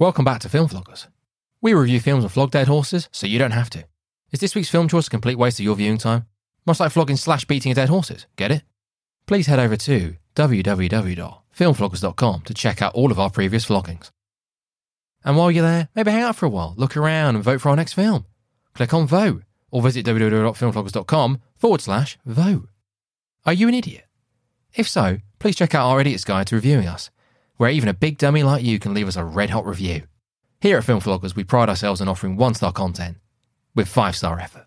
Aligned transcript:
Welcome 0.00 0.24
back 0.24 0.40
to 0.40 0.48
Film 0.48 0.66
Vloggers. 0.66 1.06
We 1.60 1.74
review 1.74 2.00
films 2.00 2.24
and 2.24 2.32
flog 2.32 2.52
dead 2.52 2.68
horses, 2.68 3.10
so 3.12 3.26
you 3.26 3.38
don't 3.38 3.50
have 3.50 3.68
to. 3.68 3.84
Is 4.32 4.40
this 4.40 4.54
week's 4.54 4.70
film 4.70 4.88
choice 4.88 5.08
a 5.08 5.10
complete 5.10 5.36
waste 5.36 5.60
of 5.60 5.64
your 5.64 5.76
viewing 5.76 5.98
time? 5.98 6.24
Much 6.64 6.80
like 6.80 6.90
flogging 6.90 7.18
slash 7.18 7.44
beating 7.44 7.74
dead 7.74 7.90
horses, 7.90 8.24
get 8.36 8.50
it? 8.50 8.62
Please 9.26 9.46
head 9.46 9.58
over 9.58 9.76
to 9.76 10.16
www.filmvloggers.com 10.36 12.40
to 12.40 12.54
check 12.54 12.80
out 12.80 12.94
all 12.94 13.12
of 13.12 13.20
our 13.20 13.28
previous 13.28 13.66
vloggings. 13.66 14.08
And 15.22 15.36
while 15.36 15.50
you're 15.50 15.66
there, 15.66 15.90
maybe 15.94 16.12
hang 16.12 16.22
out 16.22 16.36
for 16.36 16.46
a 16.46 16.48
while, 16.48 16.72
look 16.78 16.96
around 16.96 17.34
and 17.34 17.44
vote 17.44 17.60
for 17.60 17.68
our 17.68 17.76
next 17.76 17.92
film. 17.92 18.24
Click 18.72 18.94
on 18.94 19.06
vote 19.06 19.42
or 19.70 19.82
visit 19.82 20.06
www.filmvloggers.com 20.06 21.42
forward 21.58 21.82
slash 21.82 22.18
vote. 22.24 22.70
Are 23.44 23.52
you 23.52 23.68
an 23.68 23.74
idiot? 23.74 24.06
If 24.72 24.88
so, 24.88 25.18
please 25.38 25.56
check 25.56 25.74
out 25.74 25.86
our 25.86 26.00
Idiot's 26.00 26.24
Guide 26.24 26.46
to 26.46 26.54
Reviewing 26.54 26.88
Us, 26.88 27.10
where 27.60 27.68
even 27.68 27.90
a 27.90 27.94
big 27.94 28.16
dummy 28.16 28.42
like 28.42 28.64
you 28.64 28.78
can 28.78 28.94
leave 28.94 29.06
us 29.06 29.16
a 29.16 29.22
red 29.22 29.50
hot 29.50 29.66
review. 29.66 30.02
Here 30.62 30.78
at 30.78 30.84
Film 30.84 30.98
Vloggers, 30.98 31.36
we 31.36 31.44
pride 31.44 31.68
ourselves 31.68 32.00
on 32.00 32.08
offering 32.08 32.38
one 32.38 32.54
star 32.54 32.72
content 32.72 33.18
with 33.74 33.86
five 33.86 34.16
star 34.16 34.40
effort. 34.40 34.66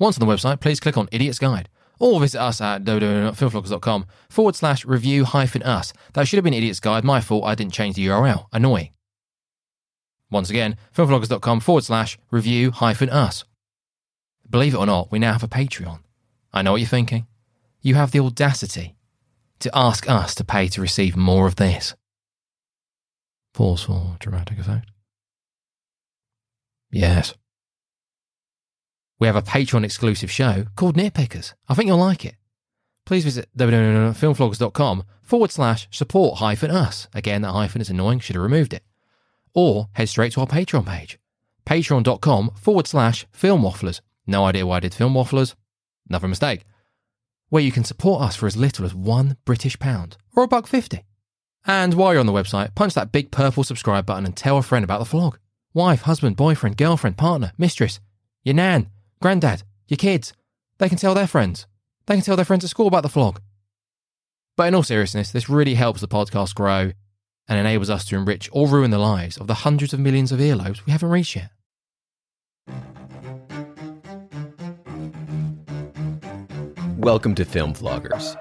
Once 0.00 0.18
on 0.18 0.26
the 0.26 0.34
website, 0.34 0.58
please 0.58 0.80
click 0.80 0.96
on 0.96 1.08
Idiot's 1.12 1.38
Guide 1.38 1.68
or 2.00 2.18
visit 2.18 2.40
us 2.40 2.60
at 2.60 2.82
www.filmvloggers.com 2.82 4.06
forward 4.28 4.56
slash 4.56 4.84
review 4.84 5.24
hyphen 5.24 5.62
us. 5.62 5.92
That 6.14 6.26
should 6.26 6.38
have 6.38 6.42
been 6.42 6.52
Idiot's 6.52 6.80
Guide. 6.80 7.04
My 7.04 7.20
fault, 7.20 7.44
I 7.44 7.54
didn't 7.54 7.74
change 7.74 7.94
the 7.94 8.08
URL. 8.08 8.46
Annoying. 8.52 8.90
Once 10.28 10.50
again, 10.50 10.76
filmvloggers.com 10.96 11.60
forward 11.60 11.84
slash 11.84 12.18
review 12.32 12.72
hyphen 12.72 13.08
us. 13.08 13.44
Believe 14.50 14.74
it 14.74 14.78
or 14.78 14.86
not, 14.86 15.12
we 15.12 15.20
now 15.20 15.34
have 15.34 15.44
a 15.44 15.48
Patreon. 15.48 16.00
I 16.52 16.62
know 16.62 16.72
what 16.72 16.80
you're 16.80 16.88
thinking. 16.88 17.28
You 17.82 17.94
have 17.94 18.10
the 18.10 18.18
audacity 18.18 18.96
to 19.60 19.70
ask 19.72 20.10
us 20.10 20.34
to 20.34 20.44
pay 20.44 20.66
to 20.66 20.80
receive 20.80 21.16
more 21.16 21.46
of 21.46 21.54
this. 21.54 21.94
Pause 23.56 23.84
for 23.84 24.16
dramatic 24.18 24.58
effect. 24.58 24.90
Yes. 26.90 27.32
We 29.18 29.26
have 29.28 29.34
a 29.34 29.40
Patreon 29.40 29.82
exclusive 29.82 30.30
show 30.30 30.66
called 30.76 30.94
Nitpickers. 30.94 31.54
I 31.66 31.72
think 31.72 31.88
you'll 31.88 31.96
like 31.96 32.26
it. 32.26 32.34
Please 33.06 33.24
visit 33.24 33.48
www.filmvloggers.com 33.56 35.04
forward 35.22 35.50
slash 35.50 35.88
support 35.90 36.38
hyphen 36.38 36.70
us. 36.70 37.08
Again, 37.14 37.40
that 37.42 37.52
hyphen 37.52 37.80
is 37.80 37.88
annoying, 37.88 38.18
should 38.18 38.36
have 38.36 38.42
removed 38.42 38.74
it. 38.74 38.82
Or 39.54 39.88
head 39.94 40.10
straight 40.10 40.32
to 40.32 40.42
our 40.42 40.46
Patreon 40.46 40.84
page. 40.84 41.18
Patreon.com 41.64 42.50
forward 42.56 42.86
slash 42.86 43.26
film 43.32 43.62
wafflers. 43.62 44.02
No 44.26 44.44
idea 44.44 44.66
why 44.66 44.76
I 44.76 44.80
did 44.80 44.92
film 44.92 45.14
wafflers. 45.14 45.54
Another 46.10 46.28
mistake. 46.28 46.64
Where 47.48 47.62
you 47.62 47.72
can 47.72 47.84
support 47.84 48.20
us 48.20 48.36
for 48.36 48.46
as 48.46 48.58
little 48.58 48.84
as 48.84 48.94
one 48.94 49.38
British 49.46 49.78
pound 49.78 50.18
or 50.34 50.42
a 50.44 50.48
buck 50.48 50.66
fifty. 50.66 51.04
And 51.68 51.94
while 51.94 52.12
you're 52.12 52.20
on 52.20 52.26
the 52.26 52.32
website, 52.32 52.76
punch 52.76 52.94
that 52.94 53.10
big 53.10 53.32
purple 53.32 53.64
subscribe 53.64 54.06
button 54.06 54.24
and 54.24 54.36
tell 54.36 54.56
a 54.56 54.62
friend 54.62 54.84
about 54.84 55.00
the 55.00 55.16
vlog. 55.16 55.38
Wife, 55.74 56.02
husband, 56.02 56.36
boyfriend, 56.36 56.76
girlfriend, 56.76 57.16
partner, 57.16 57.52
mistress, 57.58 57.98
your 58.44 58.54
nan, 58.54 58.88
granddad, 59.20 59.64
your 59.88 59.96
kids. 59.96 60.32
They 60.78 60.88
can 60.88 60.96
tell 60.96 61.14
their 61.14 61.26
friends. 61.26 61.66
They 62.06 62.14
can 62.14 62.22
tell 62.22 62.36
their 62.36 62.44
friends 62.44 62.62
at 62.62 62.70
school 62.70 62.86
about 62.86 63.02
the 63.02 63.08
vlog. 63.08 63.38
But 64.56 64.68
in 64.68 64.76
all 64.76 64.84
seriousness, 64.84 65.32
this 65.32 65.48
really 65.48 65.74
helps 65.74 66.00
the 66.00 66.06
podcast 66.06 66.54
grow 66.54 66.92
and 67.48 67.58
enables 67.58 67.90
us 67.90 68.04
to 68.06 68.16
enrich 68.16 68.48
or 68.52 68.68
ruin 68.68 68.92
the 68.92 68.98
lives 68.98 69.36
of 69.36 69.48
the 69.48 69.54
hundreds 69.54 69.92
of 69.92 69.98
millions 69.98 70.30
of 70.30 70.38
earlobes 70.38 70.86
we 70.86 70.92
haven't 70.92 71.10
reached 71.10 71.34
yet. 71.34 71.50
Welcome 76.96 77.34
to 77.34 77.44
Film 77.44 77.74
Vloggers, 77.74 78.36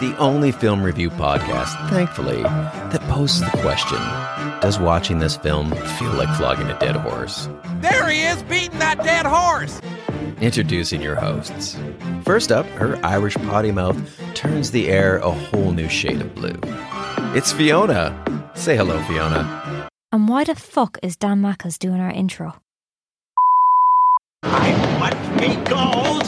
the 0.00 0.16
only 0.18 0.52
film 0.52 0.82
review 0.82 1.10
podcast, 1.10 1.88
thankfully, 1.88 2.42
that 2.42 3.00
poses 3.02 3.40
the 3.40 3.58
question 3.58 3.98
Does 4.60 4.78
watching 4.78 5.18
this 5.18 5.36
film 5.36 5.70
feel 5.70 6.12
like 6.12 6.34
flogging 6.36 6.68
a 6.68 6.78
dead 6.78 6.96
horse? 6.96 7.48
There 7.80 8.08
he 8.08 8.22
is, 8.22 8.42
beating 8.44 8.78
that 8.78 8.98
dead 9.04 9.26
horse. 9.26 9.80
Introducing 10.40 11.00
your 11.00 11.14
hosts. 11.14 11.78
First 12.24 12.50
up, 12.50 12.66
her 12.70 12.98
Irish 13.04 13.34
potty 13.36 13.72
mouth 13.72 13.96
turns 14.34 14.70
the 14.70 14.88
air 14.88 15.18
a 15.18 15.30
whole 15.30 15.72
new 15.72 15.88
shade 15.88 16.20
of 16.20 16.34
blue. 16.34 16.58
It's 17.34 17.52
Fiona. 17.52 18.12
Say 18.54 18.76
hello, 18.76 19.00
Fiona. 19.02 19.88
And 20.12 20.28
why 20.28 20.44
the 20.44 20.54
fuck 20.54 20.98
is 21.02 21.16
Dan 21.16 21.40
Mackles 21.40 21.78
doing 21.78 22.00
our 22.00 22.10
intro? 22.10 22.54
I 24.42 24.98
want 25.00 25.40
me 25.40 25.56
gold. 25.64 26.24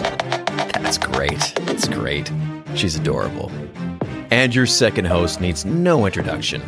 That's 0.83 0.99
great. 0.99 1.53
It's 1.69 1.89
great. 1.89 2.31
She's 2.77 2.97
adorable. 2.97 3.51
And 4.31 4.55
your 4.55 4.67
second 4.67 5.07
host 5.07 5.41
needs 5.41 5.65
no 5.65 6.05
introduction. 6.05 6.61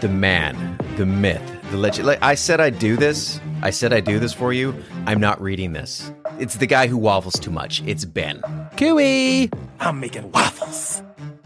The 0.00 0.08
man, 0.08 0.78
the 0.96 1.06
myth, 1.06 1.42
the 1.70 1.76
legend. 1.76 2.06
Like 2.06 2.22
I 2.22 2.34
said, 2.36 2.60
I'd 2.60 2.78
do 2.78 2.96
this. 2.96 3.40
I 3.62 3.70
said 3.70 3.92
I'd 3.92 4.04
do 4.04 4.20
this 4.20 4.32
for 4.32 4.52
you. 4.52 4.74
I'm 5.06 5.18
not 5.18 5.40
reading 5.40 5.72
this. 5.72 6.12
It's 6.38 6.56
the 6.56 6.66
guy 6.66 6.86
who 6.86 6.96
waffles 6.96 7.34
too 7.40 7.50
much. 7.50 7.82
It's 7.84 8.04
Ben. 8.04 8.40
Cooey! 8.76 9.50
I'm 9.80 9.98
making 9.98 10.30
waffles. 10.30 11.02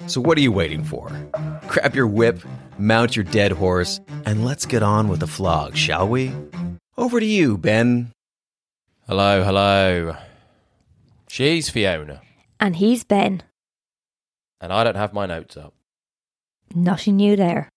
So 0.06 0.21
what 0.21 0.37
are 0.37 0.43
you 0.43 0.53
waiting 0.53 0.84
for? 0.84 1.11
Grab 1.69 1.94
your 1.94 2.06
whip, 2.06 2.43
mount 2.78 3.16
your 3.16 3.25
dead 3.25 3.53
horse, 3.53 4.00
and 4.27 4.44
let's 4.44 4.66
get 4.66 4.82
on 4.82 5.09
with 5.09 5.21
the 5.21 5.27
flog, 5.27 5.77
shall 5.77 6.06
we? 6.06 6.32
Over 6.99 7.21
to 7.21 7.27
you, 7.27 7.56
Ben. 7.56 8.12
Hello, 9.09 9.43
hello. 9.43 10.16
She's 11.28 11.71
Fiona, 11.71 12.21
And 12.61 12.77
he's 12.77 13.05
Ben. 13.05 13.43
And 14.62 14.73
I 14.73 14.84
don't 14.84 14.97
have 14.97 15.12
my 15.12 15.27
notes 15.27 15.56
up. 15.56 15.75
Nothing 16.75 17.17
new 17.17 17.37
there. 17.37 17.69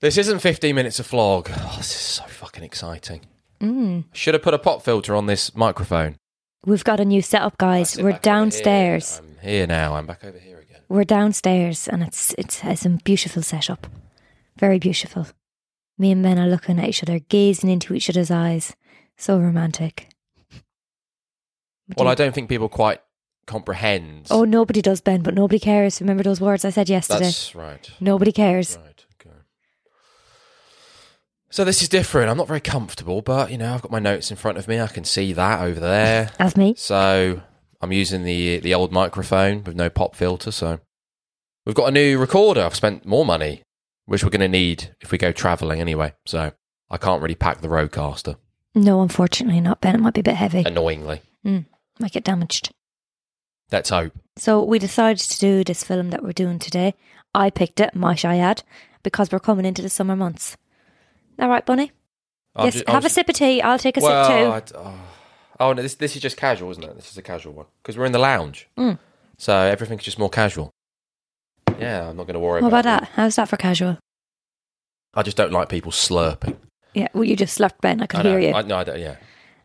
This 0.00 0.18
isn't 0.18 0.40
15 0.40 0.74
minutes 0.74 0.98
of 0.98 1.06
flog. 1.06 1.48
Oh, 1.50 1.74
this 1.78 1.90
is 1.92 2.00
so 2.00 2.24
fucking 2.24 2.64
exciting. 2.64 3.22
Mm. 3.60 4.04
Should 4.12 4.34
have 4.34 4.42
put 4.42 4.54
a 4.54 4.58
pop 4.58 4.82
filter 4.82 5.14
on 5.14 5.26
this 5.26 5.54
microphone. 5.54 6.16
We've 6.66 6.84
got 6.84 7.00
a 7.00 7.04
new 7.04 7.22
setup, 7.22 7.56
guys. 7.58 7.96
We're 7.96 8.18
downstairs. 8.18 9.18
here. 9.18 9.28
I'm 9.28 9.48
here 9.48 9.66
now. 9.66 9.94
I'm 9.94 10.06
back 10.06 10.24
over 10.24 10.38
here 10.38 10.58
again. 10.58 10.80
We're 10.88 11.04
downstairs, 11.04 11.88
and 11.88 12.02
it's 12.02 12.34
it's 12.36 12.62
it's 12.64 12.84
a 12.84 12.90
beautiful 12.90 13.42
setup. 13.42 13.86
Very 14.58 14.78
beautiful. 14.78 15.28
Me 15.96 16.10
and 16.10 16.22
Ben 16.22 16.38
are 16.38 16.48
looking 16.48 16.78
at 16.78 16.88
each 16.88 17.02
other, 17.02 17.20
gazing 17.20 17.70
into 17.70 17.94
each 17.94 18.10
other's 18.10 18.30
eyes. 18.30 18.74
So 19.16 19.38
romantic. 19.38 20.08
Well, 21.96 22.08
I 22.08 22.14
don't 22.14 22.34
think 22.34 22.48
people 22.48 22.68
quite 22.68 23.00
comprehend. 23.48 24.28
Oh, 24.30 24.44
nobody 24.44 24.80
does, 24.80 25.00
Ben, 25.00 25.22
but 25.22 25.34
nobody 25.34 25.58
cares. 25.58 26.00
Remember 26.00 26.22
those 26.22 26.40
words 26.40 26.64
I 26.64 26.70
said 26.70 26.88
yesterday? 26.88 27.24
That's 27.24 27.54
right. 27.54 27.90
Nobody 27.98 28.30
cares. 28.30 28.76
Right. 28.76 29.04
Okay. 29.20 29.34
So 31.50 31.64
this 31.64 31.82
is 31.82 31.88
different. 31.88 32.30
I'm 32.30 32.36
not 32.36 32.46
very 32.46 32.60
comfortable, 32.60 33.22
but 33.22 33.50
you 33.50 33.58
know, 33.58 33.74
I've 33.74 33.82
got 33.82 33.90
my 33.90 33.98
notes 33.98 34.30
in 34.30 34.36
front 34.36 34.58
of 34.58 34.68
me. 34.68 34.80
I 34.80 34.86
can 34.86 35.04
see 35.04 35.32
that 35.32 35.62
over 35.62 35.80
there. 35.80 36.30
As 36.38 36.56
me. 36.56 36.74
So 36.76 37.40
I'm 37.80 37.92
using 37.92 38.22
the 38.22 38.60
the 38.60 38.74
old 38.74 38.92
microphone 38.92 39.64
with 39.64 39.74
no 39.74 39.90
pop 39.90 40.14
filter. 40.14 40.52
So 40.52 40.78
we've 41.66 41.74
got 41.74 41.88
a 41.88 41.92
new 41.92 42.18
recorder. 42.18 42.62
I've 42.62 42.76
spent 42.76 43.06
more 43.06 43.24
money, 43.24 43.62
which 44.04 44.22
we're 44.22 44.30
going 44.30 44.40
to 44.42 44.48
need 44.48 44.94
if 45.00 45.10
we 45.10 45.18
go 45.18 45.32
travelling 45.32 45.80
anyway. 45.80 46.12
So 46.26 46.52
I 46.90 46.96
can't 46.98 47.22
really 47.22 47.34
pack 47.34 47.60
the 47.60 47.68
Rodecaster. 47.68 48.36
No, 48.74 49.00
unfortunately 49.02 49.60
not, 49.60 49.80
Ben. 49.80 49.94
It 49.94 50.00
might 50.00 50.14
be 50.14 50.20
a 50.20 50.24
bit 50.24 50.36
heavy. 50.36 50.62
Annoyingly, 50.64 51.22
hmm, 51.42 51.60
Might 51.98 52.12
get 52.12 52.24
damaged. 52.24 52.70
Let's 53.72 53.90
hope. 53.90 54.12
So 54.36 54.62
we 54.62 54.78
decided 54.78 55.18
to 55.28 55.38
do 55.38 55.64
this 55.64 55.82
film 55.84 56.10
that 56.10 56.22
we're 56.22 56.32
doing 56.32 56.58
today. 56.58 56.94
I 57.34 57.50
picked 57.50 57.80
it, 57.80 57.94
might 57.94 58.24
I 58.24 58.38
add, 58.38 58.62
because 59.02 59.30
we're 59.30 59.38
coming 59.40 59.64
into 59.66 59.82
the 59.82 59.88
summer 59.90 60.16
months. 60.16 60.56
All 61.38 61.48
right, 61.48 61.64
Bunny? 61.64 61.92
I'll 62.56 62.64
yes, 62.66 62.74
ju- 62.76 62.84
I'll 62.88 62.94
have 62.94 63.04
a 63.04 63.10
sip 63.10 63.28
of 63.28 63.34
tea. 63.34 63.60
I'll 63.62 63.78
take 63.78 63.96
a 63.96 64.00
well, 64.00 64.24
sip 64.24 64.36
too. 64.36 64.52
I'd- 64.52 64.72
oh. 64.88 65.00
oh 65.60 65.72
no, 65.72 65.82
this 65.82 65.94
this 65.96 66.16
is 66.16 66.22
just 66.22 66.36
casual, 66.36 66.70
isn't 66.70 66.82
it? 66.82 66.96
This 66.96 67.10
is 67.10 67.18
a 67.18 67.22
casual 67.22 67.52
one 67.52 67.66
because 67.82 67.96
we're 67.96 68.06
in 68.06 68.12
the 68.12 68.18
lounge, 68.18 68.68
Mm. 68.76 68.98
so 69.36 69.56
everything's 69.56 70.02
just 70.02 70.18
more 70.18 70.30
casual. 70.30 70.70
Yeah, 71.78 72.08
I'm 72.08 72.16
not 72.16 72.26
going 72.26 72.34
to 72.34 72.40
worry 72.40 72.60
What 72.62 72.68
about 72.68 72.80
about 72.86 73.00
that? 73.02 73.08
How's 73.14 73.36
that 73.36 73.48
for 73.48 73.56
casual? 73.56 73.98
I 75.14 75.22
just 75.22 75.36
don't 75.36 75.52
like 75.52 75.68
people 75.68 75.92
slurping. 75.92 76.56
Yeah, 76.94 77.08
well, 77.12 77.24
you 77.24 77.36
just 77.36 77.56
slurped, 77.58 77.80
Ben. 77.80 78.00
I 78.02 78.06
could 78.06 78.20
I 78.20 78.22
know, 78.24 78.30
hear 78.30 78.40
you. 78.40 78.54
I, 78.54 78.62
no, 78.62 78.78
I 78.78 78.84
don't, 78.84 78.98
yeah. 78.98 79.16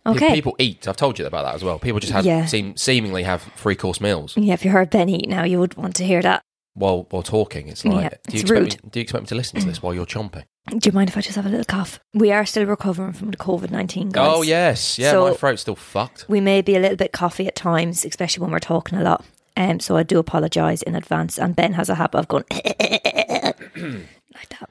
Okay. 0.06 0.34
People 0.34 0.56
eat. 0.60 0.88
I've 0.88 0.98
told 0.98 1.18
you 1.18 1.26
about 1.26 1.44
that 1.46 1.56
as 1.56 1.64
well. 1.64 1.80
People 1.80 2.00
just 2.00 2.12
have 2.14 2.26
Yeah. 2.26 2.46
seem 2.46 2.76
seemingly 2.76 3.24
have 3.24 3.42
three 3.56 3.76
course 3.76 4.02
meals 4.02 4.34
yeah, 4.36 4.54
if 4.54 4.66
you 4.66 4.72
heard 4.72 4.90
Ben 4.90 5.08
eat 5.10 5.30
now, 5.30 5.44
you 5.44 5.60
would 5.60 5.76
want 5.76 5.96
to 5.96 6.04
hear 6.06 6.22
that. 6.22 6.44
while 6.74 7.08
while 7.12 7.24
talking. 7.24 7.68
It's 7.70 7.86
like, 7.86 7.94
Yeah, 8.02 8.10
do 8.10 8.16
you 8.16 8.20
it's 8.26 8.42
expect 8.42 8.60
rude. 8.60 8.84
Me, 8.84 8.90
do 8.92 9.00
you 9.00 9.04
expect 9.04 9.24
me 9.24 9.28
to 9.28 9.36
listen 9.36 9.60
to 9.62 9.66
this 9.66 9.82
while 9.82 9.94
you're 9.94 10.06
chomping? 10.06 10.44
Do 10.70 10.80
you 10.90 10.92
mind 10.94 11.10
if 11.10 11.18
I 11.18 11.22
just 11.22 11.36
have 11.36 11.46
a 11.46 11.50
little 11.50 11.66
cough? 11.66 12.00
We 12.14 12.32
are 12.32 12.46
still 12.46 12.66
recovering 12.66 13.14
from 13.14 13.32
the 13.32 13.38
COVID 13.38 13.70
19, 13.72 14.10
guys. 14.10 14.32
Oh 14.34 14.42
yes, 14.42 14.98
yeah. 15.00 15.12
So- 15.12 15.30
my 15.30 15.34
throat's 15.36 15.62
still 15.62 15.76
fucked. 15.76 16.26
We 16.28 16.42
may 16.42 16.62
be 16.62 16.76
a 16.76 16.80
little 16.80 16.98
bit 16.98 17.12
coughy 17.14 17.48
at 17.48 17.56
times, 17.56 18.04
especially 18.06 18.42
when 18.42 18.52
we're 18.52 18.60
talking 18.60 18.98
a 18.98 19.04
lot. 19.04 19.24
Um, 19.56 19.80
so 19.80 19.96
I 19.98 20.04
do 20.04 20.18
apologise 20.20 20.82
in 20.82 20.96
advance. 20.96 21.38
And 21.38 21.56
Ben 21.56 21.74
has 21.74 21.88
a 21.90 21.96
habit 21.96 22.18
of 22.18 22.28
going 22.28 22.44
like 22.52 24.50
that. 24.50 24.70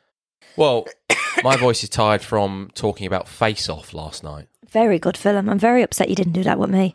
Well, 0.56 0.86
my 1.44 1.56
voice 1.56 1.82
is 1.82 1.88
tired 1.88 2.22
from 2.22 2.70
talking 2.74 3.06
about 3.06 3.28
Face 3.28 3.68
Off 3.68 3.94
last 3.94 4.24
night. 4.24 4.48
Very 4.72 4.98
good 4.98 5.18
film. 5.18 5.50
I'm 5.50 5.58
very 5.58 5.82
upset 5.82 6.08
you 6.08 6.14
didn't 6.14 6.32
do 6.32 6.42
that 6.44 6.58
with 6.58 6.70
me. 6.70 6.94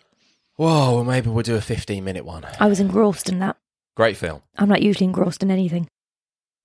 Whoa, 0.56 0.96
well, 0.96 1.04
maybe 1.04 1.30
we'll 1.30 1.44
do 1.44 1.56
a 1.56 1.62
15 1.62 2.04
minute 2.04 2.26
one. 2.26 2.44
I 2.60 2.68
was 2.68 2.80
engrossed 2.80 3.30
in 3.30 3.38
that. 3.40 3.58
Great 3.96 4.18
film. 4.18 4.42
I'm 4.58 4.70
not 4.70 4.82
usually 4.82 5.06
engrossed 5.06 5.44
in 5.44 5.52
anything. 5.52 5.88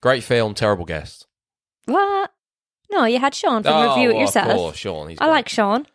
Great 0.01 0.23
film, 0.23 0.55
terrible 0.55 0.85
guest. 0.85 1.27
What? 1.85 2.31
No, 2.91 3.05
you 3.05 3.19
had 3.19 3.35
Sean 3.35 3.61
from 3.61 3.73
oh, 3.73 3.89
Review 3.89 4.09
It 4.09 4.13
well, 4.13 4.21
Yourself. 4.21 4.49
Of 4.49 4.57
course, 4.57 4.77
Sean. 4.77 5.09
He's 5.09 5.19
I 5.19 5.25
great. 5.25 5.31
like 5.31 5.49
Sean. 5.49 5.85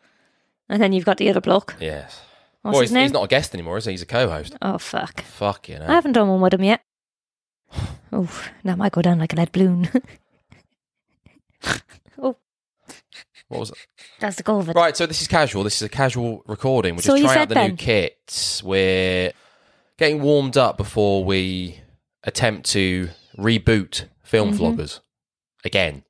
And 0.69 0.81
then 0.81 0.93
you've 0.93 1.05
got 1.05 1.17
the 1.17 1.29
other 1.29 1.41
bloke. 1.41 1.75
Yes. 1.81 2.21
What's 2.63 2.75
well, 2.75 2.81
his 2.83 2.91
he's, 2.91 2.95
name? 2.95 3.03
he's 3.03 3.13
not 3.13 3.25
a 3.25 3.29
guest 3.29 3.55
anymore, 3.55 3.79
is 3.79 3.87
he? 3.87 3.93
He's 3.93 4.03
a 4.03 4.07
co-host. 4.07 4.57
Oh, 4.63 4.79
fuck. 4.79 5.23
Fuck 5.23 5.69
you 5.69 5.79
know. 5.79 5.87
I 5.87 5.95
haven't 5.95 6.13
done 6.13 6.29
one 6.29 6.41
with 6.41 6.55
him 6.55 6.65
yet. 6.65 6.81
Oh, 8.13 8.31
that 8.65 8.79
might 8.79 8.93
go 8.93 9.03
down 9.03 9.19
like 9.19 9.33
a 9.33 9.37
lead 9.37 9.53
balloon. 9.53 9.91
oh, 12.19 12.37
What 13.49 13.61
was 13.61 13.71
it? 13.71 13.77
that's 14.21 14.37
the 14.37 14.43
goal 14.43 14.61
of 14.61 14.69
it. 14.69 14.77
Right, 14.77 14.97
so 14.97 15.07
this 15.07 15.23
is 15.23 15.29
casual. 15.29 15.65
This 15.65 15.77
is 15.77 15.83
a 15.83 15.89
casual 15.89 16.43
recording. 16.47 16.97
We're 16.97 17.03
So 17.03 17.17
just 17.17 17.25
trying 17.25 17.39
out 17.43 17.49
the 17.49 17.55
Ben. 17.55 17.71
new 17.71 17.77
kits. 17.77 18.63
We're 18.63 19.33
getting 19.99 20.21
warmed 20.23 20.57
up 20.59 20.77
before 20.77 21.25
we 21.25 21.81
attempt 22.25 22.69
to 22.71 23.09
reboot 23.39 24.05
film 24.23 24.53
Mm-hmm. 24.53 24.63
vloggers 24.65 25.01
again. 25.65 26.05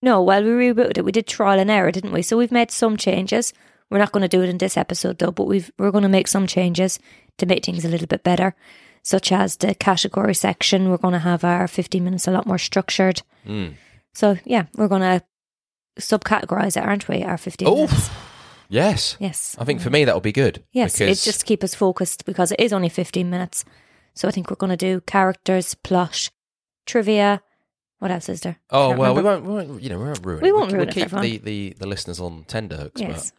No, 0.00 0.22
well, 0.22 0.42
we 0.44 0.50
rebooted 0.50 0.98
it. 0.98 1.04
We 1.04 1.10
did 1.12 1.26
trial 1.26 1.58
and 1.58 1.70
error, 1.70 1.90
didn't 1.90 2.12
we? 2.12 2.22
So 2.22 2.36
we've 2.36 2.52
made 2.52 2.70
some 2.70 2.96
changes. 2.96 3.52
We're 3.90 3.98
not 3.98 4.12
going 4.12 4.22
to 4.22 4.28
do 4.28 4.42
it 4.42 4.48
in 4.48 4.58
this 4.58 4.76
episode, 4.76 5.18
though, 5.18 5.32
but 5.32 5.44
we've, 5.46 5.72
we're 5.78 5.90
going 5.90 6.02
to 6.02 6.08
make 6.08 6.28
some 6.28 6.46
changes 6.46 7.00
to 7.38 7.46
make 7.46 7.64
things 7.64 7.84
a 7.84 7.88
little 7.88 8.06
bit 8.06 8.22
better, 8.22 8.54
such 9.02 9.32
as 9.32 9.56
the 9.56 9.74
category 9.74 10.34
section. 10.34 10.88
We're 10.90 10.98
going 10.98 11.14
to 11.14 11.18
have 11.20 11.42
our 11.42 11.66
15 11.66 12.04
minutes 12.04 12.28
a 12.28 12.30
lot 12.30 12.46
more 12.46 12.58
structured. 12.58 13.22
Mm. 13.46 13.74
So, 14.14 14.36
yeah, 14.44 14.66
we're 14.76 14.86
going 14.88 15.02
to 15.02 15.22
subcategorize 15.98 16.76
it, 16.76 16.82
aren't 16.84 17.08
we? 17.08 17.22
Our 17.22 17.36
15 17.38 17.66
Oh, 17.68 17.74
minutes. 17.86 18.10
yes. 18.68 19.16
Yes. 19.18 19.56
I 19.58 19.64
think 19.64 19.80
for 19.80 19.90
me 19.90 20.04
that'll 20.04 20.20
be 20.20 20.32
good. 20.32 20.64
Yes, 20.72 20.94
because 20.94 21.10
it's 21.10 21.24
just 21.24 21.40
to 21.40 21.46
keep 21.46 21.62
us 21.64 21.74
focused 21.74 22.24
because 22.24 22.52
it 22.52 22.60
is 22.60 22.72
only 22.72 22.88
15 22.88 23.28
minutes. 23.28 23.64
So 24.14 24.26
I 24.28 24.30
think 24.30 24.50
we're 24.50 24.56
going 24.56 24.70
to 24.70 24.76
do 24.76 25.00
characters, 25.02 25.74
plot, 25.74 26.30
trivia. 26.86 27.40
What 27.98 28.10
else 28.10 28.28
is 28.28 28.40
there? 28.42 28.58
Oh 28.70 28.96
well, 28.96 29.14
we 29.14 29.22
won't, 29.22 29.44
we 29.44 29.52
won't. 29.52 29.82
You 29.82 29.90
know, 29.90 29.98
we 29.98 30.04
won't 30.04 30.24
ruin 30.24 30.40
We 30.40 30.48
it. 30.48 30.54
won't 30.54 30.66
we'll, 30.72 30.76
ruin 30.82 30.88
for 30.88 30.94
keep 30.94 31.10
the, 31.10 31.38
the, 31.38 31.76
the 31.78 31.86
listeners 31.86 32.20
on 32.20 32.44
tenterhooks. 32.44 33.00
Yes. 33.00 33.32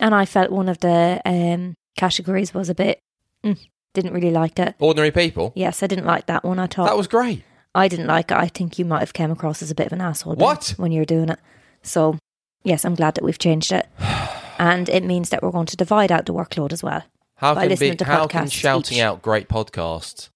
And 0.00 0.14
I 0.14 0.24
felt 0.24 0.50
one 0.50 0.68
of 0.68 0.78
the 0.78 1.20
um, 1.26 1.74
categories 1.96 2.54
was 2.54 2.68
a 2.70 2.74
bit, 2.74 3.00
mm, 3.44 3.58
didn't 3.94 4.12
really 4.14 4.30
like 4.30 4.58
it. 4.58 4.76
Ordinary 4.78 5.10
people. 5.10 5.52
Yes, 5.56 5.82
I 5.82 5.86
didn't 5.88 6.06
like 6.06 6.26
that 6.26 6.44
one 6.44 6.58
at 6.58 6.78
all. 6.78 6.86
That 6.86 6.96
was 6.96 7.08
great. 7.08 7.42
I 7.74 7.88
didn't 7.88 8.06
like 8.06 8.30
it. 8.30 8.36
I 8.36 8.46
think 8.48 8.78
you 8.78 8.84
might 8.84 9.00
have 9.00 9.12
came 9.12 9.30
across 9.30 9.60
as 9.62 9.70
a 9.70 9.74
bit 9.74 9.86
of 9.88 9.92
an 9.92 10.00
asshole. 10.00 10.36
What? 10.36 10.72
When 10.78 10.90
you 10.92 11.00
were 11.00 11.04
doing 11.04 11.28
it. 11.28 11.38
So, 11.82 12.18
yes, 12.64 12.84
I'm 12.84 12.94
glad 12.94 13.14
that 13.14 13.24
we've 13.24 13.38
changed 13.38 13.72
it. 13.72 13.86
and 14.58 14.88
it 14.88 15.04
means 15.04 15.30
that 15.30 15.42
we're 15.42 15.50
going 15.52 15.66
to 15.66 15.76
divide 15.76 16.10
out 16.12 16.26
the 16.26 16.34
workload 16.34 16.72
as 16.72 16.82
well. 16.82 17.02
How 17.36 17.54
By 17.54 17.62
can 17.62 17.70
listening 17.70 17.90
be, 17.92 17.96
to 17.98 18.04
how 18.04 18.26
can 18.26 18.46
podcasts 18.46 18.52
shouting 18.52 18.98
each. 18.98 19.02
out 19.04 19.22
great 19.22 19.48
podcasts 19.48 20.28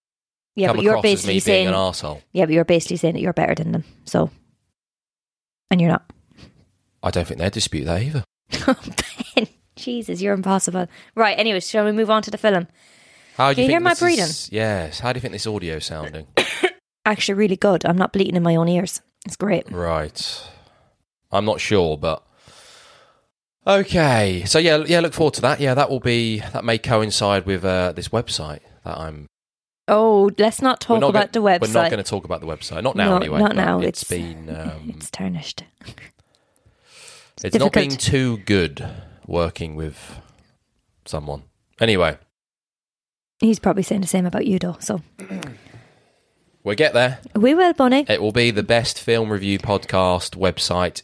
Yeah, 0.55 0.69
come 0.69 0.77
but 0.77 0.83
you're 0.85 0.93
across 0.95 1.05
as 1.05 1.11
basically 1.13 1.35
me 1.35 1.41
saying, 1.41 1.65
being 1.67 1.75
an 1.75 1.81
arsehole? 1.81 2.23
yeah, 2.33 2.45
but 2.45 2.55
you're 2.55 2.65
basically 2.65 2.97
saying 2.97 3.15
that 3.15 3.21
you're 3.21 3.33
better 3.33 3.55
than 3.57 3.73
them. 3.73 3.85
So, 4.05 4.31
and 5.71 5.81
you're 5.81 5.91
not. 5.91 6.05
I 7.03 7.11
don't 7.11 7.27
think 7.27 7.41
they'd 7.41 7.51
dispute 7.53 7.85
that 7.87 8.03
either. 8.03 8.25
ben, 9.35 9.49
Jesus, 9.75 10.23
you're 10.23 10.35
impossible. 10.35 10.87
Right. 11.17 11.37
Anyways, 11.37 11.69
shall 11.69 11.85
we 11.85 11.91
move 11.93 12.11
on 12.11 12.23
to 12.23 12.31
the 12.31 12.39
film? 12.39 12.69
How 13.37 13.49
do 13.51 13.55
Can 13.57 13.63
you 13.63 13.67
you 13.67 13.71
hear 13.73 13.81
my 13.81 13.95
breathing? 13.95 14.25
is- 14.27 14.51
yes. 14.53 15.01
How 15.01 15.13
do 15.13 15.17
you 15.17 15.21
think 15.23 15.33
this 15.33 15.47
audio 15.47 15.77
is 15.77 15.85
sounding? 15.87 16.27
Actually, 17.05 17.35
really 17.35 17.57
good. 17.57 17.85
I'm 17.85 17.97
not 17.99 18.13
bleating 18.13 18.37
in 18.37 18.43
my 18.45 18.55
own 18.55 18.69
ears. 18.69 19.01
It's 19.27 19.35
great. 19.37 19.69
right. 19.73 20.49
I'm 21.33 21.45
not 21.45 21.61
sure, 21.61 21.97
but 21.97 22.23
okay. 23.67 24.45
So 24.47 24.59
yeah, 24.59 24.79
yeah. 24.87 25.01
Look 25.01 25.13
forward 25.15 25.35
to 25.35 25.41
that. 25.43 25.61
Yeah, 25.61 25.75
that 25.75 25.91
will 25.91 26.01
be 26.01 26.41
that 26.53 26.65
may 26.65 26.79
coincide 26.79 27.47
with 27.47 27.65
uh, 27.65 27.93
this 27.93 28.09
website 28.09 28.61
that 28.85 28.99
I'm. 28.99 29.27
Oh, 29.89 30.31
let's 30.39 30.63
not 30.63 30.81
talk 30.81 31.01
not 31.01 31.11
about 31.11 31.33
gonna- 31.33 31.59
the 31.59 31.67
website. 31.67 31.75
We're 31.75 31.83
not 31.83 31.91
going 31.91 32.03
to 32.05 32.09
talk 32.09 32.25
about 32.25 32.41
the 32.41 32.47
website. 32.47 32.83
Not 32.85 32.95
now, 32.95 33.11
No, 33.11 33.17
anyway. 33.17 33.41
not 33.41 33.57
now. 33.57 33.81
It's 33.81 34.03
It's- 34.11 34.35
been. 34.35 34.49
Um, 34.57 34.95
It's 34.97 35.11
tarnished. 35.11 35.65
it's 37.43 37.57
not 37.59 37.73
been 37.73 37.91
too 37.91 38.39
good 38.39 38.87
working 39.27 39.75
with 39.75 40.21
someone. 41.05 41.43
Anyway, 41.81 42.17
He's 43.41 43.59
probably 43.59 43.83
saying 43.83 44.03
the 44.03 44.07
same 44.07 44.25
about 44.25 44.47
you, 44.47 44.61
though. 44.61 44.77
So 44.79 45.03
we'll 46.63 46.77
get 46.77 46.93
there. 46.93 47.19
we 47.35 47.55
will, 47.55 47.73
Bonnie. 47.73 48.07
It 48.09 48.23
will 48.23 48.31
be 48.31 48.53
the 48.53 48.63
best 48.63 49.01
film 49.01 49.31
review 49.33 49.59
podcast 49.59 50.37
website 50.39 51.03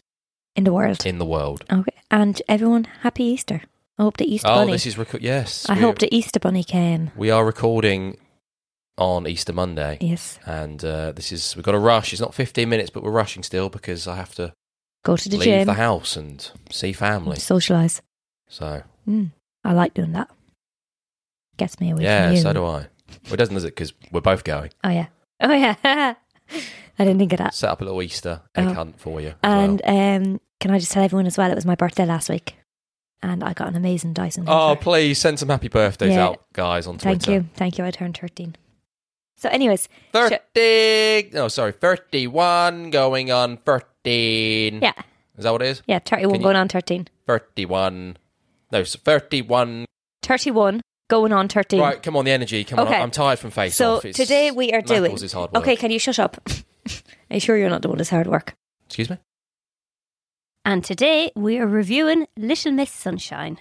in 0.58 0.64
the 0.64 0.72
world. 0.72 1.06
in 1.06 1.18
the 1.18 1.24
world. 1.24 1.64
Okay, 1.72 1.96
and 2.10 2.42
everyone, 2.48 2.84
happy 3.02 3.24
Easter. 3.24 3.62
I 3.98 4.02
hope 4.02 4.16
the 4.16 4.32
Easter 4.34 4.48
Oh, 4.48 4.54
Bunny. 4.56 4.72
this 4.72 4.86
is 4.86 4.98
rec- 4.98 5.20
yes. 5.22 5.68
I 5.68 5.74
hope 5.74 5.98
the 5.98 6.12
Easter 6.14 6.40
Bunny 6.40 6.64
came. 6.64 7.10
we 7.16 7.30
are 7.30 7.44
recording 7.44 8.18
on 8.96 9.26
Easter 9.28 9.52
Monday, 9.52 9.98
Yes, 10.00 10.38
and 10.44 10.84
uh, 10.84 11.12
this 11.12 11.30
is 11.32 11.54
we've 11.56 11.64
got 11.64 11.72
to 11.72 11.78
rush. 11.78 12.12
It's 12.12 12.20
not 12.20 12.34
15 12.34 12.68
minutes, 12.68 12.90
but 12.90 13.02
we're 13.02 13.12
rushing 13.22 13.42
still 13.44 13.68
because 13.68 14.08
I 14.08 14.16
have 14.16 14.34
to 14.34 14.52
go 15.04 15.16
to 15.16 15.28
the 15.28 15.36
leave 15.36 15.44
gym, 15.44 15.66
the 15.66 15.74
house 15.74 16.16
and 16.16 16.50
see 16.70 16.92
family. 16.92 17.36
socialise. 17.36 18.00
So 18.48 18.82
Mm, 19.08 19.30
I 19.64 19.72
like 19.72 19.94
doing 19.94 20.12
that. 20.12 20.28
Gets 21.56 21.80
me 21.80 21.90
away 21.90 22.02
yeah, 22.04 22.34
so 22.36 22.52
do 22.52 22.64
I. 22.64 22.86
Well, 23.24 23.34
it 23.34 23.36
doesn't, 23.36 23.54
does 23.54 23.64
it? 23.64 23.74
Because 23.74 23.92
we're 24.12 24.20
both 24.20 24.44
going. 24.44 24.70
Oh 24.84 24.90
yeah. 24.90 25.06
Oh 25.40 25.52
yeah. 25.52 25.74
I 27.00 27.04
didn't 27.04 27.18
think 27.18 27.32
of 27.32 27.38
that. 27.38 27.54
Set 27.54 27.70
up 27.70 27.80
a 27.80 27.84
little 27.84 28.02
Easter 28.02 28.42
egg 28.54 28.68
Oh. 28.68 28.74
hunt 28.74 29.00
for 29.00 29.20
you. 29.20 29.34
And 29.42 29.80
um, 29.84 30.40
can 30.60 30.70
I 30.70 30.78
just 30.78 30.92
tell 30.92 31.02
everyone 31.02 31.26
as 31.26 31.36
well? 31.38 31.50
It 31.50 31.54
was 31.54 31.66
my 31.66 31.74
birthday 31.74 32.04
last 32.06 32.28
week, 32.28 32.56
and 33.22 33.42
I 33.44 33.52
got 33.52 33.68
an 33.68 33.76
amazing 33.76 34.12
Dyson. 34.12 34.44
oh, 34.48 34.76
please 34.80 35.18
send 35.18 35.38
some 35.38 35.48
happy 35.48 35.68
birthdays 35.68 36.14
Yeah. 36.14 36.26
out, 36.26 36.44
guys, 36.52 36.86
on 36.86 36.98
Twitter. 36.98 37.08
thank 37.18 37.26
you, 37.28 37.48
thank 37.54 37.78
you. 37.78 37.84
I 37.84 37.90
turned 37.90 38.16
thirteen. 38.18 38.56
So, 39.36 39.48
anyways, 39.50 39.88
30. 40.12 41.30
No, 41.32 41.46
sorry, 41.46 41.70
31 41.70 42.90
going 42.90 43.30
on 43.30 43.56
13. 43.58 44.80
yeah, 44.82 44.92
Is 45.36 45.44
that 45.44 45.52
what 45.52 45.62
it 45.62 45.68
is? 45.68 45.82
yeah, 45.86 46.00
thirty-one 46.00 46.32
Can 46.34 46.40
you- 46.40 46.44
going 46.44 46.56
on 46.56 46.68
thirteen. 46.68 47.06
31. 47.26 48.16
No, 48.72 48.84
31. 48.84 49.84
Thirty-one 50.22 50.80
going 51.08 51.32
on 51.32 51.48
thirteen. 51.48 51.80
Right, 51.80 52.02
come 52.02 52.16
on, 52.16 52.24
the 52.24 52.32
energy. 52.32 52.64
Come 52.64 52.80
Okay. 52.80 52.96
on. 52.96 53.02
I'm 53.02 53.10
tired 53.12 53.38
from 53.38 53.50
face 53.50 53.76
So 53.76 53.96
off. 53.96 54.04
It's- 54.04 54.16
today 54.16 54.50
we 54.50 54.72
are 54.72 54.82
doing. 54.82 55.02
Knuckles 55.04 55.22
is 55.22 55.32
hard 55.32 55.52
work. 55.52 55.62
Okay, 55.62 55.76
can 55.76 55.90
you 55.92 55.98
shut 56.00 56.18
up? 56.18 56.36
are 57.30 57.34
you 57.34 57.40
sure 57.40 57.56
you're 57.56 57.70
not 57.70 57.82
doing 57.82 57.96
this 57.96 58.10
hard 58.10 58.26
work? 58.26 58.54
Excuse 58.86 59.08
me? 59.08 59.18
And 60.68 60.84
today 60.84 61.32
we 61.34 61.56
are 61.58 61.66
reviewing 61.66 62.26
Little 62.36 62.72
Miss 62.72 62.90
Sunshine. 62.90 63.56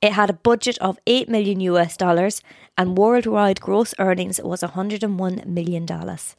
It 0.00 0.14
had 0.14 0.30
a 0.30 0.32
budget 0.48 0.78
of 0.78 0.98
8 1.06 1.28
million 1.28 1.60
US 1.60 1.98
dollars 1.98 2.40
and 2.78 2.96
worldwide 2.96 3.60
gross 3.60 3.92
earnings 3.98 4.40
was 4.42 4.62
101 4.62 5.42
million 5.44 5.84
dollars. 5.84 6.36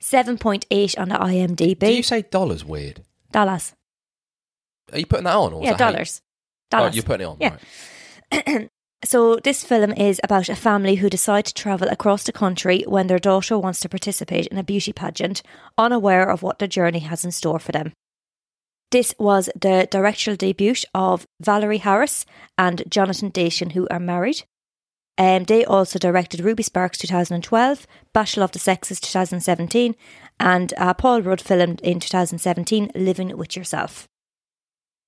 7.8 0.00 0.98
on 0.98 1.10
the 1.10 1.16
IMDb. 1.16 1.78
Do 1.78 1.92
you 1.94 2.02
say 2.02 2.22
dollars 2.22 2.64
weird? 2.64 3.02
dollars. 3.32 3.74
Are 4.90 4.98
you 4.98 5.04
putting 5.04 5.24
that 5.24 5.36
on? 5.36 5.52
Or 5.52 5.62
Yeah, 5.62 5.74
that 5.74 5.88
you- 5.88 5.92
dollars. 5.92 6.22
Oh, 6.72 6.90
you're 6.90 7.02
putting 7.02 7.26
it 7.26 7.30
on. 7.30 7.36
Yeah. 7.38 7.56
Right. 8.32 8.70
so 9.04 9.36
this 9.44 9.62
film 9.62 9.92
is 9.92 10.22
about 10.24 10.48
a 10.48 10.56
family 10.56 10.94
who 10.94 11.10
decide 11.10 11.44
to 11.44 11.52
travel 11.52 11.88
across 11.88 12.24
the 12.24 12.32
country 12.32 12.82
when 12.88 13.08
their 13.08 13.18
daughter 13.18 13.58
wants 13.58 13.80
to 13.80 13.90
participate 13.90 14.46
in 14.46 14.56
a 14.56 14.64
beauty 14.64 14.94
pageant, 14.94 15.42
unaware 15.76 16.30
of 16.30 16.42
what 16.42 16.60
the 16.60 16.66
journey 16.66 17.00
has 17.00 17.26
in 17.26 17.30
store 17.30 17.58
for 17.58 17.72
them. 17.72 17.92
This 18.94 19.12
was 19.18 19.50
the 19.60 19.88
directorial 19.90 20.36
debut 20.36 20.76
of 20.94 21.26
Valerie 21.40 21.80
Faris 21.80 22.24
and 22.56 22.84
Jonathan 22.88 23.30
Dayton, 23.30 23.70
who 23.70 23.88
are 23.90 23.98
married. 23.98 24.44
Um, 25.18 25.42
they 25.42 25.64
also 25.64 25.98
directed 25.98 26.38
Ruby 26.38 26.62
Sparks 26.62 26.98
2012, 26.98 27.88
Battle 28.12 28.44
of 28.44 28.52
the 28.52 28.60
Sexes 28.60 29.00
2017, 29.00 29.96
and 30.38 30.72
uh, 30.78 30.94
Paul 30.94 31.22
Rudd 31.22 31.40
filmed 31.40 31.80
in 31.80 31.98
2017, 31.98 32.92
Living 32.94 33.36
with 33.36 33.56
Yourself. 33.56 34.06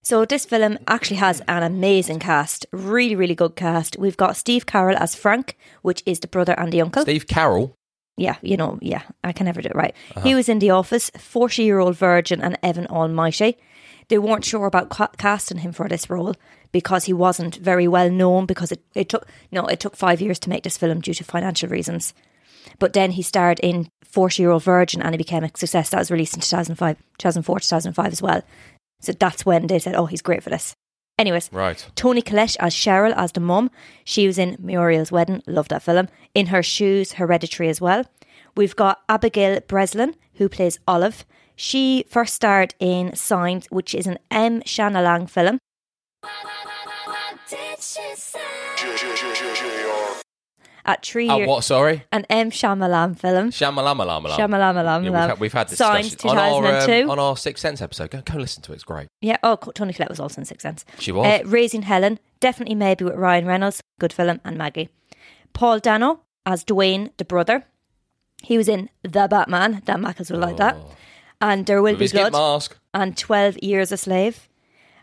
So 0.02 0.25
this 0.25 0.47
film 0.47 0.81
actually 0.88 1.19
has 1.19 1.40
an 1.47 1.62
amazing 1.62 2.19
cast, 2.19 2.66
really, 2.73 3.14
really 3.14 3.37
good 3.37 3.55
cast. 3.55 3.97
We've 3.99 4.16
got 4.16 4.37
Steve 4.37 4.66
Carell 4.66 4.97
as 4.97 5.14
Frank, 5.14 5.57
which 5.83 6.02
is 6.07 6.19
the 6.19 6.26
brother 6.26 6.59
and 6.59 6.73
the 6.73 6.81
uncle. 6.81 7.02
Steve 7.02 7.28
Carell. 7.28 7.75
Yeah, 8.16 8.35
you 8.43 8.57
know, 8.57 8.81
yeah, 8.83 9.02
I 9.23 9.31
can 9.31 9.45
never 9.45 9.62
do 9.62 9.69
it 9.69 9.76
right. 9.76 9.95
He 10.25 10.35
was 10.35 10.49
in 10.49 10.59
The 10.59 10.71
Office, 10.71 11.09
40 11.16 11.62
year 11.62 11.78
old 11.78 11.97
virgin, 11.97 12.40
and 12.40 12.59
Evan 12.64 12.88
Almighty. 12.88 13.57
They 14.09 14.19
weren't 14.19 14.45
sure 14.45 14.67
about 14.67 14.89
ca- 14.91 15.09
casting 15.19 15.59
him 15.59 15.73
for 15.73 15.89
this 15.89 16.09
role 16.09 16.35
because 16.73 17.05
he 17.05 17.13
wasn't 17.13 17.57
very 17.57 17.89
well 17.89 18.11
known 18.11 18.47
because 18.47 18.71
it, 18.71 18.81
it 18.95 19.09
took 19.09 19.27
no 19.51 19.67
it 19.67 19.81
took 19.81 19.97
five 19.97 20.21
years 20.21 20.39
to 20.41 20.49
make 20.51 20.63
this 20.63 20.77
film 20.79 21.01
due 21.01 21.15
to 21.15 21.25
financial 21.25 21.69
reasons. 21.69 22.15
But 22.79 22.93
then 22.93 23.13
he 23.13 23.23
starred 23.23 23.61
in 23.61 23.89
40 24.05 24.43
year 24.43 24.51
old 24.51 24.63
virgin 24.63 25.03
and 25.03 25.13
he 25.15 25.19
became 25.19 25.45
a 25.45 25.51
success. 25.57 25.91
That 25.91 25.99
was 25.99 26.11
released 26.11 26.35
in 26.35 26.41
2005, 26.41 26.97
2004, 27.19 27.61
2005 27.61 28.13
as 28.13 28.23
well. 28.23 28.43
So 29.01 29.13
that's 29.13 29.45
when 29.45 29.67
they 29.67 29.79
said, 29.79 29.95
oh, 29.95 30.07
he's 30.07 30.23
great 30.23 30.43
for 30.43 30.51
this. 30.51 30.75
Anyways, 31.19 31.49
Right. 31.53 31.87
Toni 31.95 32.21
Collette 32.23 32.57
as 32.61 32.75
Cheryl 32.75 33.15
as 33.17 33.33
the 33.33 33.41
mum. 33.41 33.71
She 34.05 34.27
was 34.27 34.39
in 34.39 34.57
Muriel's 34.61 35.11
Wedding. 35.13 35.43
Love 35.47 35.69
that 35.69 35.83
film. 35.83 36.09
In 36.35 36.47
Her 36.47 36.63
Shoes, 36.63 37.13
Hereditary 37.15 37.69
as 37.69 37.81
well. 37.81 38.05
We've 38.55 38.77
got 38.77 39.01
Abigail 39.09 39.61
Breslin, 39.61 40.15
who 40.35 40.49
plays 40.49 40.79
Olive. 40.87 41.25
She 41.57 42.05
first 42.09 42.35
starred 42.35 42.75
in 42.79 43.17
Signs, 43.17 43.67
which 43.71 43.95
is 43.95 44.07
an 44.07 44.19
M. 44.31 44.61
Shyamalan 44.63 45.29
film. 45.31 45.59
at 50.85 51.05
three 51.05 51.29
Oh, 51.29 51.37
years. 51.39 51.49
what? 51.49 51.65
Sorry, 51.65 52.05
An 52.13 52.25
M. 52.31 52.51
Shyamalan 52.51 53.19
film. 53.19 53.51
Shamalama 53.51 54.07
Shyamalan. 54.37 55.05
Yeah, 55.05 55.11
we've, 55.11 55.13
had, 55.13 55.41
we've 55.41 55.53
had 55.53 55.69
this 55.69 55.79
Signed 55.79 56.05
discussion 56.11 56.39
on 56.39 56.45
our, 56.53 56.61
2002. 56.61 57.05
um, 57.05 57.11
on 57.11 57.19
our 57.19 57.37
Sixth 57.37 57.61
Sense 57.63 57.81
episode. 57.83 58.11
Go, 58.11 58.21
go 58.23 58.39
listen 58.39 58.63
to 58.63 58.73
it. 58.73 58.77
It's 58.77 58.85
great. 58.85 59.09
Yeah. 59.21 59.37
Oh, 59.43 59.57
Toni 59.57 59.93
Collette 59.93 60.11
was 60.11 60.21
also 60.21 60.41
in 60.41 60.45
Sixth 60.45 60.63
Sense. 60.63 60.85
She 61.01 61.11
was. 61.11 61.27
Uh, 61.27 61.43
Raising 61.47 61.83
Helen, 61.83 62.21
definitely 62.39 62.77
maybe 62.77 63.05
with 63.05 63.15
Ryan 63.17 63.47
Reynolds, 63.47 63.81
good 63.99 64.13
film, 64.13 64.41
and 64.45 64.57
Maggie. 64.57 64.89
Paul 65.55 65.81
Dano 65.81 66.21
as 66.45 66.65
Dwayne, 66.65 67.11
the 67.17 67.25
brother. 67.25 67.65
He 68.43 68.57
was 68.57 68.69
in 68.69 68.89
The 69.03 69.27
Batman. 69.29 69.83
Dan 69.85 70.03
Mackles 70.03 70.31
will 70.31 70.39
like 70.39 70.59
that. 70.59 70.77
And 71.40 71.66
There 71.66 71.83
Will 71.83 71.97
Be 71.97 72.09
Blood 72.09 72.33
mask. 72.33 72.78
and 72.95 73.16
12 73.16 73.59
Years 73.62 73.93
a 73.93 73.97
Slave. 73.97 74.49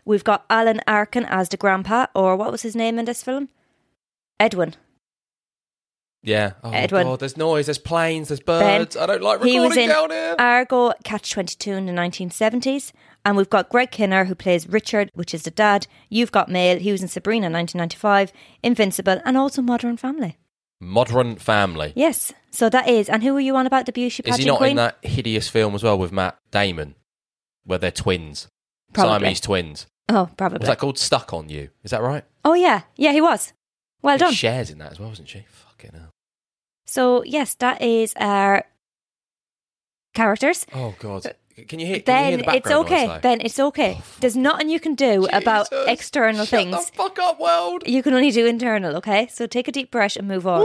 We've 0.04 0.24
got 0.24 0.44
Alan 0.50 0.80
Arkin 0.86 1.24
as 1.26 1.48
the 1.48 1.56
grandpa, 1.56 2.06
or 2.14 2.36
what 2.36 2.50
was 2.52 2.62
his 2.62 2.76
name 2.76 2.98
in 2.98 3.04
this 3.04 3.22
film? 3.22 3.48
Edwin. 4.38 4.74
Yeah. 6.22 6.52
Oh, 6.62 6.70
Edwin. 6.70 7.06
God, 7.06 7.20
there's 7.20 7.36
noise, 7.36 7.66
there's 7.66 7.78
planes, 7.78 8.28
there's 8.28 8.40
Ben. 8.40 8.80
birds. 8.80 8.96
I 8.96 9.06
don't 9.06 9.22
like 9.22 9.40
recording 9.40 9.52
He 9.52 9.60
was 9.60 9.76
in 9.76 9.90
down 9.90 10.10
here. 10.10 10.34
Argo, 10.38 10.92
Catch 11.04 11.30
22 11.32 11.72
in 11.72 11.86
the 11.86 11.92
1970s. 11.92 12.92
And 13.26 13.36
we've 13.36 13.48
got 13.48 13.68
Greg 13.70 13.90
Kinnear, 13.90 14.24
who 14.26 14.34
plays 14.34 14.68
Richard, 14.68 15.10
which 15.14 15.32
is 15.32 15.42
the 15.44 15.50
dad. 15.50 15.86
You've 16.10 16.32
got 16.32 16.50
Mail, 16.50 16.78
he 16.78 16.92
was 16.92 17.02
in 17.02 17.08
Sabrina 17.08 17.50
1995, 17.50 18.32
Invincible, 18.62 19.20
and 19.24 19.36
also 19.36 19.62
Modern 19.62 19.96
Family. 19.96 20.36
Modern 20.84 21.36
Family. 21.36 21.92
Yes. 21.96 22.32
So 22.50 22.68
that 22.70 22.88
is. 22.88 23.08
And 23.08 23.22
who 23.22 23.34
were 23.34 23.40
you 23.40 23.56
on 23.56 23.66
about 23.66 23.86
the 23.86 23.92
beauty 23.92 24.22
Is 24.26 24.36
he 24.36 24.44
not 24.44 24.58
queen? 24.58 24.70
in 24.72 24.76
that 24.76 24.98
hideous 25.02 25.48
film 25.48 25.74
as 25.74 25.82
well 25.82 25.98
with 25.98 26.12
Matt 26.12 26.38
Damon, 26.50 26.94
where 27.64 27.78
they're 27.78 27.90
twins, 27.90 28.48
Probably. 28.92 29.18
Siamese 29.26 29.40
twins? 29.40 29.86
Oh, 30.08 30.28
probably. 30.36 30.58
Was 30.58 30.68
that 30.68 30.78
called 30.78 30.98
Stuck 30.98 31.32
on 31.32 31.48
You? 31.48 31.70
Is 31.82 31.90
that 31.90 32.02
right? 32.02 32.24
oh, 32.44 32.54
yeah. 32.54 32.82
Yeah, 32.96 33.12
he 33.12 33.20
was. 33.20 33.52
Well 34.02 34.18
done. 34.18 34.32
She 34.32 34.36
shares 34.36 34.70
in 34.70 34.78
that 34.78 34.92
as 34.92 35.00
well, 35.00 35.08
wasn't 35.08 35.28
she? 35.30 35.46
Fucking 35.48 35.92
hell. 35.94 36.10
So, 36.86 37.24
yes, 37.24 37.54
that 37.54 37.80
is 37.80 38.12
our 38.20 38.64
characters. 40.14 40.66
Oh 40.74 40.94
God. 40.98 41.26
Uh, 41.26 41.30
Can 41.68 41.78
you 41.78 41.86
hear? 41.86 42.00
Can 42.00 42.32
you 42.32 42.38
hear 42.38 42.46
the 42.46 42.56
it's 42.56 42.70
okay. 42.70 43.06
noise? 43.06 43.20
Ben, 43.22 43.40
it's 43.40 43.60
okay. 43.60 44.00
There's 44.20 44.36
nothing 44.36 44.68
you 44.68 44.80
can 44.80 44.94
do 44.96 45.28
about 45.32 45.68
external 45.86 46.44
shut 46.44 46.48
things. 46.48 46.90
The 46.90 46.96
fuck 46.96 47.18
up, 47.20 47.38
world. 47.38 47.84
You 47.86 48.02
can 48.02 48.12
only 48.12 48.32
do 48.32 48.44
internal, 48.44 48.96
okay? 48.96 49.28
So 49.28 49.46
take 49.46 49.68
a 49.68 49.72
deep 49.72 49.92
breath 49.92 50.16
and 50.16 50.26
move 50.26 50.46
on. 50.48 50.62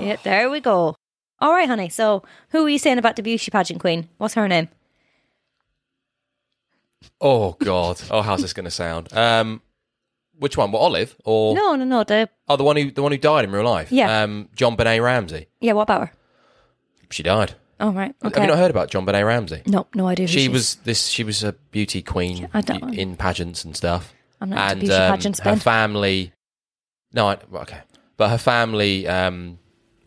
Yeah, 0.00 0.16
there 0.22 0.48
we 0.48 0.60
go. 0.60 0.96
All 1.40 1.52
right, 1.52 1.68
honey. 1.68 1.90
So, 1.90 2.22
who 2.50 2.64
are 2.64 2.68
you 2.70 2.78
saying 2.78 2.96
about 2.96 3.16
the 3.16 3.22
beauty 3.22 3.50
pageant 3.50 3.80
queen? 3.80 4.08
What's 4.16 4.32
her 4.34 4.48
name? 4.48 4.68
Oh 7.20 7.52
God. 7.62 8.00
Oh, 8.10 8.22
how's 8.22 8.40
this 8.40 8.54
going 8.54 8.64
to 8.64 8.70
sound? 8.70 9.12
Um, 9.12 9.60
which 10.38 10.56
one? 10.56 10.72
What 10.72 10.80
Olive 10.80 11.16
or 11.24 11.54
No, 11.54 11.74
no, 11.76 11.84
no. 11.84 12.02
The 12.02 12.30
oh 12.48 12.56
the 12.56 12.64
one 12.64 12.76
who 12.76 12.90
the 12.90 13.02
one 13.02 13.12
who 13.12 13.18
died 13.18 13.44
in 13.44 13.52
real 13.52 13.64
life? 13.64 13.92
Yeah. 13.92 14.22
Um, 14.22 14.48
JonBenét 14.56 15.02
Ramsey. 15.02 15.46
yeah. 15.60 15.72
What 15.72 15.82
about 15.82 16.08
her? 16.08 16.12
She 17.10 17.22
died. 17.22 17.54
Oh, 17.84 17.92
right. 17.92 18.14
Okay. 18.24 18.40
Have 18.40 18.48
you 18.48 18.54
not 18.54 18.58
heard 18.58 18.70
about 18.70 18.90
JonBenét 18.90 19.26
Ramsey? 19.26 19.60
No, 19.66 19.86
no 19.94 20.06
idea. 20.06 20.26
Who 20.26 20.32
She 20.32 20.40
she 20.44 20.48
was 20.48 20.76
this. 20.76 21.08
She 21.08 21.22
was 21.22 21.44
a 21.44 21.52
beauty 21.70 22.00
queen 22.00 22.48
I 22.54 22.62
don't- 22.62 22.94
in 22.94 23.16
pageants 23.16 23.62
and 23.64 23.76
stuff. 23.76 24.14
I'm 24.40 24.48
not 24.50 24.58
into 24.58 24.70
and 24.72 24.80
beauty 24.80 24.94
um, 24.94 25.10
pageants, 25.12 25.38
her 25.40 25.50
Ben. 25.50 25.58
family. 25.58 26.32
No, 27.12 27.28
I, 27.28 27.38
well, 27.50 27.62
okay, 27.62 27.80
but 28.16 28.30
her 28.30 28.38
family 28.38 29.06
um, 29.06 29.58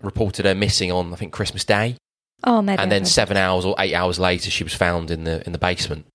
reported 0.01 0.45
her 0.45 0.55
missing 0.55 0.91
on 0.91 1.13
I 1.13 1.17
think 1.17 1.33
Christmas 1.33 1.63
Day, 1.63 1.97
Oh, 2.43 2.61
maybe. 2.63 2.81
and 2.81 2.91
then 2.91 3.05
seven 3.05 3.37
hours 3.37 3.63
or 3.63 3.75
eight 3.77 3.93
hours 3.93 4.17
later, 4.19 4.49
she 4.49 4.63
was 4.63 4.73
found 4.73 5.11
in 5.11 5.23
the 5.23 5.45
in 5.45 5.51
the 5.51 5.57
basement, 5.59 6.07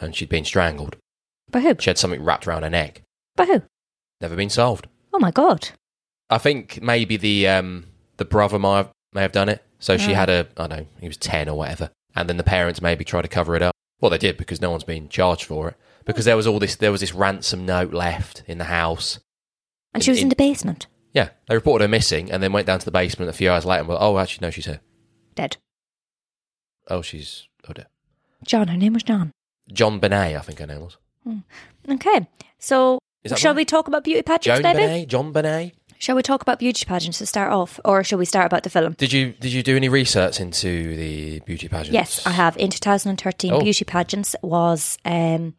and 0.00 0.14
she'd 0.14 0.28
been 0.28 0.44
strangled. 0.44 0.96
By 1.52 1.60
who? 1.60 1.76
She 1.78 1.88
had 1.90 1.98
something 1.98 2.22
wrapped 2.24 2.48
around 2.48 2.64
her 2.64 2.70
neck. 2.70 3.02
By 3.36 3.44
who? 3.46 3.62
Never 4.20 4.34
been 4.34 4.50
solved. 4.50 4.88
Oh 5.14 5.18
my 5.20 5.30
god. 5.30 5.68
I 6.28 6.38
think 6.38 6.82
maybe 6.82 7.16
the 7.16 7.46
um, 7.46 7.86
the 8.16 8.24
brother 8.24 8.58
might 8.58 8.76
have, 8.78 8.90
may 9.12 9.22
have 9.22 9.32
done 9.32 9.48
it. 9.48 9.62
So 9.78 9.96
she 9.96 10.12
Ah. 10.12 10.16
had 10.16 10.30
a 10.30 10.48
I 10.56 10.66
don't 10.66 10.70
know 10.78 10.86
he 11.00 11.08
was 11.08 11.16
ten 11.16 11.48
or 11.48 11.56
whatever, 11.56 11.90
and 12.14 12.28
then 12.28 12.36
the 12.36 12.42
parents 12.44 12.80
maybe 12.82 13.04
tried 13.04 13.22
to 13.22 13.28
cover 13.28 13.54
it 13.56 13.62
up. 13.62 13.74
Well, 14.00 14.10
they 14.10 14.18
did 14.18 14.36
because 14.36 14.60
no 14.60 14.70
one's 14.70 14.84
been 14.84 15.08
charged 15.08 15.44
for 15.44 15.68
it 15.70 15.76
because 16.04 16.24
there 16.24 16.36
was 16.36 16.46
all 16.46 16.58
this 16.58 16.76
there 16.76 16.92
was 16.92 17.00
this 17.00 17.14
ransom 17.14 17.64
note 17.66 17.92
left 17.92 18.42
in 18.46 18.58
the 18.58 18.64
house. 18.64 19.18
And 19.94 20.02
she 20.04 20.10
was 20.10 20.18
in, 20.18 20.24
in- 20.24 20.28
the 20.28 20.36
basement, 20.36 20.86
Yeah, 21.14 21.30
they 21.48 21.54
reported 21.54 21.84
her 21.84 21.88
missing, 21.88 22.30
and 22.30 22.42
then 22.42 22.52
went 22.52 22.66
down 22.66 22.78
to 22.80 22.84
the 22.84 22.90
basement 22.90 23.30
a 23.30 23.32
few 23.32 23.50
hours 23.50 23.64
later 23.64 23.80
and 23.80 23.88
were 23.88 23.96
oh 23.98 24.18
actually 24.18 24.46
no 24.46 24.50
she's 24.50 24.66
here. 24.66 24.80
dead. 25.34 25.56
Oh 26.88 27.02
she's 27.02 27.48
oh 27.68 27.72
dear. 27.72 27.86
John. 28.44 28.68
Her 28.68 28.76
name 28.76 28.92
was 28.92 29.02
John. 29.02 29.32
JonBenét 29.72 30.36
I 30.36 30.40
think 30.40 30.58
her 30.60 30.66
name 30.66 30.80
was. 30.82 30.96
Okay. 31.88 32.28
So, 32.58 32.98
shall 33.36 33.52
right? 33.52 33.56
we 33.56 33.64
talk 33.64 33.88
about 33.88 34.04
beauty 34.04 34.22
pageants, 34.22 34.60
Joan 34.60 34.62
maybe? 34.62 34.78
Benet, 34.78 35.06
JonBenét. 35.08 35.72
Shall 35.98 36.16
we 36.16 36.22
talk 36.22 36.42
about 36.42 36.58
beauty 36.58 36.84
pageants 36.84 37.18
to 37.18 37.26
start 37.26 37.52
off, 37.52 37.80
or 37.84 38.04
shall 38.04 38.18
we 38.18 38.24
start 38.26 38.46
about 38.46 38.62
the 38.62 38.70
film? 38.70 38.92
Did 38.98 39.12
you 39.12 39.32
did 39.40 39.52
you 39.52 39.62
do 39.62 39.76
any 39.76 39.88
research 39.88 40.40
into 40.40 40.96
the 40.96 41.40
beauty 41.40 41.68
pageants? 41.68 41.92
Yes, 41.92 42.26
I 42.26 42.30
have. 42.30 42.56
In 42.56 42.70
2013, 42.70 43.52
Oh. 43.52 43.60
beauty 43.60 43.84
pageants 43.84 44.36
was 44.42 44.98
um, 45.04 45.54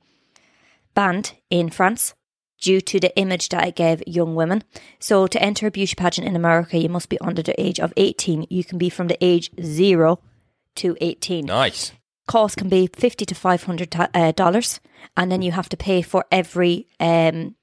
banned 0.93 1.33
in 1.49 1.69
France 1.69 2.13
due 2.61 2.81
to 2.81 2.99
the 2.99 3.15
image 3.17 3.49
that 3.49 3.67
it 3.67 3.75
gave 3.75 4.01
young 4.07 4.35
women. 4.35 4.63
So, 4.99 5.27
to 5.27 5.41
enter 5.41 5.67
a 5.67 5.71
beauty 5.71 5.95
pageant 5.95 6.27
in 6.27 6.35
America, 6.35 6.77
you 6.77 6.89
must 6.89 7.09
be 7.09 7.19
under 7.19 7.41
the 7.41 7.59
age 7.61 7.79
of 7.79 7.93
18. 7.97 8.47
You 8.49 8.63
can 8.63 8.77
be 8.77 8.89
from 8.89 9.07
the 9.07 9.17
age 9.23 9.51
zero 9.61 10.19
to 10.75 10.95
18. 11.01 11.45
Nice. 11.45 11.91
Cost 12.27 12.57
can 12.57 12.67
be 12.69 12.87
50 12.93 13.25
to 13.25 13.33
500 13.35 13.95
uh, 14.13 14.31
dollars, 14.33 14.79
and 15.15 15.31
then 15.31 15.41
you 15.41 15.51
have 15.53 15.69
to 15.69 15.77
pay 15.77 16.01
for 16.01 16.25
every 16.31 16.85
um, 16.99 17.55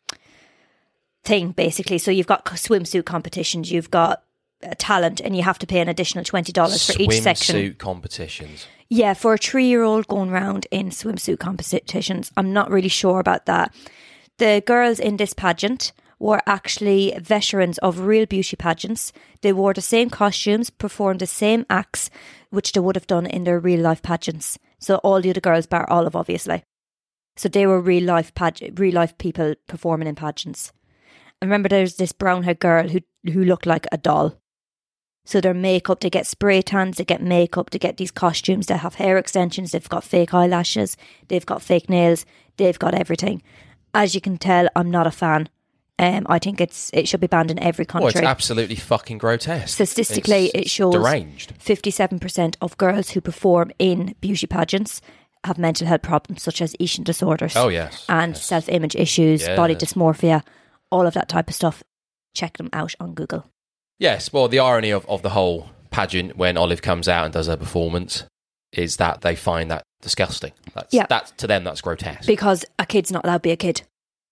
thing 1.25 1.51
basically. 1.53 1.99
So, 1.99 2.11
you've 2.11 2.27
got 2.27 2.45
swimsuit 2.47 3.05
competitions, 3.05 3.71
you've 3.71 3.91
got 3.91 4.23
uh, 4.63 4.75
talent, 4.79 5.21
and 5.21 5.37
you 5.37 5.43
have 5.43 5.59
to 5.61 5.67
pay 5.67 5.81
an 5.81 5.89
additional 5.89 6.25
$20 6.25 6.87
for 6.87 7.03
each 7.03 7.23
section. 7.23 7.57
Swimsuit 7.57 7.79
competitions. 7.79 8.67
Yeah, 8.89 9.15
for 9.15 9.35
a 9.35 9.39
three 9.39 9.67
year 9.67 9.83
old 9.83 10.07
going 10.09 10.31
round 10.31 10.67
in 10.71 10.91
swimsuit 10.91 11.39
competitions, 11.39 12.31
I'm 12.37 12.53
not 12.53 12.71
really 12.71 12.89
sure 12.89 13.19
about 13.19 13.47
that. 13.47 13.75
The 14.39 14.63
girls 14.67 14.99
in 15.01 15.17
this 15.17 15.33
pageant 15.33 15.93
were 16.19 16.43
actually 16.47 17.13
veterans 17.21 17.79
of 17.79 18.01
real 18.01 18.27
beauty 18.27 18.57
pageants. 18.57 19.13
They 19.43 19.53
wore 19.53 19.75
the 19.75 19.81
same 19.81 20.11
costumes, 20.11 20.71
performed 20.71 21.21
the 21.21 21.27
same 21.27 21.67
acts, 21.69 22.11
which 22.51 22.73
they 22.73 22.81
would 22.81 22.97
have 22.97 23.07
done 23.07 23.27
in 23.27 23.45
their 23.45 23.59
real 23.59 23.81
life 23.81 24.03
pageants. 24.03 24.59
So 24.79 24.97
all 24.97 25.21
the 25.21 25.31
other 25.31 25.41
girls, 25.41 25.67
bar 25.67 25.89
Olive, 25.91 26.17
obviously. 26.17 26.63
So 27.37 27.49
they 27.49 27.67
were 27.67 27.81
real 27.81 28.05
life 28.05 28.35
page- 28.35 28.73
real 28.77 28.95
life 28.95 29.17
people 29.19 29.55
performing 29.67 30.09
in 30.09 30.15
pageants. 30.15 30.73
I 31.45 31.47
remember 31.47 31.69
there's 31.69 31.97
this 31.97 32.13
brown 32.13 32.45
haired 32.45 32.59
girl 32.59 32.89
who 32.89 33.01
who 33.31 33.45
looked 33.45 33.67
like 33.67 33.87
a 33.93 33.99
doll. 33.99 34.41
So 35.27 35.43
their 35.43 35.53
makeup, 35.53 36.01
they 36.01 36.09
get 36.09 36.27
spray 36.27 36.63
tans, 36.63 36.97
they 36.97 37.05
get 37.05 37.21
makeup, 37.21 37.69
they 37.69 37.79
get 37.79 37.99
these 37.99 38.11
costumes, 38.11 38.67
they 38.67 38.79
have 38.79 38.95
hair 38.95 39.19
extensions, 39.19 39.73
they've 39.73 39.89
got 39.89 40.05
fake 40.05 40.33
eyelashes, 40.33 40.97
they've 41.29 41.45
got 41.45 41.61
fake 41.61 41.91
nails, 41.91 42.25
they've 42.57 42.79
got 42.79 42.95
everything. 42.95 43.43
As 43.93 44.15
you 44.15 44.23
can 44.23 44.39
tell, 44.39 44.69
I'm 44.75 44.91
not 44.91 45.07
a 45.07 45.11
fan. 45.11 45.51
Um, 45.99 46.27
I 46.31 46.39
think 46.39 46.63
it's 46.63 46.91
it 46.95 47.09
should 47.09 47.21
be 47.21 47.27
banned 47.27 47.51
in 47.51 47.59
every 47.63 47.87
Well, 47.93 48.07
it's 48.07 48.17
absolutely 48.17 48.77
fucking 48.77 49.19
grotesque. 49.19 49.75
Statistically, 49.75 50.47
It's 50.47 50.55
it 50.55 50.71
shows 50.71 50.95
deranged. 50.95 51.59
57% 51.59 52.57
of 52.63 52.79
girls 52.79 53.11
who 53.11 53.21
perform 53.21 53.71
in 53.79 54.15
beauty 54.23 54.47
pageants 54.47 55.03
have 55.45 55.59
mental 55.59 55.87
health 55.87 56.01
problems 56.01 56.43
such 56.43 56.63
as 56.63 56.75
eating 56.79 57.05
disorders 57.05 57.55
Oh 57.55 57.69
yes, 57.69 58.07
and 58.09 58.33
yes. 58.33 58.43
self 58.43 58.67
image 58.71 58.97
issues, 58.97 59.47
body 59.47 59.75
dysmorphia, 59.75 60.43
all 60.95 61.07
of 61.07 61.15
that 61.15 61.29
type 61.29 61.49
of 61.49 61.55
stuff. 61.55 61.83
Check 62.35 62.57
them 62.57 62.71
out 62.73 62.95
on 63.01 63.15
Google. 63.15 63.47
Yes, 63.99 64.33
well, 64.33 64.49
the 64.49 64.61
irony 64.61 64.91
of, 64.91 65.05
of 65.09 65.23
the 65.23 65.31
whole 65.31 65.71
pageant 65.91 66.37
when 66.37 66.57
Olive 66.57 66.83
comes 66.83 67.09
out 67.09 67.25
and 67.25 67.35
does 67.35 67.47
her 67.49 67.57
performance 67.57 68.25
is 68.73 68.97
that 68.97 69.21
they 69.21 69.35
find 69.37 69.71
that 69.71 69.83
disgusting. 70.01 70.53
That's, 70.75 70.93
Yeah. 70.93 71.07
That's, 71.09 71.31
to 71.33 71.47
them, 71.47 71.65
that's 71.65 71.81
grotesque. 71.81 72.27
because 72.27 72.65
a 72.79 72.87
kid's 72.87 73.13
not 73.13 73.25
allowed 73.25 73.39
to 73.39 73.41
be 73.41 73.51
a 73.51 73.57
kid. 73.57 73.83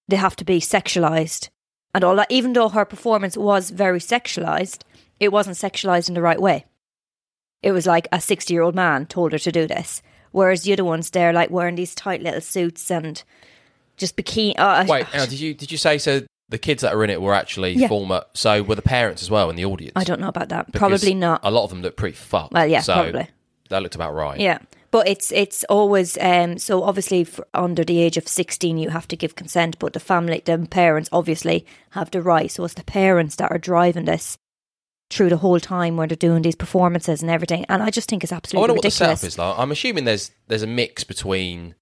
They 0.09 0.17
have 0.17 0.37
to 0.37 0.45
be 0.45 0.61
sexualized 0.61 1.49
and 1.95 2.05
all 2.05 2.17
that. 2.17 2.31
Even 2.31 2.53
though 2.53 2.69
her 2.69 2.85
performance 2.85 3.37
was 3.37 3.71
very 3.71 4.01
sexualized, 4.01 4.83
it 5.21 5.33
wasn't 5.33 5.57
sexualized 5.57 6.09
in 6.09 6.15
the 6.15 6.23
right 6.23 6.41
way. 6.41 6.65
It 7.63 7.73
was 7.73 7.87
like 7.87 8.09
a 8.11 8.21
60 8.21 8.53
year 8.53 8.63
old 8.63 8.75
man 8.75 9.07
told 9.07 9.33
her 9.33 9.39
to 9.39 9.53
do 9.53 9.67
this. 9.67 10.03
Whereas 10.33 10.63
the 10.63 10.73
other 10.73 10.85
ones, 10.85 11.11
they're 11.11 11.33
like 11.33 11.51
wearing 11.51 11.77
these 11.77 11.95
tight 11.95 12.23
little 12.23 12.41
suits 12.41 12.91
and 12.91 13.23
just 13.97 14.17
bikini. 14.17 14.55
Oh, 14.59 14.85
Wait, 14.89 15.07
now, 15.15 15.27
did 15.27 15.39
you 15.39 15.55
did 15.55 15.71
you 15.71 15.79
say 15.79 15.99
so? 15.99 16.23
The 16.53 16.59
kids 16.59 16.83
that 16.83 16.95
are 16.95 17.03
in 17.03 17.11
it 17.11 17.21
were 17.21 17.35
actually 17.35 17.73
Yeah. 17.73 17.89
former. 17.89 18.23
So 18.35 18.63
were 18.63 18.75
the 18.77 18.83
parents 18.83 19.23
as 19.23 19.31
well 19.31 19.51
in 19.51 19.57
the 19.57 19.65
audience? 19.65 19.93
I 19.97 20.05
don't 20.05 20.21
know 20.21 20.29
about 20.29 20.51
that. 20.51 20.67
Because 20.67 20.79
Probably 20.79 21.15
not. 21.15 21.41
A 21.43 21.51
lot 21.51 21.65
of 21.65 21.71
them 21.71 21.83
look 21.83 21.97
pretty 21.97 22.15
fucked. 22.15 22.53
Well, 22.53 22.67
yeah, 22.67 22.81
so 22.81 22.95
probably. 22.95 23.27
That 23.71 23.83
looked 23.83 23.95
about 23.95 24.15
right. 24.15 24.39
Yeah, 24.39 24.59
but 24.91 25.09
it's 25.09 25.33
it's 25.33 25.65
always 25.65 26.19
um 26.21 26.59
so 26.59 26.83
obviously 26.83 27.25
for 27.25 27.47
under 27.55 27.85
the 27.85 28.01
age 28.03 28.19
of 28.19 28.29
sixteen 28.29 28.77
you 28.77 28.91
have 28.91 29.09
to 29.09 29.17
give 29.17 29.35
consent, 29.35 29.79
but 29.79 29.95
the 29.95 30.01
family, 30.01 30.43
the 30.45 30.59
parents 30.71 31.09
obviously 31.11 31.65
have 31.91 32.11
the 32.11 32.21
right. 32.21 32.51
So 32.51 32.65
it's 32.65 32.75
the 32.75 32.85
parents 32.85 33.37
that 33.37 33.51
are 33.51 33.59
driving 33.59 34.05
this 34.05 34.37
through 35.11 35.31
the 35.31 35.39
whole 35.39 35.61
time 35.61 35.97
when 35.97 36.09
they're 36.09 36.17
doing 36.17 36.43
these 36.43 36.55
performances 36.57 37.23
and 37.23 37.31
everything. 37.31 37.65
And 37.71 37.83
I 37.83 37.91
just 37.91 38.09
think 38.11 38.23
it's 38.25 38.33
I 38.33 38.37
absolutely 38.37 38.61
wonder 38.63 38.75
what 38.75 38.83
the 38.83 38.89
ridiculous. 38.89 39.21
setup 39.21 39.29
is 39.29 39.39
like. 39.39 39.59
I'm 39.59 39.71
assuming 39.73 40.05
there's 40.05 40.31
there's 40.49 40.63
a 40.63 40.67
mix 40.67 41.03
between 41.05 41.75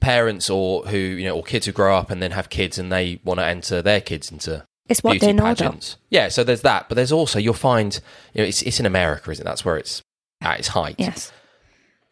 parents 0.00 0.48
or 0.50 0.84
who 0.86 0.96
you 0.96 1.24
know 1.26 1.36
or 1.36 1.42
kids 1.42 1.66
who 1.66 1.72
grow 1.72 1.96
up 1.96 2.10
and 2.10 2.22
then 2.22 2.30
have 2.32 2.48
kids 2.48 2.78
and 2.78 2.90
they 2.90 3.20
want 3.24 3.38
to 3.40 3.46
enter 3.46 3.82
their 3.82 4.00
kids 4.00 4.30
into 4.32 4.64
It's 4.88 5.02
what 5.02 5.12
beauty 5.12 5.26
they 5.26 5.32
know. 5.32 5.54
Yeah, 6.10 6.28
so 6.28 6.42
there's 6.44 6.62
that, 6.62 6.88
but 6.88 6.94
there's 6.94 7.12
also 7.12 7.38
you'll 7.38 7.54
find 7.54 8.00
you 8.34 8.42
know 8.42 8.48
it's 8.48 8.62
it's 8.62 8.80
in 8.80 8.86
America, 8.86 9.30
isn't 9.30 9.44
it? 9.44 9.48
That's 9.48 9.64
where 9.64 9.76
it's 9.76 10.02
at 10.40 10.58
its 10.58 10.68
height. 10.68 10.96
Yes. 10.98 11.32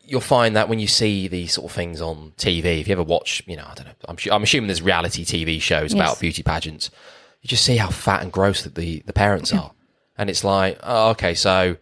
You'll 0.01 0.21
find 0.23 0.57
that 0.57 0.69
when 0.71 0.79
you 0.79 0.87
see 0.87 1.29
these 1.29 1.53
sort 1.53 1.67
of 1.71 1.73
things 1.77 2.01
on 2.01 2.33
TV, 2.39 2.81
if 2.81 2.89
you 2.89 2.93
ever 2.93 3.03
watch, 3.03 3.43
you 3.47 3.57
know, 3.57 3.67
I 3.71 3.75
don't 3.75 3.87
know, 3.89 3.93
I'm, 4.09 4.17
I'm 4.33 4.43
assuming 4.43 4.69
there's 4.69 4.81
reality 4.81 5.23
TV 5.23 5.61
shows 5.61 5.93
Yes. 5.93 6.01
about 6.03 6.19
beauty 6.21 6.43
pageants. 6.43 6.91
You 7.43 7.49
just 7.49 7.63
see 7.63 7.77
how 7.77 7.91
fat 7.91 8.23
and 8.23 8.33
gross 8.33 8.63
that 8.63 8.75
the 8.75 9.03
the 9.07 9.13
parents 9.13 9.53
are, 9.53 9.73
and 10.17 10.31
it's 10.31 10.45
like, 10.45 10.79
oh, 10.83 11.11
okay, 11.11 11.35
so 11.35 11.77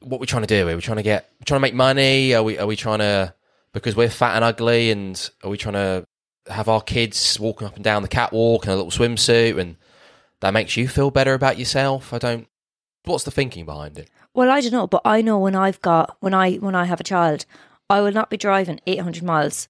what 0.00 0.18
we're 0.18 0.26
trying 0.26 0.42
to 0.42 0.48
do? 0.48 0.62
Are 0.68 0.74
we're 0.74 0.80
trying 0.80 0.96
to 0.96 1.02
get, 1.02 1.30
trying 1.44 1.58
to 1.58 1.62
make 1.62 1.74
money? 1.74 2.34
Are 2.34 2.42
we 2.42 2.58
are 2.58 2.66
we 2.66 2.74
trying 2.76 2.98
to 3.00 3.34
because 3.72 3.94
we're 3.96 4.08
fat 4.10 4.34
and 4.36 4.44
ugly, 4.44 4.90
and 4.90 5.30
are 5.42 5.50
we 5.50 5.56
trying 5.56 5.74
to 5.74 6.06
have 6.48 6.68
our 6.68 6.80
kids 6.80 7.38
walking 7.38 7.66
up 7.66 7.76
and 7.76 7.84
down 7.84 8.02
the 8.02 8.08
catwalk 8.08 8.64
in 8.64 8.70
a 8.70 8.76
little 8.76 8.90
swimsuit, 8.90 9.58
and 9.58 9.76
that 10.40 10.52
makes 10.54 10.76
you 10.76 10.88
feel 10.88 11.10
better 11.10 11.34
about 11.34 11.58
yourself? 11.58 12.12
I 12.12 12.18
don't. 12.18 12.46
What's 13.04 13.24
the 13.24 13.30
thinking 13.30 13.64
behind 13.64 13.98
it? 13.98 14.10
Well, 14.34 14.50
I 14.50 14.60
don't 14.60 14.72
know, 14.72 14.86
but 14.86 15.02
I 15.04 15.22
know 15.22 15.38
when 15.38 15.54
I've 15.56 15.80
got 15.82 16.16
when 16.20 16.34
I 16.34 16.54
when 16.56 16.74
I 16.74 16.84
have 16.84 17.00
a 17.00 17.04
child, 17.04 17.46
I 17.88 18.00
will 18.00 18.12
not 18.12 18.30
be 18.30 18.36
driving 18.36 18.80
800 18.86 19.22
miles 19.22 19.68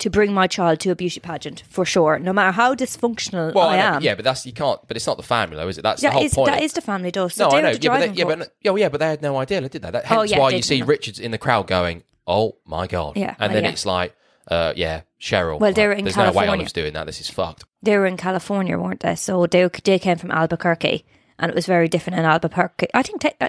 to 0.00 0.10
bring 0.10 0.32
my 0.32 0.46
child 0.48 0.80
to 0.80 0.90
a 0.90 0.96
beauty 0.96 1.20
pageant 1.20 1.62
for 1.68 1.84
sure, 1.84 2.18
no 2.18 2.32
matter 2.32 2.50
how 2.50 2.74
dysfunctional 2.74 3.54
Well, 3.54 3.68
I 3.68 3.74
I 3.74 3.76
know, 3.78 3.96
am. 3.96 4.02
yeah, 4.02 4.14
but 4.16 4.24
that's 4.24 4.44
you 4.44 4.52
can't. 4.52 4.80
But 4.88 4.96
it's 4.96 5.06
not 5.06 5.16
the 5.16 5.22
family, 5.22 5.56
though, 5.56 5.68
is 5.68 5.78
it? 5.78 5.82
That's 5.82 6.02
Yeah, 6.02 6.10
the 6.10 6.14
whole 6.14 6.24
is, 6.24 6.34
point. 6.34 6.50
that 6.52 6.62
is 6.62 6.72
the 6.72 6.80
family 6.80 7.10
though. 7.10 7.28
So 7.28 7.48
no, 7.48 7.56
I 7.56 7.60
know. 7.60 7.68
Yeah, 7.70 7.76
but, 7.90 7.98
they, 8.00 8.10
yeah, 8.12 8.24
but 8.24 8.52
yeah, 8.60 8.70
well, 8.72 8.78
yeah, 8.78 8.88
but 8.88 8.98
they 8.98 9.06
had 9.08 9.22
no 9.22 9.36
idea, 9.36 9.60
did 9.68 9.82
they? 9.82 9.90
That, 9.90 10.04
oh, 10.04 10.06
hence 10.08 10.18
Oh, 10.20 10.22
yeah, 10.24 10.38
why 10.40 10.50
you 10.50 10.62
see 10.62 10.76
didn't. 10.78 10.88
Richards 10.88 11.18
in 11.20 11.30
the 11.30 11.38
crowd 11.38 11.66
going, 11.68 12.02
"Oh 12.26 12.56
my 12.66 12.86
god!" 12.86 13.16
Yeah, 13.16 13.30
and 13.30 13.38
well, 13.38 13.48
then 13.50 13.64
yeah. 13.64 13.70
it's 13.70 13.86
like, 13.86 14.14
uh, 14.50 14.72
"Yeah, 14.76 15.02
Cheryl." 15.20 15.58
Well, 15.60 15.72
they 15.72 15.82
like, 15.82 15.88
were 15.88 15.92
in 15.92 16.04
There's 16.04 16.16
no 16.16 16.22
way 16.24 16.32
California. 16.32 16.52
Olive's 16.52 16.72
doing 16.72 16.92
that. 16.94 17.06
This 17.06 17.20
is 17.20 17.30
fucked. 17.30 17.64
they 17.82 17.96
were 17.98 18.06
in 18.06 18.16
California, 18.16 18.78
weren't 18.78 19.00
they? 19.00 19.14
So 19.14 19.46
they 19.46 19.68
they 19.84 19.98
came 19.98 20.18
from 20.18 20.30
Albuquerque, 20.30 21.04
and 21.38 21.50
it 21.50 21.54
was 21.54 21.66
very 21.66 21.88
different 21.88 22.18
in 22.18 22.24
Albuquerque. 22.24 22.88
I 22.94 23.02
think. 23.02 23.20
Te- 23.20 23.32
uh, 23.40 23.48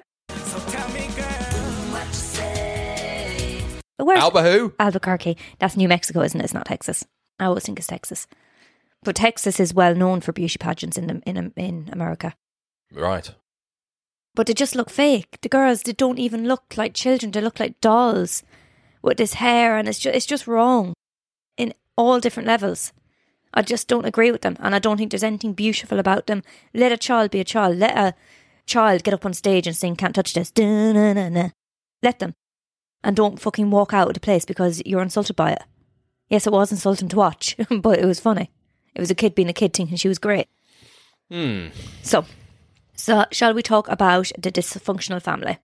where's 3.97 4.19
Alba 4.19 4.43
who? 4.43 4.73
Albuquerque? 4.79 5.37
That's 5.59 5.77
New 5.77 5.87
Mexico, 5.87 6.21
isn't 6.21 6.39
it? 6.39 6.43
It's 6.43 6.53
not 6.53 6.65
Texas. 6.65 7.05
I 7.39 7.45
always 7.45 7.65
think 7.65 7.79
it's 7.79 7.87
Texas, 7.87 8.27
but 9.03 9.15
Texas 9.15 9.59
is 9.59 9.73
well 9.73 9.95
known 9.95 10.21
for 10.21 10.31
beauty 10.31 10.57
pageants 10.57 10.97
in 10.97 11.07
the, 11.07 11.21
in 11.25 11.53
in 11.55 11.89
America. 11.91 12.35
Right. 12.93 13.33
But 14.35 14.47
they 14.47 14.53
just 14.53 14.75
look 14.75 14.89
fake. 14.89 15.37
The 15.41 15.49
girls 15.49 15.83
they 15.83 15.93
don't 15.93 16.19
even 16.19 16.47
look 16.47 16.75
like 16.75 16.93
children. 16.93 17.31
They 17.31 17.41
look 17.41 17.59
like 17.59 17.79
dolls 17.79 18.43
with 19.05 19.17
this 19.17 19.35
hair, 19.35 19.77
and 19.77 19.87
it's 19.87 19.99
just 19.99 20.15
it's 20.15 20.25
just 20.25 20.47
wrong 20.47 20.93
in 21.57 21.73
all 21.95 22.19
different 22.19 22.47
levels. 22.47 22.91
I 23.53 23.61
just 23.61 23.87
don't 23.87 24.05
agree 24.05 24.31
with 24.31 24.41
them, 24.41 24.57
and 24.59 24.75
I 24.75 24.79
don't 24.79 24.97
think 24.97 25.11
there's 25.11 25.23
anything 25.23 25.53
beautiful 25.53 25.99
about 25.99 26.27
them. 26.27 26.43
Let 26.73 26.91
a 26.91 26.97
child 26.97 27.31
be 27.31 27.39
a 27.39 27.45
child. 27.45 27.77
Let 27.77 27.97
a 27.97 28.13
child 28.65 29.03
get 29.03 29.13
up 29.13 29.25
on 29.25 29.33
stage 29.33 29.67
and 29.67 29.75
sing 29.75 29.95
"Can't 29.95 30.15
Touch 30.15 30.33
This." 30.33 30.51
Da-na-na-na. 30.51 31.49
Let 32.03 32.19
them, 32.19 32.33
and 33.03 33.15
don't 33.15 33.39
fucking 33.39 33.71
walk 33.71 33.93
out 33.93 34.09
of 34.09 34.13
the 34.15 34.19
place 34.19 34.43
because 34.43 34.81
you're 34.85 35.01
insulted 35.01 35.35
by 35.35 35.51
it. 35.51 35.63
Yes, 36.29 36.47
it 36.47 36.53
was 36.53 36.71
insulting 36.71 37.07
to 37.09 37.17
watch, 37.17 37.55
but 37.69 37.99
it 37.99 38.05
was 38.05 38.19
funny. 38.19 38.49
It 38.95 38.99
was 38.99 39.11
a 39.11 39.15
kid 39.15 39.35
being 39.35 39.49
a 39.49 39.53
kid 39.53 39.73
thinking 39.73 39.97
she 39.97 40.07
was 40.07 40.19
great. 40.19 40.47
Hmm. 41.29 41.67
So, 42.01 42.25
so 42.95 43.25
shall 43.31 43.53
we 43.53 43.61
talk 43.61 43.87
about 43.89 44.31
the 44.37 44.51
dysfunctional 44.51 45.21
family? 45.21 45.59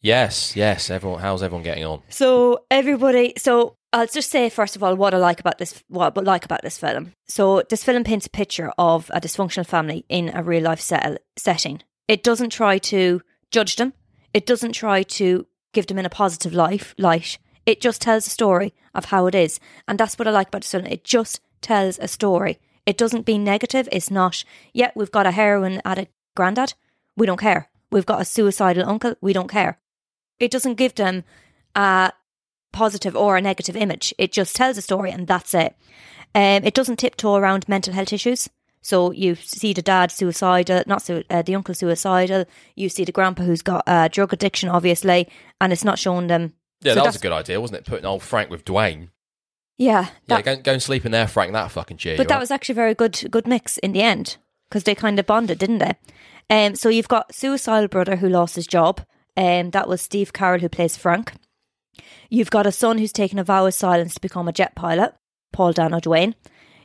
Yes. 0.00 0.54
Yes. 0.54 0.90
Everyone. 0.90 1.20
How's 1.20 1.42
everyone 1.42 1.64
getting 1.64 1.84
on? 1.84 2.02
So 2.08 2.64
everybody, 2.70 3.34
so 3.36 3.76
I'll 3.92 4.06
just 4.06 4.30
say 4.30 4.48
first 4.48 4.76
of 4.76 4.82
all 4.82 4.94
what 4.94 5.14
I 5.14 5.18
like 5.18 5.40
about 5.40 5.58
this, 5.58 5.82
what 5.88 6.16
I 6.16 6.20
like 6.20 6.44
about 6.44 6.62
this 6.62 6.78
film. 6.78 7.12
So 7.26 7.62
this 7.68 7.84
film 7.84 8.04
paints 8.04 8.26
a 8.26 8.30
picture 8.30 8.72
of 8.78 9.10
a 9.12 9.20
dysfunctional 9.20 9.66
family 9.66 10.04
in 10.08 10.30
a 10.34 10.42
real 10.42 10.62
life 10.62 10.80
set, 10.80 11.22
setting. 11.36 11.82
It 12.06 12.22
doesn't 12.22 12.50
try 12.50 12.78
to 12.78 13.22
judge 13.50 13.76
them. 13.76 13.92
It 14.32 14.46
doesn't 14.46 14.72
try 14.72 15.02
to 15.02 15.46
give 15.72 15.86
them 15.86 15.98
in 15.98 16.06
a 16.06 16.10
positive 16.10 16.52
life 16.52 16.94
light. 16.98 17.38
It 17.66 17.80
just 17.80 18.00
tells 18.00 18.26
a 18.26 18.30
story 18.30 18.74
of 18.94 19.06
how 19.06 19.26
it 19.26 19.34
is, 19.34 19.60
and 19.86 19.98
that's 19.98 20.18
what 20.18 20.28
I 20.28 20.30
like 20.30 20.48
about 20.48 20.62
this 20.62 20.70
film. 20.70 20.86
It 20.86 21.04
just 21.04 21.40
tells 21.60 21.98
a 21.98 22.08
story. 22.08 22.58
It 22.86 22.96
doesn't 22.96 23.26
be 23.26 23.36
negative. 23.36 23.88
It's 23.92 24.10
not. 24.10 24.44
Yeah, 24.72 24.90
we've 24.94 25.10
got 25.10 25.26
a 25.26 25.32
heroin 25.32 25.82
addict 25.84 26.12
granddad. 26.34 26.74
We 27.16 27.26
don't 27.26 27.40
care. 27.40 27.68
We've 27.90 28.06
got 28.06 28.20
a 28.22 28.24
suicidal 28.24 28.88
uncle. 28.88 29.16
We 29.20 29.32
don't 29.32 29.50
care. 29.50 29.78
It 30.40 30.50
doesn't 30.50 30.74
give 30.74 30.94
them 30.94 31.24
a 31.74 32.12
positive 32.72 33.16
or 33.16 33.36
a 33.36 33.42
negative 33.42 33.76
image. 33.76 34.14
It 34.18 34.32
just 34.32 34.56
tells 34.56 34.78
a 34.78 34.82
story 34.82 35.10
and 35.10 35.26
that's 35.26 35.54
it. 35.54 35.76
Um, 36.34 36.64
it 36.64 36.74
doesn't 36.74 36.98
tiptoe 36.98 37.36
around 37.36 37.68
mental 37.68 37.94
health 37.94 38.12
issues. 38.12 38.48
So 38.80 39.10
you 39.10 39.34
see 39.34 39.72
the 39.72 39.82
dad 39.82 40.10
suicidal, 40.10 40.84
not 40.86 41.02
su- 41.02 41.24
uh, 41.28 41.42
the 41.42 41.54
uncle 41.54 41.74
suicidal. 41.74 42.44
You 42.76 42.88
see 42.88 43.04
the 43.04 43.12
grandpa 43.12 43.42
who's 43.42 43.62
got 43.62 43.82
uh, 43.86 44.08
drug 44.08 44.32
addiction, 44.32 44.68
obviously, 44.68 45.28
and 45.60 45.72
it's 45.72 45.84
not 45.84 45.98
showing 45.98 46.28
them. 46.28 46.54
Yeah, 46.82 46.94
So 46.94 47.00
that 47.00 47.06
was 47.06 47.16
a 47.16 47.20
good 47.20 47.32
idea, 47.32 47.60
wasn't 47.60 47.80
it? 47.80 47.86
Putting 47.86 48.06
old 48.06 48.22
Frank 48.22 48.50
with 48.50 48.64
Dwayne. 48.64 49.08
Yeah, 49.78 50.08
Yeah, 50.26 50.42
go, 50.42 50.56
go 50.56 50.72
and 50.72 50.82
sleep 50.82 51.04
in 51.04 51.12
there, 51.12 51.28
Frank. 51.28 51.52
That 51.52 51.70
fucking 51.70 51.98
cheer. 51.98 52.16
but 52.16 52.28
that 52.28 52.34
up. 52.34 52.40
was 52.40 52.50
actually 52.50 52.74
a 52.74 52.76
very 52.76 52.94
good 52.94 53.28
good 53.30 53.46
mix 53.46 53.78
in 53.78 53.92
the 53.92 54.02
end 54.02 54.36
because 54.68 54.84
they 54.84 54.94
kind 54.94 55.18
of 55.18 55.26
bonded, 55.26 55.58
didn't 55.58 55.78
they? 55.78 55.94
Um, 56.50 56.74
so 56.74 56.88
you've 56.88 57.08
got 57.08 57.34
suicidal 57.34 57.88
brother 57.88 58.16
who 58.16 58.28
lost 58.28 58.56
his 58.56 58.66
job. 58.66 59.02
Um, 59.38 59.70
that 59.70 59.88
was 59.88 60.02
Steve 60.02 60.32
Carell 60.32 60.60
who 60.60 60.68
plays 60.68 60.96
Frank. 60.96 61.32
You've 62.28 62.50
got 62.50 62.66
a 62.66 62.72
son 62.72 62.98
who's 62.98 63.12
taken 63.12 63.38
a 63.38 63.44
vow 63.44 63.66
of 63.66 63.72
silence 63.72 64.14
to 64.14 64.20
become 64.20 64.48
a 64.48 64.52
jet 64.52 64.74
pilot, 64.74 65.14
Paul 65.52 65.72
Dano 65.72 66.00
Dwayne. 66.00 66.34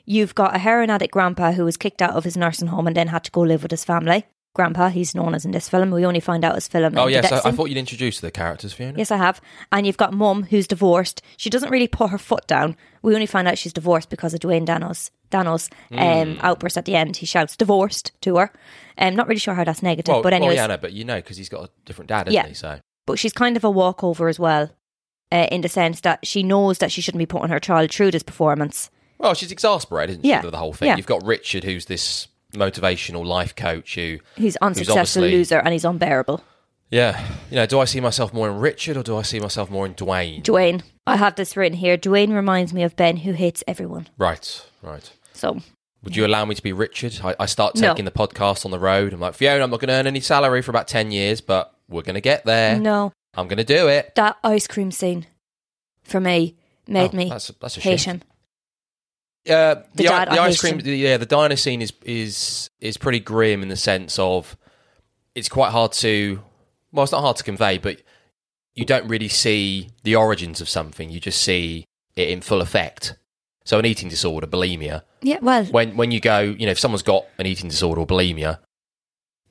You've 0.06 0.36
got 0.36 0.56
a 0.56 0.60
heroin 0.60 0.92
addict 0.92 1.14
grandpa 1.14 1.54
who 1.54 1.66
was 1.66 1.78
kicked 1.78 2.00
out 2.00 2.14
of 2.14 2.26
his 2.26 2.38
nursing 2.38 2.68
home 2.68 2.86
and 2.86 2.96
then 2.96 3.08
had 3.08 3.24
to 3.24 3.32
go 3.32 3.42
live 3.42 3.64
with 3.64 3.72
his 3.72 3.84
family. 3.84 4.28
Grandpa, 4.54 4.90
he's 4.90 5.16
known 5.16 5.34
as 5.34 5.46
in 5.46 5.52
this 5.52 5.68
film. 5.68 5.90
We 5.92 6.06
only 6.06 6.20
find 6.20 6.46
out 6.46 6.54
his 6.56 6.68
film. 6.68 6.96
Oh 6.98 7.08
yes, 7.08 7.30
death 7.30 7.46
I, 7.46 7.50
I 7.50 7.52
thought 7.52 7.70
you'd 7.70 7.78
introduce 7.78 8.20
the 8.20 8.30
characters, 8.30 8.72
Fiona. 8.74 8.98
Yes, 8.98 9.10
I 9.10 9.18
have. 9.18 9.42
And 9.72 9.88
you've 9.88 9.98
got 9.98 10.14
mum 10.14 10.44
who's 10.44 10.68
divorced. 10.68 11.22
She 11.38 11.50
doesn't 11.50 11.72
really 11.72 11.88
put 11.88 12.12
her 12.12 12.18
foot 12.20 12.46
down. 12.46 12.76
We 13.02 13.16
only 13.16 13.26
find 13.26 13.48
out 13.48 13.58
she's 13.58 13.74
divorced 13.74 14.10
because 14.10 14.34
of 14.34 14.40
Dwayne 14.42 14.66
Danos. 14.66 15.10
Danos 15.32 15.72
Hmm. 15.90 15.98
um, 16.00 16.38
outburst 16.42 16.78
at 16.78 16.86
the 16.86 16.96
end. 16.96 17.18
He 17.18 17.26
shouts 17.26 17.58
divorced 17.58 18.12
to 18.22 18.38
her. 18.38 18.52
I'm 18.98 19.16
not 19.16 19.28
really 19.28 19.40
sure 19.40 19.56
how 19.56 19.64
that's 19.64 19.82
negative, 19.82 20.14
Well, 20.14 20.22
but 20.22 20.34
anyways, 20.34 20.58
well, 20.58 20.68
yeah, 20.70 20.76
no, 20.76 20.78
but 20.80 20.94
you 20.94 21.04
know, 21.04 21.16
because 21.16 21.38
he's 21.38 21.50
got 21.50 21.64
a 21.66 21.70
different 21.86 22.10
dad, 22.10 22.32
Yeah. 22.32 22.48
he? 22.48 22.54
So 22.54 22.80
but 23.08 23.18
she's 23.18 23.34
kind 23.34 23.58
of 23.58 23.64
a 23.64 23.72
walkover 23.72 24.28
as 24.30 24.38
well, 24.40 24.70
uh, 25.32 25.48
in 25.52 25.62
the 25.62 25.68
sense 25.70 26.02
that 26.02 26.26
she 26.28 26.44
knows 26.44 26.78
that 26.78 26.92
she 26.92 27.02
shouldn't 27.02 27.20
be 27.20 27.26
putting 27.26 27.50
her 27.50 27.60
child 27.60 27.92
through 27.92 28.12
this 28.12 28.22
performance. 28.24 28.92
Well, 29.18 29.34
she's 29.34 29.52
exasperated, 29.52 30.12
isn't 30.12 30.24
she, 30.24 30.30
Yeah. 30.30 30.42
with 30.44 30.52
the 30.52 30.58
whole 30.58 30.74
thing? 30.74 30.90
Yeah. 30.90 30.98
You've 30.98 31.06
got 31.08 31.26
Richard, 31.26 31.64
who's 31.64 31.86
this 31.86 32.28
motivational 32.54 33.26
life 33.26 33.56
coach 33.56 33.96
who, 33.96 34.20
He's 34.36 34.56
unsuccessful 34.58 35.24
loser 35.24 35.60
and 35.60 35.74
he's 35.74 35.86
unbearable. 35.86 36.44
yeah, 36.90 37.24
you 37.50 37.56
know, 37.56 37.66
do 37.66 37.80
I 37.80 37.86
see 37.86 38.00
myself 38.00 38.34
more 38.34 38.50
in 38.50 38.58
Richard 38.60 38.98
or 38.98 39.04
do 39.04 39.18
I 39.18 39.22
see 39.24 39.40
myself 39.40 39.70
more 39.70 39.86
in 39.86 39.94
Dwayne? 39.96 40.44
Dwayne, 40.44 40.82
I 41.08 41.18
have 41.18 41.36
this 41.36 41.58
written 41.58 41.78
here. 41.78 41.98
Dwayne 41.98 42.34
reminds 42.34 42.74
me 42.74 42.84
of 42.84 42.96
Ben, 42.96 43.18
who 43.18 43.34
hates 43.34 43.64
everyone. 43.68 44.08
right, 44.18 44.66
right. 44.82 45.12
So 45.34 45.60
Would 46.04 46.16
you 46.16 46.26
allow 46.26 46.46
me 46.46 46.54
to 46.56 46.62
be 46.64 46.74
Richard? 46.74 47.20
I, 47.24 47.36
I 47.40 47.46
start 47.48 47.76
No. 47.76 47.90
taking 47.90 48.06
the 48.06 48.12
podcast 48.12 48.66
on 48.66 48.72
the 48.72 48.80
road. 48.80 49.14
I'm 49.14 49.20
like, 49.20 49.34
Fiona, 49.34 49.64
I'm 49.64 49.72
not 49.72 49.80
going 49.80 49.88
to 49.90 49.96
earn 49.96 50.08
any 50.08 50.20
salary 50.20 50.62
for 50.62 50.72
about 50.72 50.88
10 50.88 51.12
years, 51.12 51.42
but 51.42 51.74
we're 51.90 52.02
going 52.04 52.16
to 52.16 52.22
get 52.22 52.46
there. 52.46 52.80
no, 52.80 53.12
I'm 53.36 53.48
going 53.48 53.58
to 53.58 53.64
do 53.64 53.88
it. 53.88 54.14
that 54.16 54.38
ice 54.44 54.68
cream 54.68 54.92
scene 54.92 55.26
for 56.04 56.20
me 56.20 56.56
made 56.88 57.12
Oh, 57.14 57.18
me 57.18 57.30
that's, 57.30 57.48
that's 57.60 57.78
a 57.78 57.80
hate 57.80 58.02
shame. 58.02 58.16
him. 58.16 58.24
Uh, 59.50 59.76
the, 59.76 59.84
The 59.96 60.04
dad, 60.04 60.30
the 60.32 60.40
ice 60.42 60.60
cream, 60.60 60.80
the- 60.80 60.96
yeah, 60.96 61.18
the 61.18 61.26
diner 61.26 61.56
scene 61.58 61.82
is 61.82 61.92
is 62.06 62.70
is 62.80 62.98
pretty 62.98 63.20
grim 63.20 63.62
in 63.62 63.68
the 63.70 63.76
sense 63.76 64.18
of 64.18 64.56
it's 65.36 65.50
quite 65.50 65.72
hard 65.72 65.92
to. 65.94 66.42
Well, 66.92 67.04
it's 67.04 67.12
not 67.12 67.22
hard 67.22 67.38
to 67.38 67.44
convey, 67.44 67.78
but 67.78 68.02
you 68.76 68.86
don't 68.86 69.08
really 69.08 69.28
see 69.28 69.90
the 70.04 70.16
origins 70.16 70.62
of 70.62 70.70
something. 70.70 71.10
You 71.10 71.20
just 71.20 71.42
see 71.42 71.86
it 72.16 72.30
in 72.30 72.42
full 72.42 72.62
effect. 72.62 73.16
So, 73.66 73.80
an 73.80 73.86
eating 73.86 74.10
disorder, 74.10 74.46
bulimia. 74.48 75.04
Yeah, 75.22 75.40
well, 75.42 75.66
When 75.66 75.98
when 75.98 76.12
you 76.12 76.20
go, 76.20 76.40
you 76.42 76.66
know, 76.66 76.72
if 76.72 76.80
someone's 76.80 77.02
got 77.04 77.26
an 77.38 77.46
eating 77.46 77.70
disorder 77.70 78.02
or 78.02 78.08
bulimia, 78.08 78.60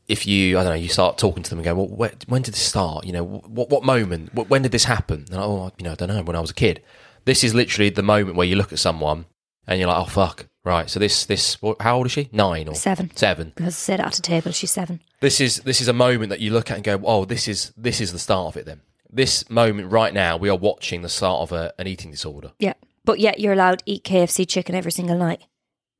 if 0.07 0.26
you, 0.26 0.59
I 0.59 0.62
don't 0.62 0.72
know, 0.72 0.78
you 0.83 0.88
start 0.88 1.16
talking 1.18 1.42
to 1.42 1.50
them 1.50 1.59
and 1.61 1.64
go, 1.64 1.74
well, 1.74 1.88
where, 1.88 2.12
when 2.28 2.42
did 2.42 2.55
this 2.55 2.62
start? 2.62 3.05
You 3.07 3.12
know, 3.12 3.24
what 3.24 3.70
what 3.70 3.85
moment? 3.85 4.35
When 4.35 4.62
did 4.62 4.72
this 4.72 4.85
happen? 4.85 5.26
And, 5.31 5.38
oh, 5.40 5.70
you 5.78 5.85
know, 5.85 5.92
I 5.92 5.94
don't 5.96 6.09
know. 6.09 6.22
When 6.22 6.37
I 6.37 6.40
was 6.40 6.50
a 6.50 6.55
kid. 6.55 6.83
This 7.24 7.44
is 7.44 7.55
literally 7.55 7.88
the 7.90 8.02
moment 8.02 8.37
where 8.37 8.46
you 8.46 8.57
look 8.57 8.72
at 8.72 8.78
someone 8.81 9.26
and 9.66 9.79
you're 9.79 9.88
like, 9.88 10.03
oh 10.03 10.09
fuck, 10.09 10.46
right. 10.64 10.88
So 10.90 10.98
this 11.01 11.27
this 11.27 11.61
what, 11.62 11.81
how 11.81 11.96
old 11.96 12.07
is 12.07 12.12
she? 12.12 12.29
Nine 12.33 12.68
or 12.68 12.75
Seven. 12.75 13.11
Seven. 13.16 13.53
because 13.55 13.75
I 13.75 13.79
said 13.79 14.01
at 14.01 14.18
a 14.18 14.22
table, 14.22 14.53
she's 14.53 14.72
seven. 14.72 15.01
This 15.20 15.40
is 15.40 15.59
this 15.59 15.81
is 15.81 15.88
a 15.88 15.92
moment 15.92 16.31
that 16.31 16.40
you 16.40 16.51
look 16.53 16.70
at 16.70 16.77
and 16.77 16.85
go, 16.85 17.01
oh, 17.05 17.25
this 17.25 17.48
is 17.48 17.72
this 17.77 18.01
is 18.01 18.12
the 18.12 18.18
start 18.18 18.55
of 18.55 18.57
it. 18.57 18.66
Then 18.66 18.81
this 19.11 19.48
moment 19.51 19.92
right 19.92 20.12
now, 20.14 20.37
we 20.37 20.48
are 20.48 20.57
watching 20.57 21.03
the 21.03 21.09
start 21.09 21.42
of 21.42 21.53
a, 21.53 21.72
an 21.79 21.87
eating 21.87 22.11
disorder. 22.11 22.53
Yeah. 22.59 22.75
But 23.05 23.18
yet 23.18 23.40
you're 23.40 23.53
allowed 23.53 23.81
to 23.81 23.85
eat 23.87 24.05
KFC 24.05 24.48
chicken 24.48 24.75
every 24.75 24.92
single 24.92 25.18
night. 25.18 25.42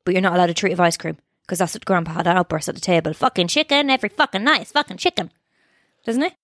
But 0.05 0.14
you're 0.14 0.22
not 0.22 0.35
allowed 0.35 0.51
a 0.51 0.55
treat 0.55 0.72
of 0.72 0.81
ice 0.81 0.96
cream. 0.96 1.18
Because 1.42 1.59
that's 1.59 1.75
what 1.75 1.85
Grandpa 1.85 2.12
had 2.12 2.27
an 2.27 2.37
outburst 2.37 2.68
at 2.68 2.75
the 2.77 2.81
table. 2.81 3.12
Fucking 3.12 3.48
chicken 3.48 3.90
every 3.90 4.09
fucking 4.09 4.44
night. 4.44 4.62
It's 4.62 4.72
fucking 4.72 4.96
chicken. 4.96 5.31
Doesn't 6.05 6.22
it? 6.22 6.35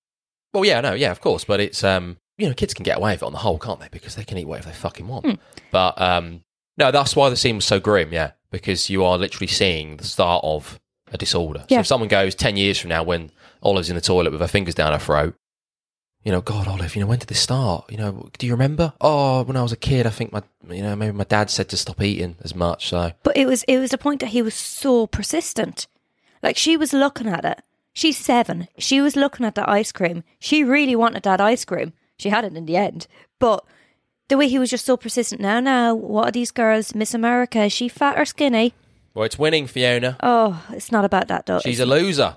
Well, 0.52 0.64
yeah, 0.64 0.80
no, 0.80 0.92
yeah, 0.94 1.10
of 1.10 1.20
course, 1.20 1.44
but 1.44 1.60
it's 1.60 1.84
um, 1.84 2.16
you 2.36 2.48
know, 2.48 2.54
kids 2.54 2.74
can 2.74 2.82
get 2.82 2.96
away 2.96 3.12
with 3.12 3.22
it 3.22 3.26
on 3.26 3.32
the 3.32 3.38
whole, 3.38 3.58
can't 3.58 3.80
they? 3.80 3.88
Because 3.90 4.16
they 4.16 4.24
can 4.24 4.38
eat 4.38 4.46
whatever 4.46 4.68
they 4.68 4.74
fucking 4.74 5.06
want. 5.06 5.38
But 5.70 6.00
um, 6.00 6.42
no, 6.78 6.90
that's 6.90 7.16
why 7.16 7.28
the 7.28 7.36
scene 7.36 7.56
was 7.56 7.64
so 7.64 7.80
grim, 7.80 8.12
yeah, 8.12 8.32
because 8.50 8.88
you 8.88 9.04
are 9.04 9.18
literally 9.18 9.48
seeing 9.48 9.96
the 9.96 10.04
start 10.04 10.42
of 10.44 10.78
a 11.12 11.18
disorder. 11.18 11.64
So 11.68 11.80
if 11.80 11.86
someone 11.86 12.08
goes 12.08 12.34
10 12.34 12.56
years 12.56 12.78
from 12.78 12.90
now 12.90 13.02
when 13.02 13.30
Olive's 13.62 13.90
in 13.90 13.96
the 13.96 14.00
toilet 14.00 14.30
with 14.30 14.40
her 14.40 14.48
fingers 14.48 14.74
down 14.74 14.92
her 14.92 14.98
throat, 14.98 15.34
you 16.24 16.32
know, 16.32 16.40
God, 16.40 16.68
Olive, 16.68 16.94
you 16.94 17.00
know, 17.00 17.06
when 17.06 17.18
did 17.18 17.28
this 17.28 17.40
start? 17.40 17.90
You 17.90 17.96
know, 17.96 18.28
do 18.38 18.46
you 18.46 18.52
remember? 18.52 18.92
Oh, 19.00 19.42
when 19.42 19.56
I 19.56 19.62
was 19.62 19.72
a 19.72 19.76
kid, 19.76 20.06
I 20.06 20.10
think 20.10 20.32
my, 20.32 20.42
you 20.68 20.82
know, 20.82 20.94
maybe 20.94 21.12
my 21.12 21.24
dad 21.24 21.48
said 21.50 21.68
to 21.70 21.76
stop 21.76 22.02
eating 22.02 22.36
as 22.42 22.54
much. 22.54 22.88
So, 22.88 23.12
But 23.22 23.36
it 23.36 23.46
was 23.46 23.62
it 23.64 23.78
was 23.78 23.90
the 23.90 23.98
point 23.98 24.20
that 24.20 24.30
he 24.30 24.42
was 24.42 24.54
so 24.54 25.06
persistent. 25.06 25.86
Like 26.42 26.56
she 26.56 26.76
was 26.76 26.92
looking 26.92 27.28
at 27.28 27.44
it. 27.44 27.62
She's 27.92 28.18
seven. 28.18 28.68
She 28.78 29.00
was 29.00 29.16
looking 29.16 29.46
at 29.46 29.54
the 29.54 29.68
ice 29.68 29.90
cream. 29.90 30.22
She 30.38 30.62
really 30.62 30.94
wanted 30.94 31.22
that 31.22 31.40
ice 31.40 31.64
cream. 31.64 31.92
She 32.18 32.28
had 32.28 32.44
it 32.44 32.56
in 32.56 32.66
the 32.66 32.76
end. 32.76 33.06
But 33.38 33.64
the 34.28 34.36
way 34.36 34.48
he 34.48 34.58
was 34.58 34.70
just 34.70 34.86
so 34.86 34.96
persistent. 34.96 35.40
Now, 35.40 35.60
now, 35.60 35.94
what 35.94 36.28
are 36.28 36.32
these 36.32 36.50
girls? 36.50 36.94
Miss 36.94 37.14
America, 37.14 37.64
is 37.64 37.72
she 37.72 37.88
fat 37.88 38.18
or 38.18 38.24
skinny? 38.24 38.74
well, 39.14 39.24
it's 39.24 39.38
winning, 39.38 39.66
Fiona. 39.66 40.16
Oh, 40.22 40.64
it's 40.70 40.92
not 40.92 41.04
about 41.04 41.28
that 41.28 41.46
though. 41.46 41.58
She's 41.60 41.80
a 41.80 41.86
loser. 41.86 42.36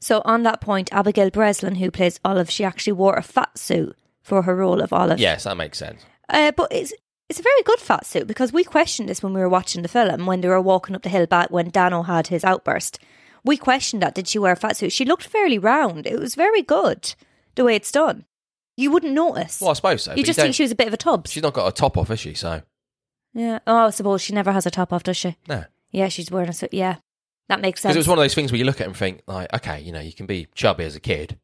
So 0.00 0.22
on 0.24 0.44
that 0.44 0.60
point, 0.60 0.92
Abigail 0.92 1.30
Breslin, 1.30 1.74
who 1.74 1.90
plays 1.90 2.20
Olive, 2.24 2.50
she 2.50 2.64
actually 2.64 2.94
wore 2.94 3.16
a 3.16 3.22
fat 3.22 3.58
suit 3.58 3.96
for 4.22 4.42
her 4.42 4.56
role 4.56 4.80
of 4.80 4.92
Olive. 4.92 5.18
Yes, 5.18 5.44
that 5.44 5.56
makes 5.56 5.78
sense. 5.78 6.04
Uh, 6.28 6.52
but 6.52 6.72
it's 6.72 6.92
it's 7.28 7.40
a 7.40 7.44
very 7.44 7.62
good 7.64 7.80
fat 7.80 8.06
suit 8.06 8.26
because 8.26 8.52
we 8.52 8.64
questioned 8.64 9.08
this 9.08 9.22
when 9.22 9.34
we 9.34 9.40
were 9.40 9.48
watching 9.48 9.82
the 9.82 9.88
film 9.88 10.26
when 10.26 10.40
they 10.40 10.48
were 10.48 10.60
walking 10.60 10.94
up 10.96 11.02
the 11.02 11.08
hill 11.08 11.26
back 11.26 11.50
when 11.50 11.70
Dano 11.70 12.02
had 12.02 12.28
his 12.28 12.44
outburst. 12.44 12.98
We 13.44 13.56
questioned 13.56 14.02
that. 14.02 14.14
Did 14.14 14.28
she 14.28 14.38
wear 14.38 14.52
a 14.52 14.56
fat 14.56 14.76
suit? 14.76 14.92
She 14.92 15.04
looked 15.04 15.24
fairly 15.24 15.58
round. 15.58 16.06
It 16.06 16.18
was 16.18 16.34
very 16.34 16.62
good 16.62 17.14
the 17.54 17.64
way 17.64 17.74
it's 17.74 17.92
done. 17.92 18.24
You 18.80 18.90
wouldn't 18.90 19.12
notice. 19.12 19.60
Well, 19.60 19.70
I 19.70 19.74
suppose 19.74 20.02
so. 20.02 20.14
you 20.14 20.24
just 20.24 20.36
don't- 20.38 20.44
think 20.46 20.54
she 20.54 20.62
was 20.62 20.72
a 20.72 20.76
bit 20.76 20.88
of 20.88 20.94
a 20.94 20.96
tubs. 20.96 21.30
She's 21.30 21.42
not 21.42 21.52
got 21.52 21.66
a 21.68 21.72
top 21.72 21.96
off, 21.98 22.08
has 22.08 22.18
she? 22.20 22.34
So, 22.34 22.62
yeah. 23.34 23.58
Oh, 23.66 23.86
I 23.86 23.90
suppose 23.90 24.22
she 24.22 24.32
never 24.32 24.52
has 24.52 24.66
a 24.66 24.70
top 24.70 24.92
off, 24.92 25.02
does 25.02 25.16
she? 25.16 25.36
no. 25.48 25.64
Yeah, 25.92 26.06
she's 26.08 26.30
wearing 26.30 26.48
a 26.48 26.52
suit. 26.52 26.72
Yeah, 26.72 26.96
that 27.48 27.60
makes 27.60 27.80
sense. 27.80 27.90
Because 27.90 27.96
it 27.96 27.98
was 27.98 28.08
one 28.08 28.18
of 28.18 28.22
those 28.22 28.34
things 28.34 28.52
where 28.52 28.58
you 28.60 28.64
look 28.64 28.76
at 28.80 28.84
it 28.84 28.86
and 28.90 28.96
think, 28.96 29.22
like, 29.26 29.52
okay, 29.54 29.80
you 29.80 29.90
know, 29.90 29.98
you 30.00 30.12
can 30.12 30.24
be 30.26 30.46
chubby 30.54 30.84
as 30.84 30.94
a 30.94 31.00
kid, 31.00 31.36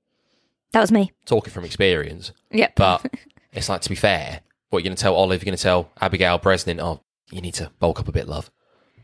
that 0.73 0.81
was 0.81 0.93
me. 0.93 1.11
talking 1.25 1.53
from 1.53 1.65
experience, 1.65 2.31
Yep. 2.53 2.75
but 2.77 3.05
it's 3.53 3.69
like, 3.69 3.81
to 3.81 3.89
be 3.89 3.97
fair, 3.97 4.41
what 4.71 4.79
you're 4.85 4.89
going 4.91 4.97
to 4.97 5.03
tell 5.03 5.17
Olive, 5.17 5.43
you're 5.43 5.47
going 5.51 5.57
to 5.57 5.63
tell 5.63 5.91
Abigail 6.01 6.39
Breslin, 6.39 6.81
oh, 6.81 7.03
you 7.33 7.41
need 7.41 7.55
to 7.55 7.73
bulk 7.81 7.99
up 7.99 8.07
a 8.07 8.13
bit, 8.13 8.29
love. 8.29 8.51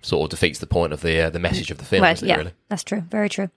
Sort 0.01 0.25
of 0.25 0.31
defeats 0.31 0.61
the 0.61 0.67
point 0.69 0.93
of 0.93 1.01
the 1.01 1.23
uh, 1.23 1.31
the 1.31 1.39
message 1.41 1.71
of 1.73 1.79
the 1.79 1.85
film, 1.85 2.03
well, 2.03 2.13
isn't 2.13 2.27
yeah, 2.29 2.35
it, 2.35 2.39
really? 2.39 2.53
that's 2.69 2.85
true. 2.85 3.01
Very 3.09 3.29
true. 3.29 3.51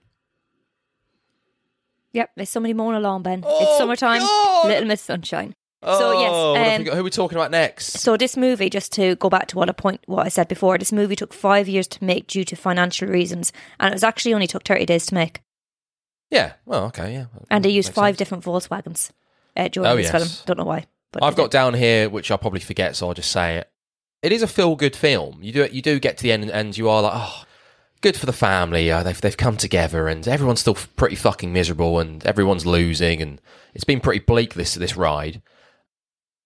Yep, 2.16 2.30
there's 2.36 2.48
somebody 2.48 2.72
mowing 2.72 2.96
along, 2.96 3.22
Ben. 3.24 3.42
Oh, 3.46 3.58
it's 3.62 3.76
summertime. 3.76 4.20
God! 4.20 4.68
Little 4.68 4.88
Miss 4.88 5.02
Sunshine. 5.02 5.54
Oh, 5.82 5.98
So, 5.98 6.20
yes, 6.20 6.32
um, 6.72 6.78
we 6.78 6.84
got? 6.84 6.94
who 6.94 7.00
are 7.00 7.04
we 7.04 7.10
talking 7.10 7.36
about 7.36 7.50
next? 7.50 7.92
So 8.00 8.16
this 8.16 8.38
movie, 8.38 8.70
just 8.70 8.90
to 8.92 9.16
go 9.16 9.28
back 9.28 9.48
to 9.48 9.56
what 9.56 9.68
a 9.68 9.74
point 9.74 10.00
what 10.06 10.24
I 10.24 10.30
said 10.30 10.48
before, 10.48 10.78
this 10.78 10.92
movie 10.92 11.14
took 11.14 11.34
five 11.34 11.68
years 11.68 11.86
to 11.88 12.02
make 12.02 12.26
due 12.26 12.44
to 12.44 12.56
financial 12.56 13.06
reasons, 13.08 13.52
and 13.78 13.92
it 13.92 13.94
was 13.94 14.02
actually 14.02 14.32
only 14.32 14.46
took 14.46 14.64
thirty 14.64 14.86
days 14.86 15.04
to 15.06 15.14
make. 15.14 15.42
Yeah, 16.30 16.54
well, 16.64 16.84
okay, 16.86 17.12
yeah. 17.12 17.26
And 17.50 17.62
they 17.64 17.68
used 17.68 17.92
five 17.92 18.12
sense. 18.14 18.18
different 18.18 18.44
Volkswagens 18.44 19.10
uh, 19.54 19.68
during 19.68 19.88
Oh, 19.90 19.96
this 19.96 20.10
yes. 20.10 20.12
film. 20.12 20.44
Don't 20.46 20.58
know 20.58 20.64
why, 20.64 20.86
but 21.12 21.22
I've 21.22 21.36
got 21.36 21.50
down 21.50 21.74
here, 21.74 22.08
which 22.08 22.30
I'll 22.30 22.38
probably 22.38 22.60
forget, 22.60 22.96
so 22.96 23.08
I'll 23.08 23.14
just 23.14 23.30
say 23.30 23.58
it. 23.58 23.70
It 24.22 24.32
is 24.32 24.42
a 24.42 24.48
feel-good 24.48 24.96
film. 24.96 25.38
You 25.42 25.52
do 25.52 25.68
you 25.70 25.82
do 25.82 26.00
get 26.00 26.16
to 26.16 26.22
the 26.22 26.32
end, 26.32 26.44
and, 26.44 26.50
and 26.52 26.76
you 26.78 26.88
are 26.88 27.02
like, 27.02 27.12
oh, 27.14 27.44
good 28.00 28.16
for 28.16 28.26
the 28.26 28.32
family. 28.32 28.90
Uh, 28.90 29.02
they've 29.02 29.20
they've 29.20 29.36
come 29.36 29.56
together, 29.56 30.08
and 30.08 30.26
everyone's 30.26 30.60
still 30.60 30.74
pretty 30.74 31.16
fucking 31.16 31.52
miserable, 31.52 31.98
and 31.98 32.24
everyone's 32.26 32.66
losing, 32.66 33.20
and 33.22 33.40
it's 33.74 33.84
been 33.84 34.00
pretty 34.00 34.20
bleak 34.20 34.54
this 34.54 34.74
this 34.74 34.96
ride. 34.96 35.42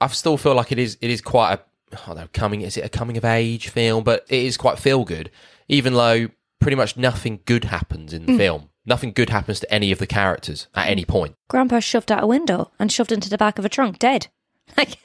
I 0.00 0.06
still 0.08 0.36
feel 0.36 0.54
like 0.54 0.72
it 0.72 0.78
is 0.78 0.96
it 1.00 1.10
is 1.10 1.20
quite 1.20 1.54
a 1.54 1.60
I 2.04 2.06
don't 2.06 2.16
know 2.16 2.28
coming 2.32 2.62
is 2.62 2.76
it 2.76 2.84
a 2.84 2.88
coming 2.88 3.16
of 3.16 3.24
age 3.24 3.68
film, 3.68 4.04
but 4.04 4.24
it 4.28 4.44
is 4.44 4.56
quite 4.56 4.78
feel 4.78 5.04
good, 5.04 5.30
even 5.68 5.94
though 5.94 6.28
pretty 6.60 6.76
much 6.76 6.96
nothing 6.96 7.40
good 7.46 7.64
happens 7.64 8.12
in 8.12 8.26
the 8.26 8.36
film. 8.36 8.68
Nothing 8.86 9.12
good 9.12 9.30
happens 9.30 9.60
to 9.60 9.72
any 9.72 9.92
of 9.92 9.98
the 9.98 10.06
characters 10.06 10.66
at 10.74 10.88
any 10.88 11.04
point. 11.04 11.34
Grandpa 11.48 11.80
shoved 11.80 12.10
out 12.10 12.22
a 12.22 12.26
window 12.26 12.70
and 12.78 12.90
shoved 12.90 13.12
into 13.12 13.28
the 13.28 13.38
back 13.38 13.58
of 13.58 13.64
a 13.64 13.68
trunk, 13.68 13.98
dead. 13.98 14.28
Like, 14.76 14.98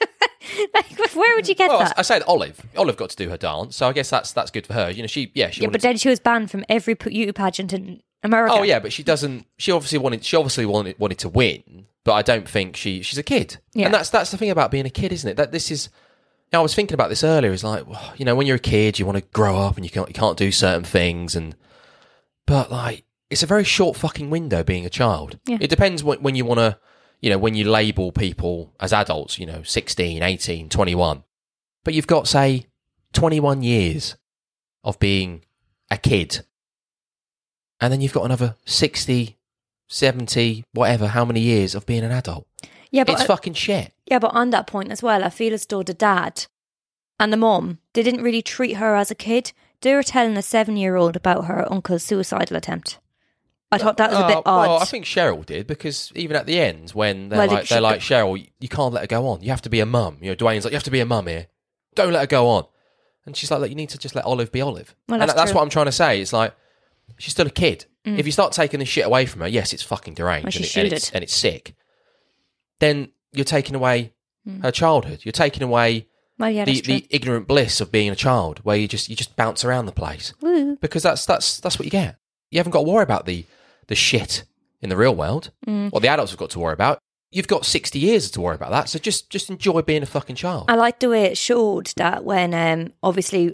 like 0.74 1.14
where 1.14 1.34
would 1.36 1.48
you 1.48 1.54
get 1.54 1.68
Well, 1.68 1.80
I, 1.80 1.84
that? 1.84 1.98
I 2.12 2.18
that 2.18 2.26
Olive. 2.26 2.60
Olive 2.76 2.96
got 2.96 3.10
to 3.10 3.16
do 3.16 3.28
her 3.30 3.36
dance, 3.36 3.76
so 3.76 3.88
I 3.88 3.92
guess 3.92 4.10
that's 4.10 4.32
that's 4.32 4.50
good 4.50 4.66
for 4.66 4.74
her. 4.74 4.90
You 4.90 5.02
know, 5.02 5.06
she 5.06 5.32
yeah 5.34 5.50
she 5.50 5.62
yeah, 5.62 5.68
but 5.68 5.80
then 5.80 5.96
she 5.96 6.08
was 6.08 6.20
banned 6.20 6.50
from 6.50 6.64
every 6.68 6.94
beauty 6.94 7.32
pageant 7.32 7.72
in 7.72 8.02
America. 8.22 8.54
Oh 8.54 8.62
yeah, 8.62 8.78
but 8.78 8.92
she 8.92 9.02
doesn't. 9.02 9.46
She 9.58 9.72
obviously 9.72 9.98
wanted. 9.98 10.24
She 10.24 10.36
obviously 10.36 10.66
wanted 10.66 10.98
wanted 10.98 11.18
to 11.20 11.28
win, 11.28 11.86
but 12.04 12.12
I 12.14 12.22
don't 12.22 12.48
think 12.48 12.76
she 12.76 13.02
she's 13.02 13.18
a 13.18 13.22
kid. 13.22 13.58
Yeah. 13.72 13.86
And 13.86 13.94
that's 13.94 14.10
that's 14.10 14.30
the 14.30 14.36
thing 14.36 14.50
about 14.50 14.70
being 14.70 14.86
a 14.86 14.90
kid, 14.90 15.12
isn't 15.12 15.28
it? 15.28 15.36
That 15.36 15.52
this 15.52 15.70
is. 15.70 15.88
You 16.46 16.50
know, 16.58 16.60
I 16.60 16.62
was 16.62 16.76
thinking 16.76 16.94
about 16.94 17.08
this 17.08 17.24
earlier. 17.24 17.52
It's 17.52 17.64
like 17.64 17.88
well, 17.88 18.12
you 18.16 18.24
know, 18.24 18.36
when 18.36 18.46
you're 18.46 18.56
a 18.56 18.60
kid, 18.60 18.98
you 19.00 19.06
want 19.06 19.18
to 19.18 19.24
grow 19.32 19.56
up 19.58 19.76
and 19.76 19.84
you 19.84 19.90
can't 19.90 20.08
you 20.08 20.14
can't 20.14 20.36
do 20.38 20.52
certain 20.52 20.84
things, 20.84 21.34
and 21.34 21.56
but 22.46 22.70
like 22.70 23.04
it's 23.30 23.42
a 23.42 23.46
very 23.46 23.64
short 23.64 23.96
fucking 23.96 24.30
window 24.30 24.62
being 24.62 24.86
a 24.86 24.90
child. 24.90 25.38
Yeah. 25.46 25.58
It 25.60 25.70
depends 25.70 26.04
when 26.04 26.22
when 26.22 26.34
you 26.36 26.44
want 26.44 26.58
to. 26.60 26.78
You 27.20 27.30
know, 27.30 27.38
when 27.38 27.54
you 27.54 27.68
label 27.68 28.12
people 28.12 28.72
as 28.78 28.92
adults, 28.92 29.38
you 29.38 29.46
know, 29.46 29.62
16, 29.62 30.22
18, 30.22 30.68
21. 30.68 31.24
But 31.84 31.94
you've 31.94 32.06
got, 32.06 32.28
say, 32.28 32.66
21 33.12 33.62
years 33.62 34.16
of 34.84 34.98
being 34.98 35.42
a 35.90 35.96
kid 35.96 36.44
and 37.80 37.92
then 37.92 38.00
you've 38.00 38.12
got 38.12 38.24
another 38.24 38.56
60 38.64 39.36
70 39.88 40.64
whatever 40.72 41.08
how 41.08 41.24
many 41.24 41.40
years 41.40 41.74
of 41.74 41.86
being 41.86 42.02
an 42.02 42.10
adult 42.10 42.46
yeah, 42.90 43.04
but 43.04 43.14
it's 43.14 43.22
I- 43.22 43.26
fucking 43.26 43.54
shit 43.54 43.92
Yeah, 44.06 44.18
but 44.18 44.34
on 44.34 44.50
that 44.50 44.66
point 44.66 44.92
as 44.92 45.02
well, 45.02 45.24
I 45.24 45.30
feel 45.30 45.52
as 45.52 45.66
though 45.66 45.82
the 45.82 45.92
dad 45.92 46.46
and 47.18 47.32
the 47.32 47.36
mom, 47.36 47.78
they 47.92 48.02
didn't 48.02 48.22
really 48.22 48.42
treat 48.42 48.74
her 48.74 48.94
as 48.94 49.10
a 49.10 49.14
kid. 49.14 49.52
They 49.80 49.94
were 49.94 50.02
telling 50.02 50.36
a 50.36 50.42
seven 50.42 50.76
year 50.76 50.96
old 50.96 51.16
about 51.16 51.46
her 51.46 51.70
uncle's 51.70 52.04
suicidal 52.04 52.56
attempt. 52.56 52.98
I 53.80 53.84
thought 53.84 53.96
that 53.98 54.10
was 54.10 54.20
a 54.20 54.26
bit 54.26 54.36
Oh, 54.38 54.42
odd. 54.46 54.68
well 54.68 54.78
i 54.78 54.84
think 54.84 55.04
cheryl 55.04 55.44
did 55.46 55.66
because 55.66 56.12
even 56.14 56.36
at 56.36 56.46
the 56.46 56.58
end 56.60 56.90
when 56.90 57.28
they're 57.28 57.38
Well, 57.38 57.48
like 57.48 57.68
they're 57.68 57.80
like 57.80 58.00
cheryl 58.00 58.38
you- 58.58 58.68
can't 58.68 58.92
let 58.92 59.02
her 59.02 59.06
go 59.06 59.26
on 59.28 59.42
you 59.42 59.50
have 59.50 59.62
to 59.62 59.70
be 59.70 59.80
a 59.80 59.86
mum 59.86 60.18
you 60.20 60.30
know 60.30 60.36
dwayne's 60.36 60.64
like 60.64 60.72
you 60.72 60.76
have 60.76 60.82
to 60.84 60.90
be 60.90 61.00
a 61.00 61.06
mum 61.06 61.26
here 61.26 61.46
don't 61.94 62.12
let 62.12 62.20
her 62.20 62.26
go 62.26 62.48
on 62.48 62.64
and 63.24 63.36
she's 63.36 63.50
like 63.50 63.60
look 63.60 63.70
you 63.70 63.76
need 63.76 63.88
to 63.90 63.98
just 63.98 64.14
let 64.14 64.24
olive 64.24 64.50
be 64.52 64.60
olive 64.60 64.94
Well, 65.08 65.14
and 65.14 65.22
that's 65.22 65.34
that's 65.34 65.50
true. 65.50 65.56
what 65.56 65.62
i'm 65.62 65.70
trying 65.70 65.86
to 65.86 65.92
say 65.92 66.20
it's 66.20 66.32
like 66.32 66.54
she's 67.18 67.32
still 67.32 67.46
a 67.46 67.50
kid 67.50 67.86
if 68.04 68.24
you 68.26 68.30
start 68.32 68.52
taking 68.52 68.78
this 68.80 68.88
shit 68.88 69.04
away 69.06 69.26
from 69.26 69.40
her 69.40 69.48
yes 69.48 69.72
it's 69.72 69.82
fucking 69.82 70.14
deranged 70.14 70.44
Well, 70.44 70.50
she 70.52 70.80
and, 70.80 70.86
it- 70.86 70.92
and 70.92 70.92
it's, 70.92 71.10
and 71.12 71.24
it's 71.24 71.34
sick 71.34 71.74
then 72.80 73.10
you're 73.32 73.44
taking 73.44 73.74
away 73.74 74.12
Mm. 74.48 74.62
her 74.62 74.70
childhood 74.70 75.20
you're 75.24 75.32
taking 75.32 75.64
away 75.64 76.06
well, 76.38 76.50
yeah, 76.50 76.64
the, 76.66 76.80
true. 76.80 76.94
the 76.94 77.06
ignorant 77.10 77.48
bliss 77.48 77.80
of 77.80 77.90
being 77.90 78.10
a 78.10 78.14
child, 78.14 78.58
where 78.58 78.76
you 78.76 78.86
just 78.86 79.08
you 79.08 79.16
just 79.16 79.34
bounce 79.36 79.64
around 79.64 79.86
the 79.86 79.92
place 79.92 80.34
Woo. 80.42 80.76
because 80.76 81.02
that's 81.02 81.24
that's 81.26 81.58
that's 81.58 81.78
what 81.80 81.84
you 81.86 81.90
get. 81.90 82.18
You 82.50 82.58
haven't 82.60 82.72
got 82.72 82.84
to 82.84 82.88
worry 82.88 83.02
about 83.02 83.24
the 83.26 83.44
the 83.88 83.94
shit 83.94 84.44
in 84.80 84.88
the 84.88 84.96
real 84.96 85.14
world. 85.14 85.50
Mm. 85.66 85.90
What 85.92 86.02
the 86.02 86.08
adults 86.08 86.32
have 86.32 86.38
got 86.38 86.50
to 86.50 86.58
worry 86.58 86.74
about. 86.74 86.98
You've 87.30 87.48
got 87.48 87.66
sixty 87.66 87.98
years 87.98 88.30
to 88.32 88.40
worry 88.40 88.54
about 88.54 88.70
that. 88.70 88.88
So 88.88 88.98
just 88.98 89.30
just 89.30 89.50
enjoy 89.50 89.82
being 89.82 90.02
a 90.02 90.06
fucking 90.06 90.36
child. 90.36 90.66
I 90.68 90.74
like 90.74 91.00
the 91.00 91.08
way 91.08 91.24
it 91.24 91.36
showed 91.36 91.92
that 91.96 92.24
when 92.24 92.54
um, 92.54 92.92
obviously 93.02 93.52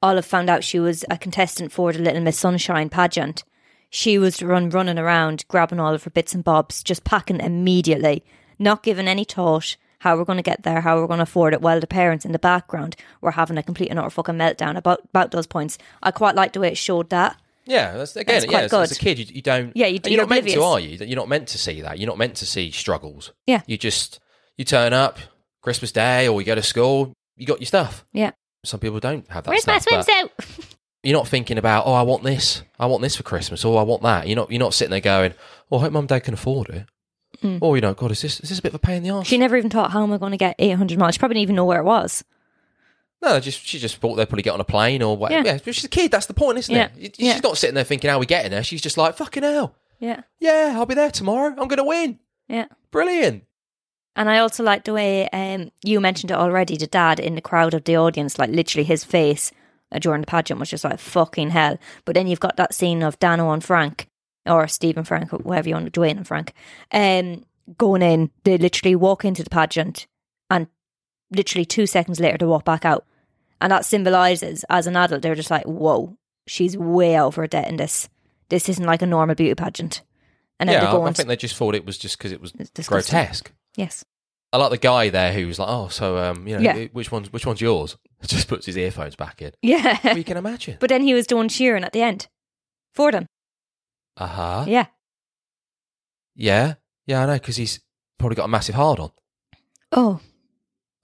Olive 0.00 0.24
found 0.24 0.48
out 0.48 0.64
she 0.64 0.78
was 0.78 1.04
a 1.10 1.18
contestant 1.18 1.72
for 1.72 1.92
the 1.92 1.98
Little 1.98 2.22
Miss 2.22 2.38
Sunshine 2.38 2.88
pageant, 2.88 3.42
she 3.90 4.18
was 4.18 4.42
run 4.42 4.70
running 4.70 4.98
around 4.98 5.44
grabbing 5.48 5.80
all 5.80 5.94
of 5.94 6.04
her 6.04 6.10
bits 6.10 6.34
and 6.34 6.44
bobs, 6.44 6.82
just 6.82 7.04
packing 7.04 7.40
immediately, 7.40 8.22
not 8.58 8.82
giving 8.82 9.08
any 9.08 9.24
thought 9.24 9.76
how 10.00 10.16
we're 10.16 10.24
going 10.24 10.36
to 10.36 10.42
get 10.42 10.64
there, 10.64 10.82
how 10.82 11.00
we're 11.00 11.06
going 11.06 11.18
to 11.18 11.22
afford 11.22 11.54
it, 11.54 11.62
while 11.62 11.80
the 11.80 11.86
parents 11.86 12.26
in 12.26 12.32
the 12.32 12.38
background 12.38 12.94
were 13.22 13.30
having 13.30 13.56
a 13.56 13.62
complete 13.62 13.88
and 13.88 13.98
utter 13.98 14.10
fucking 14.10 14.34
meltdown 14.34 14.76
about 14.76 15.00
about 15.06 15.30
those 15.30 15.46
points. 15.46 15.78
I 16.02 16.10
quite 16.10 16.34
like 16.34 16.52
the 16.52 16.60
way 16.60 16.68
it 16.68 16.76
showed 16.76 17.08
that. 17.08 17.40
Yeah, 17.66 17.96
that's, 17.96 18.16
again, 18.16 18.40
That's 18.40 18.52
yeah. 18.52 18.58
As, 18.60 18.72
as 18.72 18.92
a 18.92 19.00
kid, 19.00 19.18
you, 19.18 19.26
you 19.36 19.42
don't. 19.42 19.72
Yeah, 19.74 19.86
you, 19.86 20.00
you're, 20.04 20.12
you're 20.12 20.22
not 20.22 20.28
meant 20.28 20.48
to, 20.48 20.62
are 20.62 20.80
you? 20.80 20.98
You're 21.04 21.16
not 21.16 21.28
meant 21.28 21.48
to 21.48 21.58
see 21.58 21.80
that. 21.80 21.98
You're 21.98 22.08
not 22.08 22.18
meant 22.18 22.36
to 22.36 22.46
see 22.46 22.70
struggles. 22.70 23.32
Yeah. 23.46 23.62
You 23.66 23.78
just 23.78 24.20
you 24.56 24.64
turn 24.64 24.92
up 24.92 25.18
Christmas 25.62 25.92
Day 25.92 26.28
or 26.28 26.40
you 26.40 26.46
go 26.46 26.54
to 26.54 26.62
school. 26.62 27.12
You 27.36 27.46
got 27.46 27.60
your 27.60 27.66
stuff. 27.66 28.04
Yeah. 28.12 28.32
Some 28.64 28.80
people 28.80 29.00
don't 29.00 29.28
have 29.30 29.44
that. 29.44 29.50
Where's 29.50 29.66
my 29.66 29.78
stuff, 29.78 30.06
swimsuit? 30.06 30.74
you're 31.02 31.16
not 31.16 31.28
thinking 31.28 31.58
about, 31.58 31.86
oh, 31.86 31.92
I 31.92 32.02
want 32.02 32.22
this, 32.22 32.62
I 32.78 32.86
want 32.86 33.02
this 33.02 33.16
for 33.16 33.22
Christmas, 33.22 33.64
or 33.64 33.78
I 33.78 33.82
want 33.82 34.02
that. 34.02 34.26
You're 34.26 34.36
not, 34.36 34.50
you're 34.50 34.58
not 34.58 34.72
sitting 34.74 34.90
there 34.90 35.00
going, 35.00 35.34
oh, 35.70 35.78
I 35.78 35.80
hope 35.82 35.92
mum 35.92 36.06
dad 36.06 36.20
can 36.20 36.34
afford 36.34 36.70
it. 36.70 36.86
Mm. 37.42 37.58
Or 37.60 37.76
you 37.76 37.82
know, 37.82 37.94
God, 37.94 38.10
is 38.12 38.22
this 38.22 38.40
is 38.40 38.48
this 38.48 38.58
a 38.58 38.62
bit 38.62 38.70
of 38.70 38.76
a 38.76 38.78
pain 38.78 38.98
in 38.98 39.02
the 39.02 39.10
arse? 39.10 39.26
She 39.26 39.38
never 39.38 39.56
even 39.56 39.68
thought, 39.68 39.90
how 39.90 40.02
am 40.02 40.12
I 40.12 40.18
going 40.18 40.30
to 40.30 40.38
get 40.38 40.54
800 40.58 40.98
miles? 40.98 41.14
She 41.14 41.18
probably 41.18 41.34
didn't 41.34 41.42
even 41.42 41.56
know 41.56 41.64
where 41.64 41.80
it 41.80 41.84
was. 41.84 42.24
No, 43.24 43.40
just 43.40 43.64
she 43.64 43.78
just 43.78 43.96
thought 43.96 44.14
they'd 44.16 44.28
probably 44.28 44.42
get 44.42 44.54
on 44.54 44.60
a 44.60 44.64
plane 44.64 45.02
or 45.02 45.16
whatever. 45.16 45.46
Yeah. 45.46 45.54
Yeah, 45.54 45.60
but 45.64 45.74
she's 45.74 45.84
a 45.84 45.88
kid. 45.88 46.10
That's 46.10 46.26
the 46.26 46.34
point, 46.34 46.58
isn't 46.58 46.74
Yeah. 46.74 46.88
it? 46.98 47.18
Yeah. 47.18 47.34
She's 47.34 47.42
not 47.42 47.58
sitting 47.58 47.74
there 47.74 47.84
thinking, 47.84 48.10
how 48.10 48.18
we 48.18 48.26
getting 48.26 48.50
there? 48.50 48.62
She's 48.62 48.82
just 48.82 48.96
like, 48.96 49.16
fucking 49.16 49.42
hell, 49.42 49.74
Yeah. 49.98 50.22
yeah, 50.40 50.72
I'll 50.76 50.86
be 50.86 50.94
there 50.94 51.10
tomorrow. 51.10 51.48
I'm 51.50 51.68
going 51.68 51.78
to 51.78 51.84
win. 51.84 52.18
Yeah. 52.48 52.66
Brilliant. 52.90 53.44
And 54.16 54.30
I 54.30 54.38
also 54.38 54.62
like 54.62 54.84
the 54.84 54.92
way 54.92 55.28
um, 55.30 55.70
you 55.82 56.00
mentioned 56.00 56.30
it 56.30 56.36
already. 56.36 56.76
The 56.76 56.86
dad 56.86 57.18
in 57.18 57.34
the 57.34 57.40
crowd 57.40 57.74
of 57.74 57.84
the 57.84 57.96
audience, 57.96 58.38
like 58.38 58.50
literally 58.50 58.84
his 58.84 59.02
face 59.02 59.50
uh, 59.90 59.98
during 59.98 60.20
the 60.20 60.26
pageant 60.26 60.60
was 60.60 60.70
just 60.70 60.84
like 60.84 61.00
fucking 61.00 61.50
hell. 61.50 61.78
But 62.04 62.14
then 62.14 62.26
you've 62.28 62.38
got 62.40 62.56
that 62.56 62.74
scene 62.74 63.02
of 63.02 63.18
Dano 63.18 63.50
and 63.50 63.64
Frank, 63.64 64.08
or 64.46 64.68
Stephen 64.68 65.02
Frank, 65.04 65.32
or 65.32 65.38
whatever 65.38 65.68
you 65.68 65.74
want, 65.74 65.86
to 65.86 65.90
do, 65.90 66.00
Dwayne 66.00 66.16
and 66.18 66.26
Frank, 66.28 66.52
um, 66.92 67.44
going 67.76 68.02
in. 68.02 68.30
They 68.44 68.56
literally 68.56 68.94
walk 68.94 69.24
into 69.24 69.42
the 69.42 69.50
pageant, 69.50 70.06
and 70.48 70.68
literally 71.32 71.64
two 71.64 71.86
seconds 71.86 72.20
later 72.20 72.38
they 72.38 72.46
walk 72.46 72.64
back 72.64 72.84
out, 72.84 73.04
and 73.64 73.72
that 73.72 73.86
symbolizes 73.86 74.62
as 74.68 74.86
an 74.86 74.94
adult 74.94 75.22
they're 75.22 75.34
just 75.34 75.50
like, 75.50 75.64
whoa, 75.64 76.18
she's 76.46 76.76
way 76.76 77.18
over 77.18 77.46
debt 77.46 77.66
in 77.66 77.76
this. 77.78 78.10
This 78.50 78.68
isn't 78.68 78.84
like 78.84 79.00
a 79.00 79.06
normal 79.06 79.34
beauty 79.34 79.54
pageant. 79.54 80.02
And 80.60 80.68
then 80.68 80.74
yeah, 80.74 80.80
they're 80.80 80.88
I, 80.90 80.92
going 80.92 81.08
I 81.08 81.12
think 81.14 81.28
they 81.28 81.36
just 81.36 81.56
thought 81.56 81.74
it 81.74 81.86
was 81.86 81.96
just 81.96 82.18
because 82.18 82.30
it 82.30 82.42
was 82.42 82.52
grotesque. 82.86 83.50
Yes. 83.74 84.04
I 84.52 84.58
like 84.58 84.70
the 84.70 84.76
guy 84.76 85.08
there 85.08 85.32
who 85.32 85.46
was 85.46 85.58
like, 85.58 85.68
"Oh, 85.70 85.88
so 85.88 86.18
um, 86.18 86.46
you 86.46 86.56
know, 86.56 86.60
Yeah. 86.60 86.84
which 86.92 87.10
one's 87.10 87.32
which 87.32 87.46
one's 87.46 87.62
yours?" 87.62 87.96
Just 88.26 88.48
puts 88.48 88.66
his 88.66 88.76
earphones 88.76 89.16
back 89.16 89.40
in. 89.42 89.52
Yeah. 89.62 89.98
Well, 90.04 90.16
you 90.18 90.24
can 90.24 90.36
imagine. 90.36 90.76
but 90.78 90.90
then 90.90 91.02
he 91.02 91.14
was 91.14 91.26
doing 91.26 91.48
cheering 91.48 91.84
at 91.84 91.92
the 91.92 92.02
end 92.02 92.28
for 92.92 93.10
them. 93.10 93.26
Uh 94.16 94.26
huh. 94.26 94.64
Yeah. 94.68 94.86
Yeah, 96.36 96.74
yeah, 97.06 97.22
I 97.22 97.26
know 97.26 97.32
because 97.34 97.56
he's 97.56 97.80
probably 98.18 98.36
got 98.36 98.44
a 98.44 98.48
massive 98.48 98.74
hard 98.74 98.98
on. 99.00 99.10
Oh, 99.90 100.20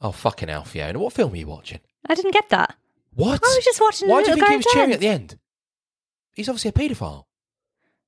Oh 0.01 0.13
fucking 0.13 0.49
hell, 0.49 0.65
Fiona! 0.65 0.99
What 0.99 1.13
film 1.13 1.33
are 1.33 1.37
you 1.37 1.47
watching? 1.47 1.81
I 2.09 2.15
didn't 2.15 2.33
get 2.33 2.49
that. 2.51 2.77
What? 3.15 3.41
I 3.43 3.55
was 3.57 3.65
just 3.65 3.81
watching 3.81 4.09
Why 4.09 4.23
do 4.23 4.31
you 4.31 4.37
think 4.37 4.49
he 4.49 4.57
was 4.57 4.67
cheering 4.67 4.93
at 4.93 5.01
the 5.01 5.09
end? 5.09 5.39
He's 6.35 6.49
obviously 6.49 6.71
a 6.71 6.73
paedophile. 6.73 7.25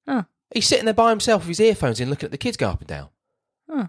Oh. 0.06 0.24
He's 0.54 0.66
sitting 0.66 0.84
there 0.84 0.94
by 0.94 1.10
himself 1.10 1.42
with 1.42 1.48
his 1.48 1.60
earphones 1.60 2.00
in, 2.00 2.08
looking 2.10 2.26
at 2.26 2.30
the 2.30 2.38
kids 2.38 2.56
go 2.56 2.68
up 2.70 2.80
and 2.80 2.88
down. 2.88 3.08
Oh. 3.68 3.88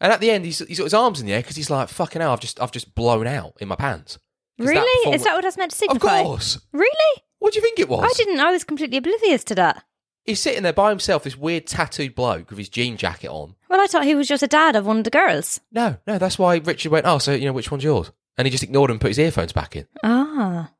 And 0.00 0.12
at 0.12 0.20
the 0.20 0.30
end, 0.30 0.44
he's, 0.44 0.58
he's 0.60 0.78
got 0.78 0.84
his 0.84 0.94
arms 0.94 1.20
in 1.20 1.26
the 1.26 1.32
air 1.32 1.40
because 1.40 1.56
he's 1.56 1.70
like, 1.70 1.88
"Fucking 1.88 2.20
hell, 2.20 2.32
I've 2.32 2.40
just 2.40 2.60
I've 2.60 2.72
just 2.72 2.94
blown 2.94 3.26
out 3.26 3.54
in 3.60 3.68
my 3.68 3.76
pants." 3.76 4.18
'Cause 4.58 4.66
that 4.68 4.72
Really? 4.74 4.98
perform- 5.04 5.14
Is 5.14 5.24
that 5.24 5.34
what 5.34 5.42
that's 5.42 5.56
meant 5.56 5.70
to 5.72 5.76
signify? 5.76 6.18
Of 6.18 6.26
course. 6.26 6.58
Really? 6.72 7.22
What 7.38 7.52
do 7.52 7.58
you 7.58 7.62
think 7.62 7.78
it 7.78 7.88
was? 7.88 8.04
I 8.04 8.12
didn't. 8.16 8.40
I 8.40 8.50
was 8.50 8.64
completely 8.64 8.98
oblivious 8.98 9.44
to 9.44 9.54
that. 9.56 9.84
He's 10.24 10.40
sitting 10.40 10.62
there 10.62 10.72
by 10.72 10.90
himself, 10.90 11.24
this 11.24 11.36
weird 11.36 11.66
tattooed 11.66 12.14
bloke 12.14 12.48
with 12.50 12.58
his 12.58 12.68
jean 12.68 12.96
jacket 12.96 13.28
on. 13.28 13.56
Well, 13.68 13.80
I 13.80 13.86
thought 13.86 14.04
he 14.04 14.14
was 14.14 14.28
just 14.28 14.42
a 14.42 14.46
dad 14.46 14.74
of 14.76 14.86
one 14.86 14.98
of 14.98 15.04
the 15.04 15.10
girls. 15.10 15.60
No, 15.72 15.96
no, 16.06 16.18
that's 16.18 16.38
why 16.38 16.56
Richard 16.56 16.92
went, 16.92 17.06
"Oh, 17.06 17.18
so 17.18 17.32
you 17.32 17.44
know 17.46 17.52
which 17.52 17.70
one's 17.70 17.84
yours?" 17.84 18.10
And 18.36 18.46
he 18.46 18.50
just 18.50 18.62
ignored 18.64 18.90
him 18.90 18.94
and 18.94 19.00
put 19.00 19.08
his 19.08 19.18
earphones 19.18 19.52
back 19.52 19.76
in 19.76 19.86
Ah. 20.02 20.70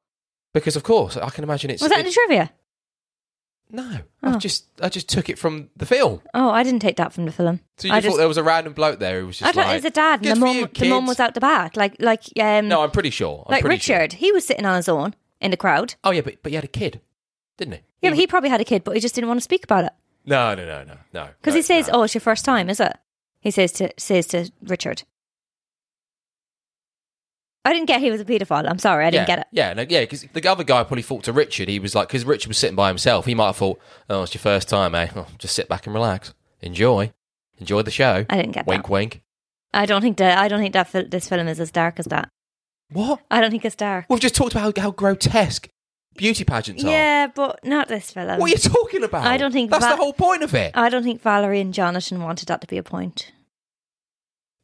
because, 0.52 0.74
of 0.76 0.82
course, 0.82 1.16
I 1.16 1.30
can 1.30 1.44
imagine 1.44 1.70
it's. 1.70 1.82
Was 1.82 1.90
that 1.90 2.00
in 2.00 2.06
the 2.06 2.12
trivia? 2.12 2.52
no, 3.70 4.00
Oh. 4.22 4.34
I 4.34 4.38
just 4.38 4.66
I 4.80 4.88
just 4.88 5.08
took 5.08 5.28
it 5.28 5.38
from 5.38 5.70
the 5.76 5.86
film. 5.86 6.20
Oh, 6.34 6.50
I 6.50 6.62
didn't 6.62 6.80
take 6.80 6.96
that 6.96 7.12
from 7.12 7.24
the 7.24 7.32
film. 7.32 7.60
So 7.78 7.88
you 7.88 7.94
I 7.94 8.00
thought 8.00 8.16
there 8.18 8.28
was 8.28 8.36
a 8.36 8.42
random 8.42 8.72
bloke 8.72 8.98
there 9.00 9.20
who 9.20 9.26
was 9.28 9.38
just 9.38 9.48
I 9.48 9.52
thought 9.52 9.66
like, 9.66 9.72
it 9.72 9.76
was 9.78 9.84
a 9.86 9.90
dad, 9.90 10.14
and 10.14 10.22
"Good 10.22 10.30
the 10.36 10.40
for 10.40 10.46
mum, 10.46 10.56
you, 10.56 10.66
the 10.72 10.88
mum 10.88 11.02
kids." 11.02 11.08
was 11.08 11.20
out 11.20 11.34
the 11.34 11.40
back, 11.40 11.76
like 11.76 11.96
like 11.98 12.22
um, 12.40 12.68
No, 12.68 12.82
I'm 12.82 12.90
pretty 12.90 13.10
sure. 13.10 13.44
I'm 13.46 13.52
like 13.52 13.62
pretty 13.62 13.78
sure. 13.78 13.98
Richard. 13.98 14.14
He 14.18 14.30
was 14.32 14.46
sitting 14.46 14.64
on 14.66 14.76
his 14.76 14.88
own 14.88 15.14
in 15.40 15.50
the 15.50 15.56
crowd. 15.56 15.94
Oh 16.04 16.10
yeah, 16.12 16.20
but 16.20 16.36
but 16.42 16.50
he 16.52 16.56
had 16.56 16.64
a 16.64 16.68
kid, 16.68 17.00
didn't 17.56 17.74
he? 17.74 17.80
Yeah, 18.02 18.10
but 18.10 18.18
he 18.18 18.26
probably 18.26 18.50
had 18.50 18.60
a 18.60 18.64
kid, 18.64 18.84
but 18.84 18.94
he 18.94 19.00
just 19.00 19.14
didn't 19.14 19.28
want 19.28 19.38
to 19.38 19.44
speak 19.44 19.64
about 19.64 19.84
it 19.84 19.92
No, 20.26 20.54
no, 20.54 20.64
no, 20.66 20.84
no, 20.84 20.96
no. 21.12 21.28
because 21.40 21.54
no, 21.54 21.58
he 21.58 21.62
says, 21.62 21.88
no. 21.88 21.94
"Oh, 21.94 22.02
it's 22.02 22.14
your 22.14 22.20
first 22.20 22.44
time, 22.44 22.68
is 22.70 22.78
it?" 22.80 22.96
He 23.40 23.50
says 23.50 23.72
to 23.72 23.92
says 23.98 24.26
to 24.28 24.50
Richard. 24.62 25.02
I 27.64 27.72
didn't 27.72 27.87
get 27.87 28.00
he 28.00 28.11
was 28.11 28.20
a 28.20 28.24
paedophile. 28.24 28.68
I'm 28.68 28.79
sorry, 28.79 29.07
I 29.07 29.11
didn't 29.11 29.29
yeah, 29.29 29.37
get 29.37 29.38
it. 29.40 29.46
Yeah, 29.53 29.72
no, 29.72 29.87
yeah, 29.88 30.00
because 30.00 30.22
the 30.33 30.46
other 30.46 30.64
guy 30.64 30.85
probably 30.85 31.03
thought 31.03 31.24
to 31.24 31.33
Richard, 31.33 31.68
he 31.68 31.79
was 31.79 31.94
like, 31.94 32.09
because 32.09 32.24
Richard 32.24 32.48
was 32.48 32.59
sitting 32.59 32.77
by 32.77 32.88
himself, 32.88 33.24
he 33.24 33.35
might 33.35 33.46
have 33.46 33.57
thought, 33.57 33.81
oh, 34.11 34.22
it's 34.24 34.35
your 34.35 34.40
first 34.40 34.68
time, 34.68 34.94
eh? 34.94 35.09
Oh, 35.16 35.27
just 35.38 35.55
sit 35.55 35.68
back 35.68 35.87
and 35.87 35.94
relax, 35.94 36.35
enjoy, 36.61 37.12
enjoy 37.59 37.83
the 37.83 37.90
show. 37.90 38.27
I 38.29 38.37
didn't 38.37 38.53
get 38.53 38.66
wink, 38.66 38.85
that. 38.85 38.90
wink. 38.90 39.22
I 39.72 39.87
don't 39.87 40.03
think 40.03 40.18
that. 40.18 40.38
I 40.38 40.48
don't 40.48 40.61
think 40.61 40.74
that 40.74 41.11
this 41.11 41.29
film 41.29 41.48
is 41.48 41.59
as 41.59 41.70
dark 41.70 41.98
as 41.98 42.07
that. 42.07 42.29
What? 42.90 43.20
I 43.31 43.40
don't 43.40 43.50
think 43.50 43.64
it's 43.64 43.74
dark. 43.74 44.07
We've 44.09 44.20
just 44.20 44.35
talked 44.35 44.53
about 44.53 44.77
how, 44.77 44.83
how 44.83 44.90
grotesque 44.90 45.68
beauty 46.16 46.44
pageants 46.44 46.85
are. 46.85 46.90
Yeah, 46.90 47.27
but 47.29 47.64
not 47.64 47.88
this 47.88 48.11
film. 48.11 48.38
What 48.38 48.46
are 48.46 48.48
you 48.48 48.57
talking 48.57 49.03
about? 49.03 49.27
I 49.27 49.37
don't 49.37 49.53
think 49.53 49.70
that's 49.70 49.85
that- 49.85 49.96
the 49.96 50.03
whole 50.03 50.12
point 50.12 50.42
of 50.42 50.55
it. 50.55 50.72
I 50.74 50.88
don't 50.88 51.03
think 51.03 51.22
Valerie 51.22 51.61
and 51.61 51.72
Jonathan 51.74 52.20
wanted 52.22 52.48
that 52.48 52.61
to 52.61 52.66
be 52.66 52.79
a 52.79 52.83
point. 52.83 53.33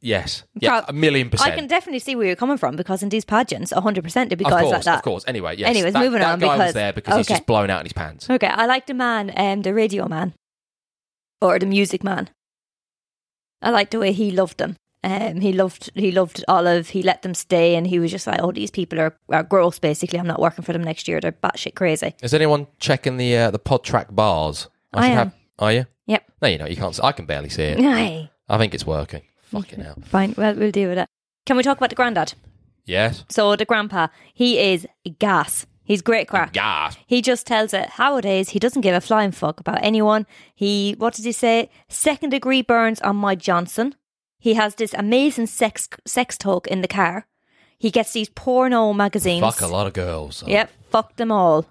Yes, 0.01 0.43
yeah, 0.55 0.83
a 0.87 0.93
million 0.93 1.29
percent. 1.29 1.51
I 1.51 1.55
can 1.55 1.67
definitely 1.67 1.99
see 1.99 2.15
where 2.15 2.27
you're 2.27 2.35
coming 2.35 2.57
from 2.57 2.75
because 2.75 3.01
in 3.03 3.09
these 3.09 3.25
pageants, 3.25 3.71
100% 3.71 4.29
to 4.29 4.35
be 4.35 4.43
guys 4.43 4.61
course, 4.61 4.71
like 4.71 4.83
that. 4.83 4.97
of 4.97 5.03
course. 5.03 5.23
Anyway, 5.27 5.55
yes. 5.57 5.69
Anyways, 5.69 5.93
that, 5.93 6.03
moving 6.03 6.19
that 6.19 6.33
on, 6.33 6.39
guy 6.39 6.47
was 6.47 6.57
because- 6.57 6.73
there 6.73 6.93
because 6.93 7.15
he's 7.17 7.27
okay. 7.27 7.35
just 7.35 7.45
blown 7.45 7.69
out 7.69 7.79
in 7.81 7.85
his 7.85 7.93
pants. 7.93 8.29
Okay, 8.29 8.47
I 8.47 8.65
like 8.65 8.87
the 8.87 8.93
man, 8.93 9.31
um, 9.35 9.61
the 9.61 9.73
radio 9.73 10.07
man, 10.07 10.33
or 11.41 11.57
the 11.59 11.65
music 11.65 12.03
man. 12.03 12.29
I 13.61 13.69
like 13.69 13.91
the 13.91 13.99
way 13.99 14.11
he 14.11 14.31
loved 14.31 14.57
them. 14.57 14.75
Um, 15.03 15.41
he 15.41 15.51
loved 15.51 15.89
he 15.95 16.11
loved 16.11 16.43
Olive. 16.47 16.89
He 16.89 17.01
let 17.01 17.23
them 17.23 17.33
stay, 17.33 17.75
and 17.75 17.87
he 17.87 17.99
was 17.99 18.11
just 18.11 18.27
like, 18.27 18.39
"Oh, 18.41 18.51
these 18.51 18.69
people 18.69 18.99
are, 18.99 19.15
are 19.29 19.43
gross. 19.43 19.79
Basically, 19.79 20.19
I'm 20.19 20.27
not 20.27 20.39
working 20.39 20.63
for 20.63 20.73
them 20.73 20.83
next 20.83 21.07
year. 21.07 21.19
They're 21.19 21.31
batshit 21.31 21.73
crazy." 21.73 22.13
Is 22.21 22.35
anyone 22.35 22.67
checking 22.79 23.17
the 23.17 23.35
uh, 23.35 23.51
the 23.51 23.57
pod 23.57 23.83
track 23.83 24.07
bars? 24.11 24.67
I 24.93 25.01
should 25.01 25.11
am. 25.11 25.17
Have, 25.17 25.33
are 25.57 25.73
you? 25.73 25.85
Yep. 26.05 26.31
No, 26.41 26.47
you 26.47 26.57
know 26.59 26.67
you 26.67 26.75
can't. 26.75 26.99
I 27.03 27.11
can 27.13 27.25
barely 27.25 27.49
see 27.49 27.63
it. 27.63 28.29
I 28.49 28.57
think 28.57 28.75
it's 28.75 28.85
working. 28.85 29.23
Fucking 29.51 29.79
hell. 29.81 29.97
Fine. 30.05 30.35
Well, 30.37 30.55
we'll 30.55 30.71
deal 30.71 30.89
with 30.89 30.97
it. 30.97 31.07
Can 31.45 31.57
we 31.57 31.63
talk 31.63 31.77
about 31.77 31.89
the 31.89 31.95
granddad? 31.95 32.33
Yes. 32.85 33.23
So 33.29 33.55
the 33.55 33.65
grandpa, 33.65 34.07
he 34.33 34.59
is 34.59 34.87
gas. 35.19 35.65
He's 35.83 36.01
great 36.01 36.27
crack. 36.27 36.55
Yeah. 36.55 36.91
He 37.05 37.21
just 37.21 37.45
tells 37.45 37.73
it 37.73 37.89
how 37.89 38.17
it 38.17 38.25
is. 38.25 38.49
He 38.49 38.59
doesn't 38.59 38.81
give 38.81 38.95
a 38.95 39.01
flying 39.01 39.31
fuck 39.31 39.59
about 39.59 39.79
anyone. 39.83 40.25
He, 40.55 40.95
what 40.97 41.13
did 41.15 41.25
he 41.25 41.31
say? 41.31 41.69
Second 41.89 42.29
degree 42.29 42.61
burns 42.61 43.01
on 43.01 43.15
my 43.17 43.35
Johnson. 43.35 43.95
He 44.39 44.53
has 44.55 44.75
this 44.75 44.93
amazing 44.93 45.47
sex 45.47 45.89
sex 46.05 46.37
talk 46.37 46.65
in 46.67 46.81
the 46.81 46.87
car. 46.87 47.27
He 47.77 47.91
gets 47.91 48.13
these 48.13 48.29
porno 48.29 48.93
magazines. 48.93 49.41
Fuck 49.41 49.61
a 49.61 49.67
lot 49.67 49.85
of 49.87 49.93
girls. 49.93 50.43
Yep, 50.47 50.71
fuck 50.91 51.15
them 51.17 51.31
all. 51.31 51.65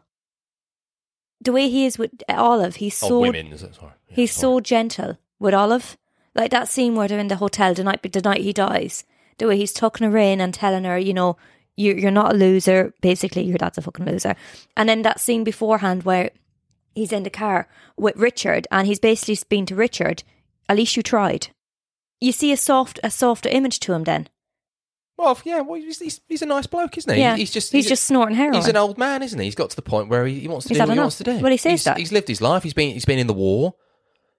The 1.41 1.53
way 1.53 1.69
he 1.71 1.87
is 1.87 1.99
with 1.99 2.11
Olive, 2.29 2.77
he's 2.77 3.03
Oh, 3.03 3.09
so 3.09 3.21
women. 3.21 3.57
Sorry. 3.57 3.71
Yeah, 4.09 4.15
he's 4.17 4.33
sorry. 4.33 4.41
so 4.57 4.61
gentle 4.61 5.19
with 5.39 5.55
Olive. 5.55 5.97
Like 6.35 6.51
that 6.53 6.69
scene 6.69 6.95
where 6.95 7.09
they're 7.09 7.19
in 7.19 7.29
the 7.29 7.37
hotel 7.37 7.75
the 7.75 7.85
night 7.85 8.03
the 8.03 8.21
night 8.21 8.43
he 8.43 8.53
dies. 8.53 9.05
The 9.39 9.47
way 9.49 9.57
he's 9.57 9.73
tucking 9.73 10.11
her 10.11 10.17
in 10.19 10.41
and 10.41 10.53
telling 10.53 10.85
her, 10.85 10.99
you 10.99 11.15
know, 11.15 11.37
you 11.77 11.95
you're 11.95 12.11
not 12.11 12.33
a 12.35 12.37
loser. 12.37 12.95
Basically, 13.01 13.43
your 13.43 13.59
dad's 13.59 13.79
a 13.79 13.83
fucking 13.83 14.07
loser. 14.07 14.37
And 14.77 14.89
then 14.89 15.03
that 15.03 15.21
scene 15.21 15.45
beforehand 15.45 16.03
where 16.05 16.31
he's 16.95 17.13
in 17.13 17.23
the 17.23 17.31
car 17.31 17.69
with 17.97 18.17
Richard 18.17 18.67
and 18.71 18.87
he's 18.87 19.01
basically 19.01 19.39
been 19.49 19.67
to 19.67 19.75
Richard. 19.75 20.23
At 20.69 20.77
least 20.77 20.97
you 20.97 21.03
tried. 21.03 21.49
You 22.21 22.33
see 22.33 22.53
a 22.53 22.57
soft 22.57 23.01
a 23.03 23.11
softer 23.11 23.49
image 23.49 23.81
to 23.81 23.93
him 23.93 24.05
then. 24.05 24.29
Well, 25.17 25.39
yeah. 25.45 25.61
Well, 25.61 25.79
he's, 25.79 25.99
he's, 25.99 26.21
he's 26.29 26.41
a 26.43 26.47
nice 26.47 26.67
bloke, 26.67 26.97
isn't 26.97 27.13
he? 27.13 27.21
Yeah, 27.21 27.37
He's 27.37 27.51
just 27.51 27.73
he's 27.73 27.89
just 27.89 28.05
snorting 28.05 28.37
heroin. 28.37 28.55
He's 28.55 28.69
an 28.69 28.77
old 28.77 28.97
man, 28.97 29.23
isn't 29.23 29.39
he? 29.39 29.45
He's 29.47 29.55
got 29.55 29.69
to 29.71 29.77
the 29.77 29.83
point 29.83 30.09
where 30.09 30.25
he, 30.27 30.41
he 30.41 30.49
wants 30.49 30.67
to 30.67 30.71
He's 30.71 30.79
do 30.79 30.83
what 30.83 30.89
he 30.89 30.93
enough. 30.93 31.03
wants 31.05 31.19
to 31.19 31.25
do. 31.25 31.39
Well, 31.41 31.51
he 31.51 31.59
says 31.59 31.73
he's, 31.73 31.85
that. 31.85 31.99
he's 31.99 32.13
lived 32.13 32.29
his 32.29 32.41
life. 32.41 32.63
He's 32.63 32.73
been 32.75 32.93
he's 32.93 33.05
been 33.05 33.19
in 33.19 33.27
the 33.27 33.35
war. 33.35 33.75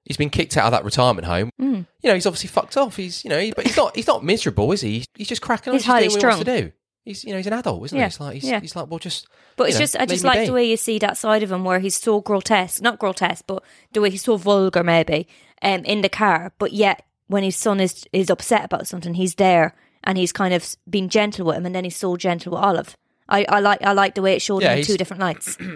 He's 0.06 0.18
been 0.18 0.30
kicked 0.32 0.58
out 0.58 0.66
of 0.66 0.72
that 0.72 0.84
retirement 0.84 1.26
home. 1.28 1.52
Mm. 1.62 1.86
You 2.02 2.10
know, 2.10 2.16
he's 2.16 2.26
obviously 2.26 2.48
fucked 2.50 2.76
off. 2.76 2.96
He's 2.96 3.24
you 3.24 3.30
know, 3.30 3.40
he, 3.40 3.52
but 3.52 3.66
he's 3.66 3.78
not 3.78 3.96
he's 3.96 4.08
not 4.08 4.24
miserable, 4.24 4.72
is 4.72 4.82
he? 4.82 4.92
He's, 5.00 5.06
he's 5.16 5.28
just 5.28 5.42
cracking 5.42 5.72
on. 5.72 5.76
He's 5.76 5.86
just 5.86 5.88
doing 5.88 5.96
highly 5.96 6.08
what 6.10 6.20
he 6.22 6.26
wants 6.26 6.40
to 6.46 6.62
do. 6.62 6.72
He's 7.06 7.24
you 7.24 7.32
know 7.32 7.38
he's 7.38 7.48
an 7.48 7.54
adult, 7.54 7.86
isn't 7.86 7.98
Yeah, 7.98 8.04
he? 8.06 8.08
It's 8.08 8.20
like 8.20 8.34
he's, 8.36 8.44
yeah. 8.44 8.60
he's 8.60 8.76
like 8.76 8.90
well 8.90 9.00
just. 9.00 9.28
But 9.58 9.70
it's 9.70 9.76
know, 9.76 9.80
just 9.84 9.96
I 9.98 10.06
just 10.06 10.24
like 10.24 10.40
be. 10.40 10.46
the 10.48 10.54
way 10.54 10.66
you 10.70 10.78
see 10.78 10.98
that 11.00 11.18
side 11.18 11.44
of 11.44 11.52
him 11.52 11.64
where 11.64 11.80
he's 11.80 11.96
so 11.98 12.20
grotesque, 12.22 12.82
not 12.82 13.00
grotesque, 13.00 13.46
but 13.48 13.64
the 13.94 14.02
way 14.02 14.10
he's 14.10 14.24
so 14.24 14.38
vulgar 14.38 14.84
maybe, 14.84 15.28
um, 15.62 15.84
in 15.86 16.02
the 16.02 16.10
car. 16.10 16.52
But 16.58 16.74
yet 16.74 17.04
when 17.28 17.44
his 17.44 17.56
son 17.56 17.80
is 17.80 18.06
is 18.12 18.30
upset 18.30 18.66
about 18.66 18.88
something, 18.88 19.14
he's 19.16 19.36
there 19.36 19.76
and 20.04 20.18
he's 20.18 20.32
kind 20.32 20.54
of 20.54 20.76
being 20.90 21.10
gentle 21.10 21.46
with 21.46 21.58
him, 21.58 21.66
and 21.66 21.76
then 21.76 21.84
he's 21.84 21.96
so 21.96 22.18
gentle 22.18 22.54
with 22.54 22.62
Olive. 22.62 22.98
I, 23.30 23.46
I 23.48 23.60
like 23.60 23.82
I 23.84 23.94
like 23.94 24.16
the 24.16 24.22
way 24.22 24.34
it 24.34 24.42
showed 24.42 24.62
Yeah, 24.64 24.74
him 24.74 24.80
in 24.80 24.86
two 24.86 24.98
different 24.98 25.22
lights. 25.22 25.58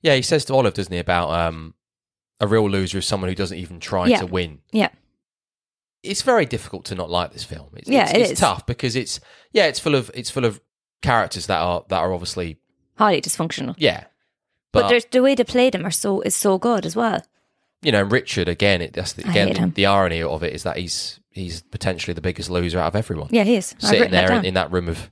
Yeah, 0.00 0.14
he 0.14 0.22
says 0.22 0.44
to 0.46 0.54
Olive, 0.54 0.74
doesn't 0.74 0.92
he, 0.92 0.98
about 1.00 1.30
um, 1.30 1.74
a 2.40 2.46
real 2.46 2.68
loser 2.68 2.98
is 2.98 3.06
someone 3.06 3.28
who 3.28 3.34
doesn't 3.34 3.58
even 3.58 3.80
try 3.80 4.06
Yeah. 4.06 4.20
to 4.20 4.26
win. 4.26 4.60
yeah, 4.72 4.90
It's 6.02 6.22
very 6.22 6.46
difficult 6.46 6.84
to 6.86 6.94
not 6.94 7.10
like 7.10 7.32
this 7.32 7.44
film. 7.44 7.70
It's, 7.76 7.88
Yeah, 7.88 8.04
it's, 8.04 8.12
it 8.12 8.20
it's 8.20 8.30
is. 8.32 8.38
tough 8.40 8.66
because 8.66 8.94
it's 8.96 9.20
yeah, 9.52 9.66
it's 9.66 9.80
full 9.80 9.94
of 9.94 10.10
it's 10.14 10.30
full 10.30 10.44
of 10.44 10.60
characters 11.02 11.46
that 11.46 11.58
are 11.60 11.84
that 11.88 11.98
are 11.98 12.12
obviously 12.12 12.58
highly 12.96 13.20
dysfunctional. 13.20 13.74
yeah, 13.78 14.04
But, 14.72 14.82
but, 14.82 14.88
there's 14.88 15.04
the 15.06 15.22
way 15.22 15.34
they 15.34 15.44
play 15.44 15.70
them 15.70 15.84
are 15.86 15.90
so 15.90 16.20
is 16.22 16.36
so 16.36 16.58
good 16.58 16.86
as 16.86 16.94
well. 16.96 17.20
you 17.82 17.92
know 17.92 18.02
Richard 18.02 18.48
again. 18.48 18.80
It, 18.82 18.92
that's 18.92 19.12
the, 19.14 19.28
again 19.28 19.52
the, 19.54 19.66
the 19.74 19.86
irony 19.86 20.22
of 20.22 20.42
it 20.42 20.52
is 20.54 20.62
that 20.62 20.76
he's 20.76 21.20
he's 21.30 21.62
potentially 21.62 22.14
the 22.14 22.20
biggest 22.20 22.50
loser 22.50 22.78
out 22.78 22.88
of 22.88 22.96
everyone. 22.96 23.28
Yeah, 23.30 23.44
he 23.44 23.56
is. 23.56 23.74
Sitting 23.78 24.00
written 24.00 24.12
that 24.12 24.28
there 24.28 24.38
in, 24.38 24.44
in 24.44 24.54
that 24.54 24.72
room 24.72 24.88
of 24.88 25.10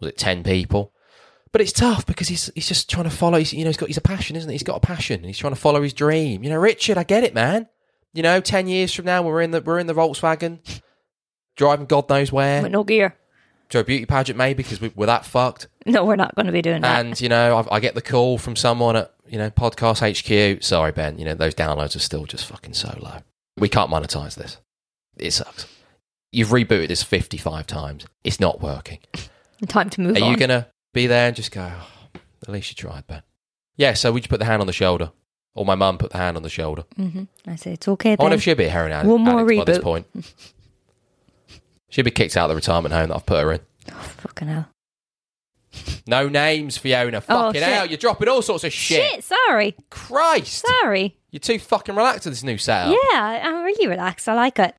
was 0.00 0.08
it 0.10 0.18
ten 0.18 0.42
people. 0.44 0.92
But 1.52 1.60
it's 1.62 1.72
tough 1.72 2.06
because 2.06 2.28
he's 2.28 2.50
he's 2.54 2.68
just 2.68 2.88
trying 2.88 3.04
to 3.04 3.10
follow. 3.10 3.38
He's, 3.38 3.52
you 3.52 3.64
know, 3.64 3.70
he's 3.70 3.76
got 3.76 3.88
he's 3.88 3.96
a 3.96 4.02
passion, 4.02 4.36
isn't 4.36 4.48
he? 4.48 4.54
He's 4.54 4.62
got 4.62 4.76
a 4.76 4.80
passion, 4.80 5.24
he's 5.24 5.38
trying 5.38 5.54
to 5.54 5.60
follow 5.60 5.82
his 5.82 5.92
dream. 5.92 6.44
You 6.44 6.50
know, 6.50 6.58
Richard, 6.58 6.96
I 6.96 7.02
get 7.02 7.24
it, 7.24 7.34
man. 7.34 7.66
You 8.12 8.22
know, 8.22 8.40
ten 8.40 8.68
years 8.68 8.92
from 8.94 9.04
now, 9.06 9.22
we're 9.22 9.42
in 9.42 9.50
the 9.50 9.60
we're 9.60 9.78
in 9.80 9.86
the 9.88 9.94
Volkswagen, 9.94 10.60
driving 11.56 11.86
God 11.86 12.08
knows 12.08 12.30
where 12.32 12.62
With 12.62 12.70
no 12.72 12.84
gear. 12.84 13.16
to 13.70 13.80
a 13.80 13.84
beauty 13.84 14.06
pageant, 14.06 14.38
maybe 14.38 14.62
because 14.62 14.80
we, 14.80 14.92
we're 14.94 15.06
that 15.06 15.24
fucked. 15.26 15.68
No, 15.86 16.04
we're 16.04 16.16
not 16.16 16.34
going 16.34 16.46
to 16.46 16.52
be 16.52 16.62
doing 16.62 16.82
that. 16.82 17.04
And 17.04 17.20
you 17.20 17.28
know, 17.28 17.56
I, 17.70 17.76
I 17.76 17.80
get 17.80 17.94
the 17.94 18.02
call 18.02 18.38
from 18.38 18.54
someone 18.54 18.94
at 18.96 19.12
you 19.26 19.38
know 19.38 19.50
Podcast 19.50 20.00
HQ. 20.06 20.62
Sorry, 20.62 20.92
Ben. 20.92 21.18
You 21.18 21.24
know 21.24 21.34
those 21.34 21.54
downloads 21.54 21.96
are 21.96 22.00
still 22.00 22.26
just 22.26 22.46
fucking 22.46 22.74
so 22.74 22.96
low. 23.00 23.18
We 23.56 23.68
can't 23.68 23.90
monetize 23.90 24.36
this. 24.36 24.58
It 25.16 25.32
sucks. 25.32 25.66
You've 26.30 26.50
rebooted 26.50 26.88
this 26.88 27.02
fifty-five 27.02 27.66
times. 27.66 28.06
It's 28.22 28.38
not 28.38 28.60
working. 28.60 29.00
Time 29.68 29.90
to 29.90 30.00
move 30.00 30.16
on. 30.16 30.22
Are 30.22 30.26
on. 30.26 30.30
you 30.30 30.36
gonna 30.38 30.68
be 30.92 31.06
there 31.06 31.28
and 31.28 31.36
just 31.36 31.50
go? 31.52 31.70
"Oh, 31.72 31.86
at 32.42 32.48
least 32.48 32.70
you 32.70 32.74
tried, 32.76 33.06
Ben. 33.06 33.22
Yeah. 33.76 33.94
So 33.94 34.12
we 34.12 34.20
just 34.20 34.30
put 34.30 34.38
the 34.40 34.46
hand 34.46 34.60
on 34.60 34.66
the 34.66 34.72
shoulder, 34.72 35.12
or 35.54 35.64
my 35.64 35.74
mum 35.74 35.98
put 35.98 36.10
the 36.10 36.18
hand 36.18 36.36
on 36.36 36.42
the 36.42 36.48
shoulder. 36.50 36.82
hmm 36.96 37.24
I 37.46 37.56
say 37.56 37.72
it's 37.74 37.88
okay. 37.88 38.12
I 38.18 38.22
wonder 38.22 38.36
if 38.36 38.42
she'd 38.42 38.56
be 38.56 38.64
a 38.64 38.70
heroin 38.70 38.92
addict, 38.92 39.10
One 39.10 39.22
more 39.22 39.40
addict 39.40 39.58
by 39.58 39.64
this 39.72 39.78
reboot. 39.78 39.82
point. 39.82 40.06
She'd 41.88 42.02
be 42.02 42.10
kicked 42.12 42.36
out 42.36 42.44
of 42.44 42.50
the 42.50 42.54
retirement 42.54 42.94
home 42.94 43.08
that 43.08 43.16
I've 43.16 43.26
put 43.26 43.42
her 43.42 43.52
in. 43.52 43.60
Fucking 43.88 44.46
hell. 44.48 44.68
No 46.06 46.28
names, 46.28 46.76
Fiona. 46.78 47.18
Oh, 47.28 47.46
Fucking 47.46 47.60
shit. 47.60 47.68
hell, 47.68 47.86
you're 47.86 47.96
dropping 47.98 48.28
all 48.28 48.42
sorts 48.42 48.62
of 48.62 48.72
shit. 48.72 49.02
Shit, 49.10 49.24
sorry. 49.24 49.74
Christ. 49.90 50.64
Sorry. 50.82 51.16
You're 51.32 51.40
too 51.40 51.58
fucking 51.58 51.96
relaxed 51.96 52.26
with 52.26 52.34
this 52.34 52.44
new 52.44 52.58
setup. 52.58 52.92
Yeah, 52.92 53.20
I- 53.20 53.40
I'm 53.42 53.62
really 53.64 53.88
relaxed. 53.88 54.28
I 54.28 54.34
like 54.34 54.58
it. 54.60 54.74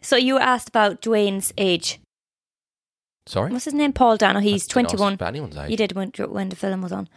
So 0.00 0.16
you 0.16 0.34
were 0.34 0.40
asked 0.40 0.68
about 0.70 1.02
Dwayne's 1.02 1.52
age. 1.58 2.00
Sorry? 3.26 3.52
What's 3.52 3.64
his 3.66 3.74
name? 3.74 3.92
Paul 3.92 4.16
Dano. 4.16 4.40
He's 4.40 4.64
I 4.70 4.80
didn't 4.80 4.86
ask 4.86 4.96
21. 4.96 5.12
About 5.14 5.28
anyone's 5.28 5.56
age. 5.56 5.70
You 5.70 5.76
did 5.76 5.92
when, 5.92 6.10
when 6.28 6.48
the 6.48 6.56
film 6.56 6.82
was 6.82 6.92
on. 6.92 7.08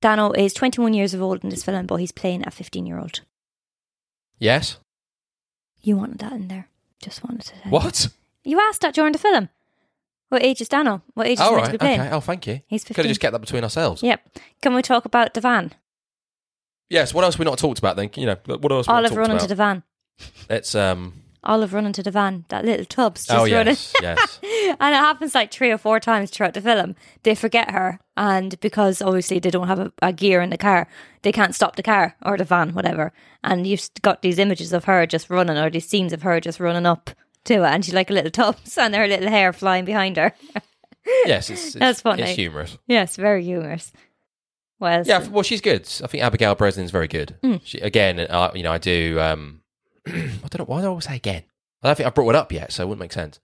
Dano 0.00 0.32
is 0.32 0.52
21 0.52 0.94
years 0.94 1.14
of 1.14 1.22
old 1.22 1.42
in 1.42 1.50
this 1.50 1.64
film, 1.64 1.86
but 1.86 1.96
he's 1.96 2.12
playing 2.12 2.46
a 2.46 2.50
15 2.50 2.86
year 2.86 2.98
old. 2.98 3.20
Yes. 4.38 4.78
You 5.80 5.96
wanted 5.96 6.18
that 6.18 6.32
in 6.32 6.48
there. 6.48 6.68
Just 7.00 7.24
wanted 7.24 7.42
to 7.42 7.48
say. 7.48 7.54
What? 7.68 8.08
You 8.44 8.60
asked 8.60 8.82
that 8.82 8.94
during 8.94 9.12
the 9.12 9.18
film. 9.18 9.48
What 10.28 10.42
age 10.42 10.60
is 10.60 10.68
Dano? 10.68 11.02
What 11.14 11.26
age 11.26 11.38
is 11.38 11.40
All 11.40 11.50
he 11.50 11.54
right. 11.56 11.60
meant 11.62 11.72
to 11.72 11.78
be 11.78 11.78
playing? 11.78 12.00
Okay. 12.00 12.10
Oh, 12.10 12.20
thank 12.20 12.46
you. 12.46 12.60
He's 12.66 12.82
Could 12.84 12.96
have 12.96 13.04
15. 13.04 13.10
just 13.10 13.20
kept 13.20 13.32
that 13.32 13.38
between 13.40 13.62
ourselves. 13.64 14.02
Yep. 14.02 14.38
Can 14.62 14.74
we 14.74 14.82
talk 14.82 15.04
about 15.04 15.34
the 15.34 15.40
van? 15.40 15.72
Yes. 16.90 17.14
What 17.14 17.24
else 17.24 17.34
have 17.34 17.38
we 17.40 17.44
not 17.44 17.58
talked 17.58 17.78
about 17.78 17.96
then? 17.96 18.10
You 18.16 18.26
know, 18.26 18.36
what 18.46 18.70
else? 18.72 18.86
have 18.86 18.92
we 18.96 18.96
not 18.96 18.98
Olive 18.98 19.10
talked 19.10 19.18
running 19.18 19.36
about? 19.36 19.42
to 19.42 19.48
the 19.48 19.54
van. 19.54 19.82
It's 20.50 20.74
um. 20.74 21.14
Olive 21.44 21.72
running 21.72 21.92
to 21.92 22.02
the 22.02 22.10
van. 22.10 22.44
That 22.48 22.64
little 22.64 22.84
tub's 22.84 23.26
just 23.26 23.38
oh 23.38 23.42
running. 23.42 23.76
yes, 23.76 23.94
yes. 24.02 24.40
and 24.42 24.94
it 24.94 24.98
happens 24.98 25.34
like 25.34 25.52
three 25.52 25.70
or 25.70 25.78
four 25.78 26.00
times 26.00 26.30
throughout 26.30 26.54
the 26.54 26.60
film. 26.60 26.96
They 27.22 27.34
forget 27.34 27.70
her, 27.70 28.00
and 28.16 28.58
because 28.60 29.00
obviously 29.02 29.38
they 29.38 29.50
don't 29.50 29.68
have 29.68 29.78
a, 29.78 29.92
a 30.02 30.12
gear 30.12 30.40
in 30.40 30.50
the 30.50 30.58
car, 30.58 30.88
they 31.22 31.32
can't 31.32 31.54
stop 31.54 31.76
the 31.76 31.82
car 31.82 32.16
or 32.24 32.36
the 32.36 32.44
van, 32.44 32.74
whatever. 32.74 33.12
And 33.42 33.66
you've 33.66 33.88
got 34.02 34.22
these 34.22 34.38
images 34.38 34.72
of 34.72 34.84
her 34.84 35.06
just 35.06 35.30
running, 35.30 35.58
or 35.58 35.70
these 35.70 35.88
scenes 35.88 36.12
of 36.12 36.22
her 36.22 36.40
just 36.40 36.60
running 36.60 36.86
up 36.86 37.10
to 37.44 37.54
it, 37.54 37.68
and 37.68 37.84
she's 37.84 37.94
like 37.94 38.10
a 38.10 38.14
little 38.14 38.30
tubs, 38.30 38.76
and 38.78 38.94
her 38.94 39.06
little 39.06 39.28
hair 39.28 39.52
flying 39.52 39.84
behind 39.84 40.16
her. 40.16 40.32
Yes, 41.26 41.50
it's, 41.50 41.66
it's 41.66 41.74
That's 41.74 42.00
funny. 42.00 42.22
It's 42.22 42.32
humorous. 42.36 42.78
yes, 42.86 43.16
very 43.16 43.44
humorous. 43.44 43.92
Well, 44.80 45.02
Yeah, 45.04 45.26
well, 45.28 45.42
she's 45.42 45.60
good. 45.60 45.86
I 46.02 46.06
think 46.06 46.22
Abigail 46.22 46.54
Breslin's 46.54 46.90
very 46.90 47.08
good. 47.08 47.36
Hmm. 47.42 47.56
She, 47.62 47.78
again, 47.80 48.18
uh, 48.20 48.50
you 48.54 48.62
know, 48.62 48.72
I 48.72 48.78
do. 48.78 49.20
Um, 49.20 49.60
I 50.06 50.48
don't 50.50 50.58
know 50.60 50.64
why 50.66 50.80
do 50.80 50.86
I 50.86 50.88
always 50.90 51.04
say 51.06 51.16
again. 51.16 51.44
I 51.82 51.88
don't 51.88 51.96
think 51.96 52.06
I 52.06 52.10
brought 52.10 52.30
it 52.30 52.36
up 52.36 52.52
yet, 52.52 52.72
so 52.72 52.82
it 52.82 52.86
wouldn't 52.86 53.00
make 53.00 53.12
sense. 53.12 53.40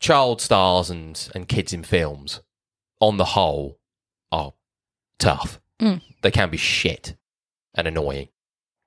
Child 0.00 0.40
stars 0.40 0.90
and 0.90 1.28
and 1.34 1.48
kids 1.48 1.72
in 1.72 1.84
films, 1.84 2.40
on 3.00 3.16
the 3.18 3.24
whole, 3.24 3.78
are 4.32 4.52
tough. 5.18 5.60
Mm. 5.80 6.02
They 6.22 6.30
can 6.32 6.50
be 6.50 6.56
shit 6.56 7.14
and 7.74 7.86
annoying, 7.86 8.28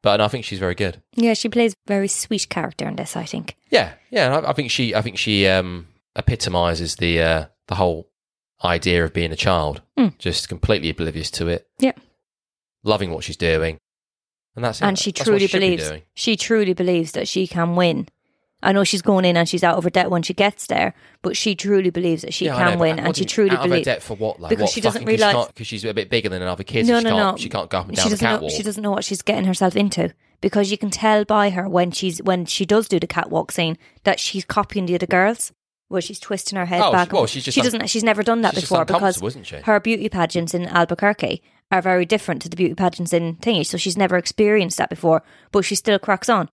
but 0.03 0.19
I 0.19 0.27
think 0.27 0.43
she's 0.45 0.59
very 0.59 0.75
good. 0.75 1.01
yeah, 1.13 1.33
she 1.33 1.47
plays 1.49 1.73
a 1.73 1.75
very 1.87 2.07
sweet 2.09 2.49
character 2.49 2.87
in 2.87 2.97
this. 2.97 3.15
I 3.15 3.23
think. 3.25 3.55
Yeah, 3.69 3.93
yeah. 4.09 4.37
I, 4.39 4.49
I 4.49 4.53
think 4.53 4.71
she, 4.71 4.93
I 4.93 5.01
think 5.01 5.17
she 5.17 5.47
um, 5.47 5.87
epitomizes 6.17 6.97
the 6.97 7.21
uh, 7.21 7.45
the 7.67 7.75
whole 7.75 8.09
idea 8.63 9.03
of 9.05 9.13
being 9.13 9.31
a 9.31 9.35
child, 9.37 9.81
Mm. 9.97 10.17
just 10.17 10.49
completely 10.49 10.89
oblivious 10.89 11.31
to 11.31 11.47
it. 11.47 11.67
Yep. 11.79 11.99
loving 12.83 13.11
what 13.11 13.23
she's 13.23 13.37
doing, 13.37 13.77
and 14.55 14.63
that's 14.65 14.81
it. 14.81 14.85
and 14.85 14.97
she 14.97 15.11
That's 15.11 15.25
truly 15.25 15.47
be 15.47 15.51
believes 15.51 15.87
doing. 15.87 16.01
she 16.13 16.35
truly 16.35 16.73
believes 16.73 17.11
that 17.13 17.27
she 17.27 17.47
can 17.47 17.75
win. 17.75 18.07
I 18.63 18.71
know 18.71 18.83
she's 18.83 19.03
going 19.03 19.25
in 19.25 19.37
and 19.37 19.47
she's 19.47 19.63
out 19.63 19.77
of 19.77 19.83
her 19.83 19.89
debt 19.91 20.09
when 20.09 20.23
she 20.23 20.33
gets 20.33 20.65
there, 20.67 20.95
but 21.21 21.37
she 21.37 21.53
truly 21.55 21.91
believes 21.91 22.23
that 22.23 22.33
she 22.33 22.45
Yeah, 22.45 22.55
can 22.55 22.73
know, 22.73 22.79
win, 22.79 22.97
and 22.99 23.15
she 23.15 23.23
truly 23.25 23.51
out 23.51 23.57
of 23.57 23.61
her 23.63 23.67
believes. 23.69 23.85
debt 23.85 24.01
for 24.01 24.15
what? 24.15 24.39
Like, 24.39 24.49
because 24.49 24.63
what, 24.63 24.69
she 24.71 24.81
doesn't 24.81 25.05
realise- 25.05 25.47
because 25.47 25.67
she's 25.67 25.85
a 25.85 25.93
bit 25.93 26.09
bigger 26.09 26.29
than 26.29 26.41
other 26.41 26.63
kids. 26.63 26.89
No, 26.89 26.97
she 26.99 27.03
no, 27.03 27.09
can't, 27.11 27.37
no. 27.37 27.41
She 27.43 27.49
can't 27.49 27.69
go 27.69 27.77
up 27.79 27.87
and 27.89 27.95
She 27.97 28.01
down 28.03 28.09
the 28.09 28.15
doesn't 28.15 28.25
know. 28.27 28.35
catwalk. 28.37 28.51
She 28.51 28.63
doesn't 28.63 28.81
know 28.81 28.91
what 28.91 29.03
she's 29.03 29.21
getting 29.21 29.45
herself 29.45 29.75
into 29.75 30.13
because 30.41 30.71
you 30.71 30.77
can 30.79 30.89
tell 30.89 31.25
by 31.25 31.51
her 31.51 31.69
when 31.69 31.91
she's 31.91 32.23
when 32.23 32.45
she 32.45 32.65
does 32.65 32.87
do 32.87 32.99
the 32.99 33.05
catwalk 33.07 33.51
scene 33.51 33.77
that 34.03 34.19
she's 34.19 34.45
copying 34.45 34.87
the 34.87 34.95
other 34.95 35.05
girls. 35.07 35.51
Where 35.87 36.01
she's 36.01 36.19
twisting 36.19 36.57
her 36.57 36.65
head 36.65 36.81
Oh, 36.83 36.91
back. 36.91 37.13
well, 37.13 37.21
and- 37.21 37.29
she's 37.29 37.43
just 37.43 37.53
she 37.53 37.61
un- 37.61 37.65
doesn't. 37.65 37.87
She's 37.91 38.03
never 38.03 38.23
done 38.23 38.41
that 38.41 38.55
before 38.55 38.85
because 38.85 39.21
she? 39.43 39.57
her 39.57 39.79
beauty 39.79 40.09
pageants 40.09 40.55
in 40.55 40.65
Albuquerque 40.65 41.43
are 41.71 41.81
very 41.81 42.05
different 42.05 42.41
to 42.43 42.49
the 42.49 42.55
beauty 42.55 42.75
pageants 42.75 43.13
in 43.13 43.35
Thingy. 43.37 43.65
So 43.65 43.77
she's 43.77 43.97
never 43.97 44.17
experienced 44.17 44.77
that 44.77 44.89
before, 44.89 45.23
but 45.51 45.65
she 45.65 45.75
still 45.75 45.99
cracks 45.99 46.29
on. 46.29 46.49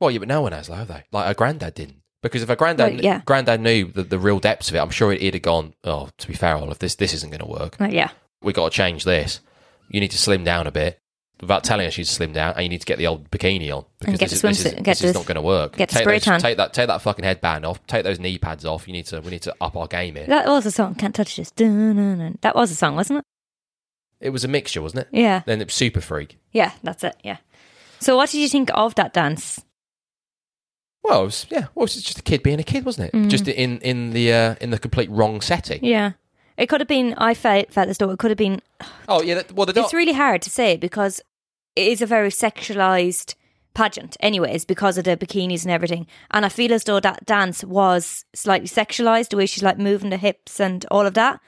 Well, 0.00 0.10
yeah, 0.10 0.18
but 0.18 0.28
no 0.28 0.42
one 0.42 0.52
has, 0.52 0.68
though, 0.68 0.74
have 0.74 0.88
they? 0.88 1.04
Like 1.12 1.26
her 1.26 1.34
granddad 1.34 1.74
didn't. 1.74 1.96
Because 2.22 2.42
if 2.42 2.48
her 2.48 2.56
granddad, 2.56 2.94
Well, 2.94 3.00
yeah. 3.02 3.22
granddad 3.24 3.60
knew 3.60 3.86
the, 3.86 4.02
the 4.02 4.18
real 4.18 4.40
depths 4.40 4.68
of 4.68 4.74
it, 4.76 4.80
I'm 4.80 4.90
sure 4.90 5.12
he'd 5.12 5.34
have 5.34 5.42
gone. 5.42 5.74
Oh, 5.84 6.08
to 6.18 6.26
be 6.28 6.34
fair, 6.34 6.56
Olive, 6.56 6.78
this 6.78 6.96
this 6.96 7.14
isn't 7.14 7.30
going 7.30 7.40
to 7.40 7.46
work. 7.46 7.76
Yeah, 7.80 8.10
We 8.42 8.52
got 8.52 8.70
to 8.72 8.76
change 8.76 9.04
this. 9.04 9.40
You 9.88 10.00
need 10.00 10.10
to 10.10 10.18
slim 10.18 10.44
down 10.44 10.66
a 10.66 10.72
bit. 10.72 10.98
Without 11.40 11.62
telling 11.62 11.84
her 11.84 11.90
she's 11.92 12.10
slimmed 12.10 12.34
down, 12.34 12.54
and 12.54 12.64
you 12.64 12.68
need 12.68 12.80
to 12.80 12.86
get 12.86 12.98
the 12.98 13.06
old 13.06 13.30
bikini 13.30 13.70
on 13.72 13.84
because 14.00 14.18
this, 14.18 14.32
is, 14.32 14.42
this, 14.42 14.66
is, 14.66 14.72
get 14.74 14.84
this 14.84 15.04
is 15.04 15.14
not 15.14 15.24
going 15.24 15.36
to 15.36 15.40
work. 15.40 15.76
get 15.76 15.88
take 15.88 16.02
spray 16.02 16.18
those. 16.18 16.42
Take 16.42 16.56
that, 16.56 16.72
take 16.72 16.88
that 16.88 17.00
fucking 17.00 17.24
headband 17.24 17.64
off. 17.64 17.78
Take 17.86 18.02
those 18.02 18.18
knee 18.18 18.38
pads 18.38 18.64
off. 18.64 18.88
You 18.88 18.92
need 18.92 19.06
to. 19.06 19.20
We 19.20 19.30
need 19.30 19.42
to 19.42 19.54
up 19.60 19.76
our 19.76 19.86
game 19.86 20.16
here. 20.16 20.26
that 20.26 20.48
was 20.48 20.66
a 20.66 20.72
song. 20.72 20.96
Can't 20.96 21.14
touch 21.14 21.36
this. 21.36 21.52
Dun-dun-dun. 21.52 22.38
That 22.40 22.56
was 22.56 22.72
a 22.72 22.74
song, 22.74 22.96
wasn't 22.96 23.20
it? 23.20 23.24
It 24.20 24.30
was 24.30 24.44
a 24.44 24.48
mixture, 24.48 24.82
wasn't 24.82 25.02
it? 25.02 25.08
Yeah, 25.12 25.42
Then 25.46 25.60
it 25.60 25.66
was 25.68 25.74
Super 25.74 26.00
Freak. 26.00 26.38
yeah, 26.52 26.72
that's 26.82 27.04
it. 27.04 27.16
Yeah. 27.22 27.36
So, 28.00 28.16
what 28.16 28.30
did 28.30 28.38
you 28.40 28.48
think 28.48 28.70
of 28.74 28.94
that 28.96 29.12
dance? 29.12 29.60
Well, 31.02 31.22
it 31.22 31.26
was, 31.26 31.46
yeah. 31.50 31.66
Well, 31.74 31.84
it 31.84 31.94
was 31.94 32.02
just 32.02 32.18
a 32.18 32.22
kid 32.22 32.42
being 32.42 32.60
a 32.60 32.64
kid, 32.64 32.84
wasn't 32.84 33.08
it? 33.12 33.16
Mm. 33.16 33.28
Just 33.30 33.48
in 33.48 33.78
in 33.78 34.10
the 34.10 34.32
uh, 34.32 34.54
in 34.60 34.70
the 34.70 34.78
complete 34.78 35.10
wrong 35.10 35.40
setting. 35.40 35.84
Yeah, 35.84 36.12
it 36.56 36.66
could 36.68 36.80
have 36.80 36.88
been. 36.88 37.14
I 37.16 37.34
felt 37.34 37.72
felt 37.72 37.88
as 37.88 37.98
though 37.98 38.10
it 38.10 38.18
could 38.18 38.30
have 38.30 38.38
been 38.38 38.60
Oh 39.08 39.22
yeah. 39.22 39.34
That, 39.36 39.52
well, 39.52 39.66
the 39.66 39.72
doc- 39.72 39.84
it's 39.86 39.94
really 39.94 40.12
hard 40.12 40.42
to 40.42 40.50
say 40.50 40.76
because 40.76 41.20
it 41.76 41.86
is 41.86 42.02
a 42.02 42.06
very 42.06 42.30
sexualized 42.30 43.34
pageant 43.74 44.16
anyways 44.18 44.64
because 44.64 44.98
of 44.98 45.04
the 45.04 45.16
bikinis 45.16 45.62
and 45.62 45.70
everything 45.70 46.04
and 46.32 46.44
i 46.44 46.48
feel 46.48 46.72
as 46.72 46.82
though 46.82 46.98
that 46.98 47.24
dance 47.24 47.62
was 47.62 48.24
slightly 48.34 48.66
sexualized 48.66 49.28
the 49.28 49.36
way 49.36 49.46
she's 49.46 49.62
like 49.62 49.78
moving 49.78 50.10
the 50.10 50.16
hips 50.16 50.58
and 50.58 50.84
all 50.90 51.06
of 51.06 51.14
that 51.14 51.38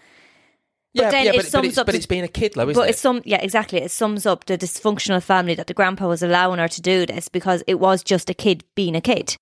yeah, 0.92 1.10
then 1.10 1.24
yeah, 1.24 1.30
it 1.30 1.36
but, 1.36 1.44
but 1.44 1.50
sums 1.50 1.68
it's 1.68 1.78
up 1.78 1.86
but 1.86 1.94
it's 1.94 2.06
being 2.06 2.24
a 2.24 2.28
kid, 2.28 2.52
though, 2.54 2.68
isn't 2.68 2.74
but 2.80 2.88
it? 2.88 2.90
it's 2.90 3.00
some 3.00 3.22
yeah 3.24 3.40
exactly 3.40 3.78
it 3.80 3.90
sums 3.90 4.26
up 4.26 4.44
the 4.46 4.58
dysfunctional 4.58 5.22
family 5.22 5.54
that 5.54 5.66
the 5.66 5.74
grandpa 5.74 6.08
was 6.08 6.22
allowing 6.22 6.58
her 6.58 6.68
to 6.68 6.80
do 6.80 7.06
this 7.06 7.28
because 7.28 7.62
it 7.66 7.78
was 7.78 8.02
just 8.02 8.28
a 8.30 8.34
kid 8.34 8.64
being 8.74 8.96
a 8.96 9.00
kid 9.00 9.36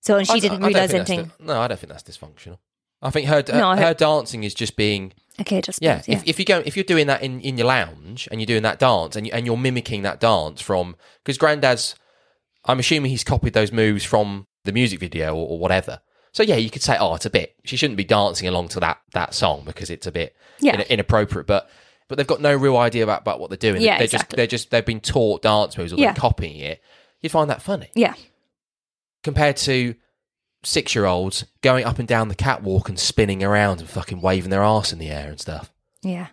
so 0.00 0.16
and 0.18 0.26
she 0.26 0.34
d- 0.34 0.40
didn't 0.40 0.58
I 0.58 0.60
don't 0.60 0.72
realize 0.74 0.94
anything 0.94 1.32
no, 1.38 1.60
I 1.60 1.68
don't 1.68 1.78
think 1.78 1.92
that's 1.92 2.02
dysfunctional. 2.02 2.58
I 3.00 3.10
think 3.10 3.28
her 3.28 3.44
No, 3.52 3.68
I 3.68 3.80
her, 3.80 3.94
dancing 3.94 4.44
is 4.44 4.54
just 4.54 4.76
being 4.76 5.12
okay 5.40 5.60
just 5.60 5.80
yeah. 5.82 6.02
yeah 6.06 6.16
If, 6.16 6.26
if 6.26 6.38
you 6.38 6.44
go 6.44 6.62
if 6.64 6.76
you're 6.76 6.84
doing 6.84 7.06
that 7.06 7.22
in, 7.22 7.40
in 7.40 7.58
your 7.58 7.66
lounge 7.66 8.28
and 8.30 8.40
you're 8.40 8.46
doing 8.46 8.62
that 8.62 8.78
dance 8.78 9.14
and 9.16 9.26
you, 9.26 9.32
and 9.32 9.44
you're 9.46 9.56
mimicking 9.56 10.02
that 10.02 10.20
dance 10.20 10.60
from 10.60 10.96
because 11.22 11.38
Granddad's, 11.38 11.94
I'm 12.64 12.78
assuming 12.78 13.10
he's 13.10 13.24
copied 13.24 13.52
those 13.52 13.72
moves 13.72 14.04
from 14.04 14.46
the 14.64 14.72
music 14.72 15.00
video 15.00 15.34
or, 15.34 15.48
or 15.48 15.58
whatever. 15.58 16.00
So 16.34 16.42
yeah, 16.42 16.56
you 16.56 16.68
could 16.68 16.82
say, 16.82 16.96
oh, 17.00 17.14
it's 17.14 17.24
a 17.26 17.30
bit. 17.30 17.54
She 17.64 17.76
shouldn't 17.76 17.96
be 17.96 18.04
dancing 18.04 18.46
along 18.46 18.68
to 18.68 18.80
that 18.80 19.00
that 19.14 19.32
song 19.34 19.62
because 19.64 19.88
it's 19.88 20.06
a 20.06 20.12
bit 20.12 20.36
Yeah. 20.60 20.74
in- 20.74 20.82
inappropriate. 20.82 21.46
But 21.46 21.70
but 22.08 22.16
they've 22.18 22.26
got 22.26 22.42
no 22.42 22.54
real 22.54 22.76
idea 22.76 23.02
about, 23.04 23.22
about 23.22 23.40
what 23.40 23.48
they're 23.48 23.56
doing. 23.56 23.80
Yeah, 23.80 23.96
they're 23.96 24.06
just 24.06 24.14
exactly. 24.14 24.36
they're 24.36 24.46
just 24.46 24.70
they've 24.70 24.84
been 24.84 25.00
taught 25.00 25.40
dance 25.42 25.78
moves 25.78 25.92
or 25.92 25.96
Yeah. 25.96 26.08
they're 26.12 26.20
copying 26.20 26.58
it. 26.58 26.82
You'd 27.22 27.32
find 27.32 27.48
that 27.48 27.62
funny 27.62 27.88
yeah 27.94 28.12
compared 29.22 29.56
to 29.56 29.94
six 30.62 30.94
year 30.94 31.06
olds 31.06 31.44
going 31.62 31.84
up 31.84 31.98
and 31.98 32.08
down 32.08 32.28
the 32.28 32.34
catwalk 32.34 32.88
and 32.88 32.98
spinning 32.98 33.42
around 33.42 33.80
and 33.80 33.88
fucking 33.88 34.20
waving 34.20 34.50
their 34.50 34.62
arse 34.62 34.92
in 34.92 34.98
the 34.98 35.08
air 35.10 35.28
and 35.30 35.40
stuff. 35.40 35.72
yeah 36.02 36.28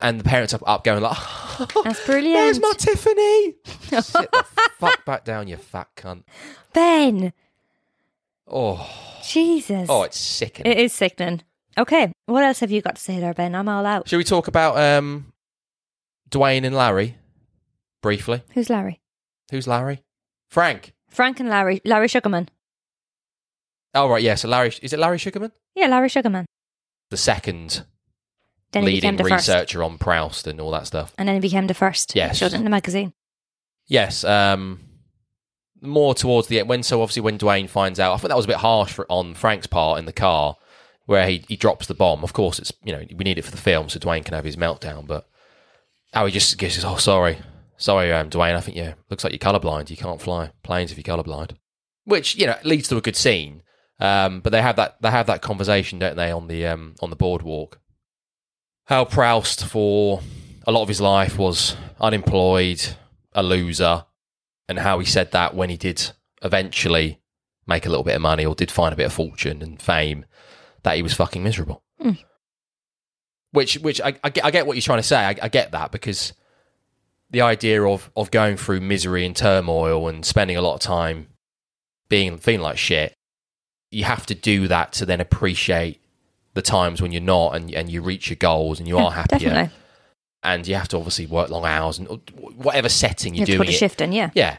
And 0.00 0.18
the 0.20 0.24
parents 0.24 0.52
up, 0.54 0.62
up 0.66 0.84
going 0.84 1.02
like, 1.02 1.16
That's 1.84 2.04
brilliant. 2.06 2.34
There's 2.34 2.60
my 2.60 2.72
Tiffany. 2.76 3.54
Sit 4.02 4.30
the 4.32 4.44
fuck 4.78 5.04
back 5.04 5.24
down, 5.24 5.48
you 5.48 5.56
fat 5.56 5.88
cunt. 5.96 6.24
ben 6.72 7.32
Oh, 8.48 8.88
jesus 9.24 9.86
oh, 9.88 10.02
it's 10.02 10.18
sickening. 10.18 10.72
It 10.72 10.78
is 10.78 10.92
sickening. 10.92 11.42
Okay, 11.78 12.12
what 12.26 12.44
else 12.44 12.60
have 12.60 12.70
you 12.70 12.82
got 12.82 12.96
to 12.96 13.00
say 13.00 13.18
there, 13.20 13.32
Ben? 13.34 13.54
I'm 13.54 13.68
all 13.68 13.86
out. 13.86 14.08
Should 14.08 14.18
we 14.18 14.24
talk 14.24 14.48
about 14.48 14.76
um, 14.76 15.32
Dwayne 16.30 16.64
and 16.64 16.74
Larry 16.76 17.16
briefly? 18.02 18.42
Who's 18.54 18.68
Larry? 18.68 19.00
Who's 19.50 19.66
Larry? 19.66 20.02
Frank. 20.50 20.92
Frank 21.08 21.40
and 21.40 21.48
Larry. 21.48 21.80
Larry 21.84 22.08
Sugarman. 22.08 22.48
Oh 23.94 24.08
right, 24.08 24.22
yeah. 24.22 24.34
So 24.34 24.48
Larry 24.48 24.72
is 24.82 24.92
it 24.92 24.98
Larry 24.98 25.18
Sugarman? 25.18 25.52
Yeah, 25.74 25.86
Larry 25.86 26.08
Sugarman. 26.08 26.46
The 27.10 27.16
second 27.16 27.84
Then 28.72 28.84
leading 28.84 29.16
the 29.16 29.24
first. 29.24 29.48
researcher 29.48 29.82
on 29.82 29.98
Proust 29.98 30.46
and 30.46 30.60
all 30.60 30.70
that 30.72 30.86
stuff. 30.86 31.12
And 31.18 31.28
then 31.28 31.34
he 31.36 31.40
became 31.40 31.66
the 31.66 31.74
first. 31.74 32.14
Yes. 32.16 32.38
Showed 32.38 32.52
it 32.52 32.56
in 32.56 32.64
the 32.64 32.70
magazine. 32.70 33.12
Yes, 33.86 34.24
um, 34.24 34.80
more 35.82 36.14
towards 36.14 36.48
the 36.48 36.60
end. 36.60 36.68
When 36.68 36.82
so 36.82 37.02
obviously 37.02 37.22
when 37.22 37.38
Dwayne 37.38 37.68
finds 37.68 38.00
out, 38.00 38.14
I 38.14 38.16
think 38.16 38.28
that 38.28 38.36
was 38.36 38.46
a 38.46 38.48
bit 38.48 38.58
harsh 38.58 38.92
for, 38.92 39.06
on 39.08 39.34
Frank's 39.34 39.66
part 39.66 39.98
in 39.98 40.06
the 40.06 40.12
car, 40.12 40.56
where 41.06 41.26
he, 41.28 41.44
he 41.48 41.56
drops 41.56 41.86
the 41.86 41.94
bomb. 41.94 42.22
Of 42.22 42.32
course, 42.32 42.58
it's 42.58 42.72
you 42.82 42.92
know 42.92 43.04
we 43.14 43.24
need 43.24 43.38
it 43.38 43.44
for 43.44 43.50
the 43.50 43.56
film 43.56 43.88
so 43.88 43.98
Dwayne 43.98 44.24
can 44.24 44.34
have 44.34 44.44
his 44.44 44.56
meltdown. 44.56 45.06
But 45.06 45.28
how 46.12 46.26
he 46.26 46.32
just 46.32 46.56
gives, 46.56 46.82
oh 46.84 46.96
sorry, 46.96 47.38
sorry, 47.76 48.12
um, 48.12 48.30
Dwayne. 48.30 48.56
I 48.56 48.60
think 48.60 48.76
yeah, 48.76 48.94
looks 49.10 49.24
like 49.24 49.32
you're 49.32 49.38
colorblind. 49.38 49.90
You 49.90 49.96
can't 49.96 50.22
fly 50.22 50.52
planes 50.62 50.92
if 50.92 50.96
you're 50.96 51.16
colorblind. 51.16 51.56
Which 52.04 52.36
you 52.36 52.46
know 52.46 52.56
leads 52.64 52.88
to 52.88 52.96
a 52.96 53.02
good 53.02 53.16
scene. 53.16 53.62
Um, 54.00 54.40
but 54.40 54.50
they 54.50 54.62
have 54.62 54.76
that 54.76 55.00
they 55.00 55.10
have 55.10 55.26
that 55.26 55.42
conversation, 55.42 55.98
don't 55.98 56.16
they, 56.16 56.30
on 56.30 56.48
the 56.48 56.66
um, 56.66 56.94
on 57.00 57.10
the 57.10 57.16
boardwalk? 57.16 57.80
How 58.86 59.04
Proust 59.04 59.64
for 59.64 60.20
a 60.66 60.72
lot 60.72 60.82
of 60.82 60.88
his 60.88 61.00
life 61.00 61.38
was 61.38 61.76
unemployed, 62.00 62.96
a 63.32 63.42
loser, 63.42 64.04
and 64.72 64.80
how 64.80 64.98
he 64.98 65.06
said 65.06 65.30
that 65.32 65.54
when 65.54 65.70
he 65.70 65.76
did 65.76 66.10
eventually 66.42 67.20
make 67.66 67.86
a 67.86 67.88
little 67.88 68.02
bit 68.04 68.16
of 68.16 68.22
money 68.22 68.44
or 68.44 68.54
did 68.54 68.70
find 68.70 68.92
a 68.92 68.96
bit 68.96 69.06
of 69.06 69.12
fortune 69.12 69.62
and 69.62 69.80
fame, 69.80 70.24
that 70.82 70.96
he 70.96 71.02
was 71.02 71.14
fucking 71.14 71.42
miserable. 71.42 71.82
Hmm. 72.00 72.12
Which, 73.52 73.74
which 73.78 74.00
I, 74.00 74.14
I, 74.24 74.30
get, 74.30 74.44
I 74.44 74.50
get 74.50 74.66
what 74.66 74.76
you're 74.76 74.82
trying 74.82 74.98
to 74.98 75.02
say. 75.04 75.16
I, 75.24 75.36
I 75.42 75.48
get 75.48 75.72
that 75.72 75.92
because 75.92 76.32
the 77.30 77.42
idea 77.42 77.82
of 77.82 78.10
of 78.16 78.30
going 78.30 78.56
through 78.56 78.80
misery 78.80 79.24
and 79.24 79.34
turmoil 79.36 80.08
and 80.08 80.24
spending 80.24 80.56
a 80.56 80.60
lot 80.62 80.74
of 80.74 80.80
time 80.80 81.28
being 82.08 82.38
feeling 82.38 82.60
like 82.62 82.78
shit, 82.78 83.14
you 83.90 84.04
have 84.04 84.26
to 84.26 84.34
do 84.34 84.68
that 84.68 84.92
to 84.94 85.06
then 85.06 85.20
appreciate 85.20 86.00
the 86.54 86.62
times 86.62 87.00
when 87.00 87.12
you're 87.12 87.22
not 87.22 87.54
and 87.54 87.72
and 87.72 87.90
you 87.90 88.02
reach 88.02 88.28
your 88.28 88.36
goals 88.36 88.78
and 88.78 88.88
you 88.88 88.96
Yeah, 88.98 89.04
are 89.04 89.12
happier. 89.12 89.38
Definitely. 89.38 89.76
And 90.42 90.66
you 90.66 90.74
have 90.74 90.88
to 90.88 90.96
obviously 90.96 91.26
work 91.26 91.50
long 91.50 91.64
hours 91.64 91.98
and 91.98 92.08
whatever 92.56 92.88
setting 92.88 93.34
You 93.34 93.38
you're 93.40 93.46
to 93.46 93.52
doing 93.52 93.58
put 93.60 93.68
a 93.68 93.72
it. 93.72 93.76
shift 93.76 94.00
in, 94.00 94.10
yeah. 94.12 94.30
Yeah, 94.34 94.58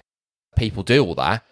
people 0.56 0.82
do 0.84 1.06
all 1.06 1.16
that. 1.16 1.44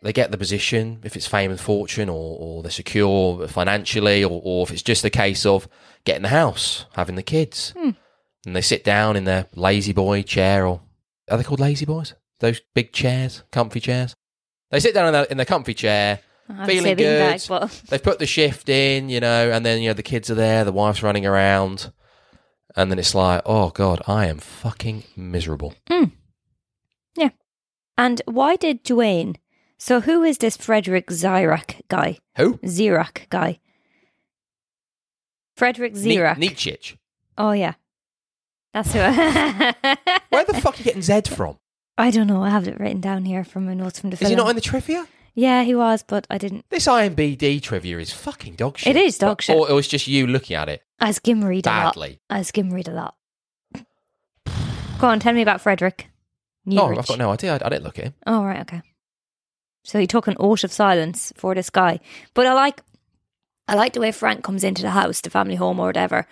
They 0.00 0.12
get 0.12 0.30
the 0.30 0.38
position, 0.38 1.00
if 1.02 1.16
it's 1.16 1.26
fame 1.26 1.50
and 1.50 1.60
fortune, 1.60 2.08
or, 2.08 2.38
or 2.38 2.62
they're 2.62 2.70
secure 2.70 3.46
financially, 3.48 4.22
or, 4.24 4.40
or 4.44 4.62
if 4.62 4.70
it's 4.72 4.82
just 4.82 5.04
a 5.04 5.10
case 5.10 5.44
of 5.44 5.68
getting 6.04 6.22
the 6.22 6.28
house, 6.28 6.86
having 6.92 7.16
the 7.16 7.22
kids. 7.22 7.74
Hmm. 7.76 7.90
And 8.46 8.54
they 8.56 8.60
sit 8.62 8.84
down 8.84 9.16
in 9.16 9.24
their 9.24 9.46
lazy 9.54 9.92
boy 9.92 10.22
chair, 10.22 10.66
or 10.66 10.80
are 11.30 11.36
they 11.36 11.42
called 11.44 11.60
lazy 11.60 11.84
boys? 11.84 12.14
Those 12.40 12.60
big 12.74 12.92
chairs, 12.92 13.42
comfy 13.50 13.80
chairs. 13.80 14.14
They 14.70 14.80
sit 14.80 14.94
down 14.94 15.08
in 15.08 15.12
their, 15.12 15.24
in 15.24 15.36
their 15.36 15.44
comfy 15.46 15.74
chair, 15.74 16.20
feeling 16.64 16.96
good. 16.96 17.42
but 17.48 17.82
They've 17.88 18.02
put 18.02 18.20
the 18.20 18.26
shift 18.26 18.68
in, 18.68 19.08
you 19.08 19.18
know, 19.20 19.50
and 19.50 19.66
then, 19.66 19.82
you 19.82 19.90
know, 19.90 19.94
the 19.94 20.02
kids 20.04 20.30
are 20.30 20.34
there, 20.36 20.64
the 20.64 20.72
wife's 20.72 21.02
running 21.02 21.26
around. 21.26 21.92
And 22.76 22.90
then 22.90 22.98
it's 22.98 23.14
like, 23.14 23.42
oh, 23.46 23.70
God, 23.70 24.02
I 24.06 24.26
am 24.26 24.38
fucking 24.38 25.04
miserable. 25.16 25.74
Hmm. 25.88 26.04
Yeah. 27.16 27.30
And 27.96 28.20
why 28.26 28.56
did 28.56 28.84
Dwayne? 28.84 29.36
So 29.78 30.00
who 30.00 30.22
is 30.22 30.38
this 30.38 30.56
Frederick 30.56 31.06
Zirak 31.08 31.80
guy? 31.88 32.18
Who? 32.36 32.58
Zirak 32.58 33.28
guy. 33.30 33.58
Frederick 35.56 35.94
Zirak. 35.94 36.38
Ni- 36.38 36.48
Nietzsche. 36.48 36.76
Oh 37.36 37.52
yeah, 37.52 37.74
that's 38.74 38.92
who. 38.92 38.98
Where 40.30 40.44
the 40.44 40.54
fuck 40.60 40.74
are 40.74 40.78
you 40.78 40.84
getting 40.84 41.02
Z 41.02 41.22
from? 41.30 41.58
I 41.96 42.10
don't 42.10 42.26
know. 42.28 42.42
I 42.42 42.50
have 42.50 42.68
it 42.68 42.78
written 42.78 43.00
down 43.00 43.24
here 43.24 43.44
from 43.44 43.66
my 43.66 43.74
notes 43.74 43.98
from 44.00 44.10
the 44.10 44.14
Is 44.14 44.20
film. 44.20 44.30
he 44.30 44.36
not 44.36 44.50
in 44.50 44.56
the 44.56 44.62
trivia? 44.62 45.06
Yeah, 45.38 45.62
he 45.62 45.72
was, 45.72 46.02
but 46.02 46.26
I 46.28 46.36
didn't. 46.36 46.64
This 46.68 46.88
IMBD 46.88 47.62
trivia 47.62 48.00
is 48.00 48.12
fucking 48.12 48.56
dog 48.56 48.76
shit. 48.76 48.96
It 48.96 49.00
is 49.00 49.18
dog 49.18 49.40
shit. 49.40 49.56
Or 49.56 49.70
it 49.70 49.72
was 49.72 49.86
just 49.86 50.08
you 50.08 50.26
looking 50.26 50.56
at 50.56 50.68
it 50.68 50.82
I 50.98 51.12
skim 51.12 51.44
read 51.44 51.64
a 51.64 51.70
lot. 51.70 51.94
badly. 51.94 52.20
I 52.28 52.42
skim 52.42 52.70
read 52.70 52.88
a 52.88 52.92
lot. 52.92 53.14
Go 54.98 55.06
on, 55.06 55.20
tell 55.20 55.32
me 55.32 55.42
about 55.42 55.60
Frederick. 55.60 56.10
Oh, 56.66 56.70
Newrich. 56.70 56.98
I've 56.98 57.06
got 57.06 57.18
no 57.18 57.30
idea. 57.30 57.52
I, 57.52 57.60
I 57.64 57.68
didn't 57.68 57.84
look 57.84 58.00
at 58.00 58.06
him. 58.06 58.14
Oh 58.26 58.44
right, 58.44 58.60
okay. 58.62 58.82
So 59.84 60.00
he 60.00 60.08
took 60.08 60.26
an 60.26 60.36
oath 60.40 60.64
of 60.64 60.72
silence 60.72 61.32
for 61.36 61.54
this 61.54 61.70
guy. 61.70 62.00
But 62.34 62.46
I 62.46 62.52
like 62.54 62.82
I 63.68 63.74
like 63.76 63.92
the 63.92 64.00
way 64.00 64.10
Frank 64.10 64.42
comes 64.42 64.64
into 64.64 64.82
the 64.82 64.90
house, 64.90 65.20
the 65.20 65.30
family 65.30 65.54
home 65.54 65.78
or 65.78 65.86
whatever, 65.86 66.26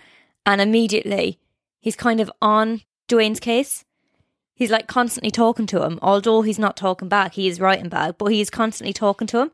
and 0.45 0.61
immediately 0.61 1.39
he's 1.81 1.95
kind 1.95 2.19
of 2.19 2.29
on 2.43 2.81
Dwayne's 3.09 3.39
case. 3.39 3.85
He's 4.57 4.71
like 4.71 4.87
constantly 4.89 5.31
talking 5.31 5.67
to 5.67 5.85
him, 5.85 5.99
although 6.03 6.41
he's 6.43 6.59
not 6.59 6.77
talking 6.77 7.09
back, 7.09 7.35
he 7.35 7.47
is 7.47 7.61
writing 7.61 7.89
back, 7.91 8.17
but 8.19 8.33
he's 8.33 8.49
constantly 8.51 8.95
talking 8.95 9.27
to 9.29 9.41
him. 9.43 9.51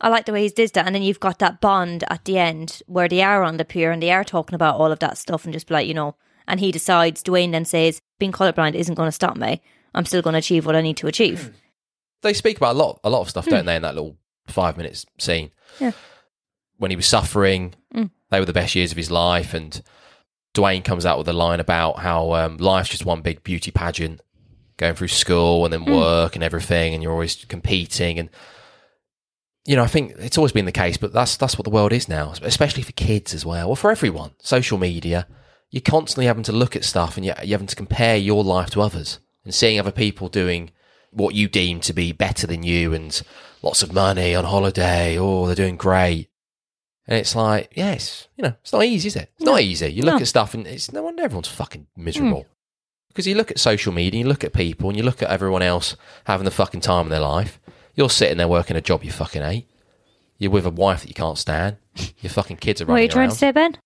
I 0.00 0.08
like 0.08 0.26
the 0.26 0.32
way 0.32 0.42
he 0.42 0.50
does 0.50 0.72
that, 0.72 0.84
and 0.86 0.94
then 0.94 1.02
you've 1.02 1.20
got 1.20 1.38
that 1.38 1.60
bond 1.60 2.04
at 2.10 2.24
the 2.26 2.36
end 2.36 2.82
where 2.86 3.08
they 3.08 3.22
are 3.22 3.42
on 3.42 3.56
the 3.56 3.64
pier 3.64 3.90
and 3.90 4.02
they 4.02 4.10
are 4.10 4.22
talking 4.24 4.54
about 4.54 4.76
all 4.76 4.92
of 4.92 4.98
that 4.98 5.16
stuff 5.16 5.44
and 5.44 5.54
just 5.54 5.66
be 5.68 5.74
like, 5.74 5.88
you 5.88 5.94
know, 5.94 6.16
and 6.46 6.60
he 6.60 6.70
decides, 6.70 7.22
Dwayne 7.22 7.52
then 7.52 7.64
says, 7.64 8.02
being 8.18 8.32
colorblind 8.32 8.74
isn't 8.74 8.94
going 8.96 9.08
to 9.08 9.12
stop 9.12 9.36
me. 9.36 9.62
I'm 9.94 10.04
still 10.04 10.20
going 10.20 10.34
to 10.34 10.38
achieve 10.40 10.66
what 10.66 10.76
I 10.76 10.82
need 10.82 10.98
to 10.98 11.06
achieve. 11.06 11.54
They 12.20 12.34
speak 12.34 12.58
about 12.58 12.74
a 12.74 12.78
lot, 12.78 13.00
a 13.04 13.08
lot 13.10 13.22
of 13.22 13.30
stuff, 13.30 13.46
don't 13.46 13.64
they, 13.64 13.76
in 13.76 13.82
that 13.82 13.94
little 13.94 14.18
five 14.48 14.76
minutes 14.76 15.06
scene? 15.18 15.50
Hmm. 15.78 15.84
Yeah. 15.84 15.92
When 16.76 16.90
he 16.90 16.96
was 16.96 17.06
suffering, 17.06 17.74
Mm. 17.94 18.10
they 18.30 18.40
were 18.40 18.44
the 18.46 18.52
best 18.52 18.74
years 18.74 18.90
of 18.90 18.98
his 18.98 19.10
life, 19.10 19.54
and 19.54 19.80
Dwayne 20.54 20.84
comes 20.84 21.04
out 21.04 21.18
with 21.18 21.28
a 21.28 21.32
line 21.32 21.60
about 21.60 21.98
how 21.98 22.32
um, 22.34 22.56
life's 22.58 22.90
just 22.90 23.04
one 23.04 23.20
big 23.22 23.42
beauty 23.42 23.70
pageant, 23.70 24.20
going 24.76 24.94
through 24.94 25.08
school 25.08 25.64
and 25.64 25.72
then 25.72 25.84
Mm. 25.84 26.00
work 26.00 26.34
and 26.36 26.44
everything, 26.44 26.94
and 26.94 27.02
you're 27.02 27.12
always 27.12 27.44
competing. 27.44 28.18
And 28.18 28.30
you 29.66 29.76
know, 29.76 29.82
I 29.82 29.86
think 29.86 30.12
it's 30.18 30.36
always 30.36 30.52
been 30.52 30.66
the 30.66 30.72
case, 30.72 30.96
but 30.96 31.12
that's 31.12 31.36
that's 31.36 31.56
what 31.56 31.64
the 31.64 31.70
world 31.70 31.92
is 31.92 32.08
now, 32.08 32.32
especially 32.42 32.82
for 32.82 32.92
kids 32.92 33.32
as 33.34 33.44
well, 33.46 33.70
or 33.70 33.76
for 33.76 33.90
everyone. 33.90 34.32
Social 34.40 34.78
media, 34.78 35.26
you're 35.70 35.80
constantly 35.80 36.26
having 36.26 36.42
to 36.44 36.52
look 36.52 36.76
at 36.76 36.84
stuff, 36.84 37.16
and 37.16 37.24
you're, 37.24 37.34
you're 37.42 37.54
having 37.54 37.66
to 37.66 37.76
compare 37.76 38.16
your 38.16 38.44
life 38.44 38.70
to 38.70 38.80
others, 38.82 39.20
and 39.44 39.54
seeing 39.54 39.80
other 39.80 39.90
people 39.90 40.28
doing 40.28 40.70
what 41.10 41.34
you 41.34 41.48
deem 41.48 41.80
to 41.80 41.92
be 41.92 42.12
better 42.12 42.46
than 42.46 42.62
you, 42.62 42.92
and 42.92 43.22
lots 43.62 43.82
of 43.82 43.92
money 43.92 44.34
on 44.34 44.44
holiday. 44.44 45.18
Oh, 45.18 45.46
they're 45.46 45.54
doing 45.54 45.76
great. 45.76 46.28
And 47.06 47.18
it's 47.18 47.36
like, 47.36 47.70
yes, 47.74 48.28
you 48.36 48.42
know, 48.42 48.54
it's 48.62 48.72
not 48.72 48.84
easy, 48.84 49.08
is 49.08 49.16
it? 49.16 49.30
It's 49.36 49.44
not 49.44 49.60
easy. 49.60 49.88
You 49.92 50.02
look 50.04 50.14
No. 50.14 50.20
at 50.20 50.26
stuff 50.28 50.54
and 50.54 50.66
it's 50.66 50.90
no 50.92 51.02
wonder 51.02 51.22
everyone's 51.22 51.48
fucking 51.48 51.86
miserable. 51.96 52.46
Because 53.08 53.26
you 53.26 53.34
look 53.34 53.50
at 53.50 53.58
social 53.58 53.92
media, 53.92 54.20
you 54.22 54.26
look 54.26 54.42
at 54.42 54.52
people, 54.52 54.88
and 54.88 54.96
you 54.98 55.04
look 55.04 55.22
at 55.22 55.28
everyone 55.30 55.62
else 55.62 55.96
having 56.24 56.44
the 56.46 56.50
fucking 56.50 56.80
time 56.80 57.06
of 57.06 57.10
their 57.10 57.20
life. 57.20 57.60
You're 57.94 58.10
sitting 58.10 58.38
there 58.38 58.48
working 58.48 58.76
a 58.76 58.80
job 58.80 59.04
you 59.04 59.12
fucking 59.12 59.42
hate. 59.42 59.68
You're 60.38 60.50
with 60.50 60.66
a 60.66 60.70
wife 60.70 61.02
that 61.02 61.08
you 61.08 61.14
can't 61.14 61.38
stand. 61.38 61.76
Your 62.20 62.30
fucking 62.30 62.56
kids 62.56 62.80
are 62.80 62.86
What 62.86 62.92
are 62.92 62.94
running 62.94 63.04
you 63.04 63.12
trying 63.12 63.22
around. 63.28 63.30
to 63.30 63.36
say, 63.36 63.52
Ben? 63.52 63.76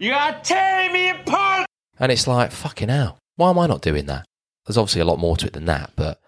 You 0.00 0.14
are 0.14 0.40
tearing 0.42 0.92
me 0.92 1.10
apart! 1.10 1.66
And 2.00 2.10
it's 2.10 2.26
like, 2.26 2.50
fucking 2.50 2.88
hell. 2.88 3.18
Why 3.36 3.50
am 3.50 3.58
I 3.60 3.68
not 3.68 3.82
doing 3.82 4.06
that? 4.06 4.24
There's 4.66 4.76
obviously 4.78 5.00
a 5.02 5.04
lot 5.04 5.18
more 5.20 5.36
to 5.36 5.46
it 5.46 5.52
than 5.52 5.66
that, 5.66 5.92
but 5.94 6.20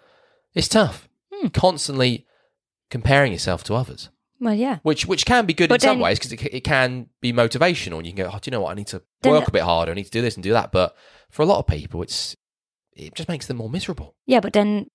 it's 0.55 0.69
tough. 0.69 1.09
Hmm. 1.33 1.49
Constantly 1.49 2.25
comparing 2.91 3.33
yourself 3.33 3.65
to 3.65 3.75
others, 3.75 4.11
Well, 4.45 4.55
yeah. 4.55 4.79
which 4.83 5.07
which 5.07 5.25
can 5.25 5.47
be 5.47 5.55
good 5.55 5.71
But 5.71 5.83
in 5.83 5.89
some 5.89 6.01
ways 6.01 6.19
because 6.19 6.33
it, 6.33 6.43
it 6.55 6.65
can 6.65 7.09
be 7.23 7.33
motivational. 7.33 7.97
And 7.97 8.07
you 8.07 8.13
can 8.13 8.25
go, 8.25 8.31
oh, 8.31 8.39
do 8.39 8.49
you 8.49 8.53
know 8.53 8.61
what? 8.61 8.73
I 8.73 8.75
need 8.75 8.89
to 8.89 9.03
work 9.25 9.49
a 9.49 9.51
bit 9.51 9.63
harder. 9.63 9.91
I 9.91 9.95
need 9.95 10.05
to 10.05 10.11
do 10.11 10.21
this 10.21 10.35
and 10.35 10.43
do 10.43 10.53
that. 10.53 10.71
But 10.71 10.95
for 11.31 11.43
a 11.43 11.47
lot 11.47 11.61
of 11.61 11.67
people, 11.67 12.03
it's 12.03 12.37
it 12.93 13.15
just 13.15 13.29
makes 13.29 13.47
them 13.47 13.57
more 13.57 13.71
miserable. 13.71 14.15
Yeah, 14.27 14.41
but 14.41 14.53
then, 14.53 14.89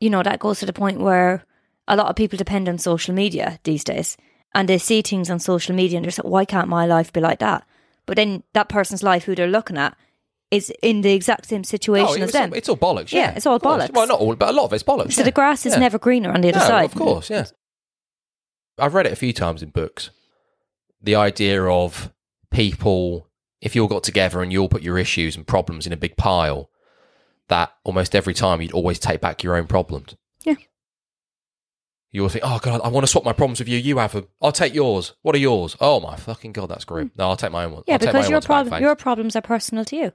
you 0.00 0.08
know, 0.08 0.22
that 0.22 0.40
goes 0.40 0.60
to 0.60 0.66
the 0.66 0.72
point 0.72 1.00
where 1.00 1.44
a 1.86 1.96
lot 1.96 2.08
of 2.08 2.16
people 2.16 2.38
depend 2.38 2.66
on 2.66 2.78
social 2.78 3.14
media 3.14 3.60
these 3.64 3.84
days 3.84 4.16
and 4.54 4.68
they 4.68 4.78
see 4.78 5.02
things 5.02 5.28
on 5.28 5.38
social 5.38 5.74
media 5.74 5.98
and 5.98 6.06
they're 6.06 6.24
like, 6.24 6.30
why 6.32 6.44
can't 6.46 6.68
my 6.68 6.86
life 6.86 7.12
be 7.12 7.20
like 7.20 7.40
that? 7.40 7.66
But 8.06 8.16
then 8.16 8.42
that 8.54 8.68
person's 8.68 9.02
life 9.02 9.24
who 9.24 9.34
they're 9.34 9.46
looking 9.46 9.76
at 9.76 9.96
is 10.50 10.72
in 10.82 11.00
the 11.00 11.12
exact 11.12 11.46
same 11.46 11.60
oh, 11.60 11.64
situation 11.64 12.22
Oh, 12.22 12.24
as 12.24 12.32
them. 12.32 12.50
all, 12.50 12.56
it's 12.56 12.68
all 12.68 12.76
bollocks. 12.76 13.12
Yeah, 13.12 13.20
Yeah, 13.20 13.34
it's 13.36 13.46
all 13.46 13.58
bollocks. 13.58 13.92
Well, 13.92 14.06
not 14.06 14.20
all, 14.20 14.36
but 14.36 14.50
a 14.50 14.52
lot 14.52 14.66
of 14.66 14.72
it's 14.72 14.82
bollocks. 14.82 15.12
so 15.12 15.20
yeah. 15.20 15.24
the 15.24 15.32
grass 15.32 15.66
is 15.66 15.74
Yeah. 15.74 15.80
never 15.80 15.98
greener 15.98 16.32
on 16.32 16.40
the 16.40 16.50
other 16.50 16.60
no, 16.60 16.66
side. 16.66 16.84
Of 16.86 16.94
course, 16.94 17.30
yeah. 17.30 17.46
I've 18.78 18.94
read 18.94 19.06
it 19.06 19.12
a 19.12 19.16
few 19.16 19.32
times 19.32 19.62
in 19.62 19.70
books. 19.70 20.10
The 21.02 21.14
idea 21.14 21.62
of 21.64 22.12
people, 22.50 23.28
if 23.60 23.74
you 23.76 23.82
all 23.82 23.88
got 23.88 24.02
together 24.04 24.42
and 24.42 24.52
you 24.52 24.60
all 24.62 24.68
put 24.68 24.82
your 24.82 24.98
issues 24.98 25.36
and 25.36 25.46
problems 25.46 25.86
in 25.86 25.92
a 25.92 25.96
big 25.96 26.16
pile, 26.16 26.70
that 27.48 27.72
almost 27.84 28.14
every 28.14 28.34
time 28.34 28.60
you'd 28.62 28.72
always 28.72 28.98
take 28.98 29.20
back 29.20 29.42
your 29.42 29.56
own 29.56 29.66
problems. 29.66 30.16
Yeah. 30.44 30.54
You 32.10 32.22
always 32.22 32.32
think, 32.32 32.44
oh 32.46 32.58
God, 32.62 32.80
I 32.82 32.88
want 32.88 33.04
to 33.04 33.10
swap 33.10 33.24
my 33.24 33.32
problems 33.32 33.58
with 33.58 33.68
you. 33.68 33.76
You 33.78 33.98
have 33.98 34.12
them. 34.12 34.28
I'll 34.40 34.52
take 34.52 34.72
yours. 34.74 35.14
What 35.22 35.34
are 35.34 35.38
yours? 35.38 35.76
Oh 35.80 36.00
my 36.00 36.16
fucking 36.16 36.52
God, 36.52 36.68
that's 36.68 36.84
grim. 36.84 37.10
No, 37.18 37.28
I'll 37.28 37.36
take 37.36 37.52
my 37.52 37.64
own 37.64 37.72
one. 37.72 37.82
Hmm. 37.82 37.90
Yeah, 37.90 37.94
I'll 37.94 37.98
because 37.98 38.28
your 38.28 38.36
ones 38.36 38.44
back, 38.44 38.48
problem, 38.48 38.70
thanks. 38.70 38.82
your 38.82 38.96
problems 38.96 39.36
are 39.36 39.42
personal 39.42 39.84
to 39.86 39.96
you, 39.96 40.12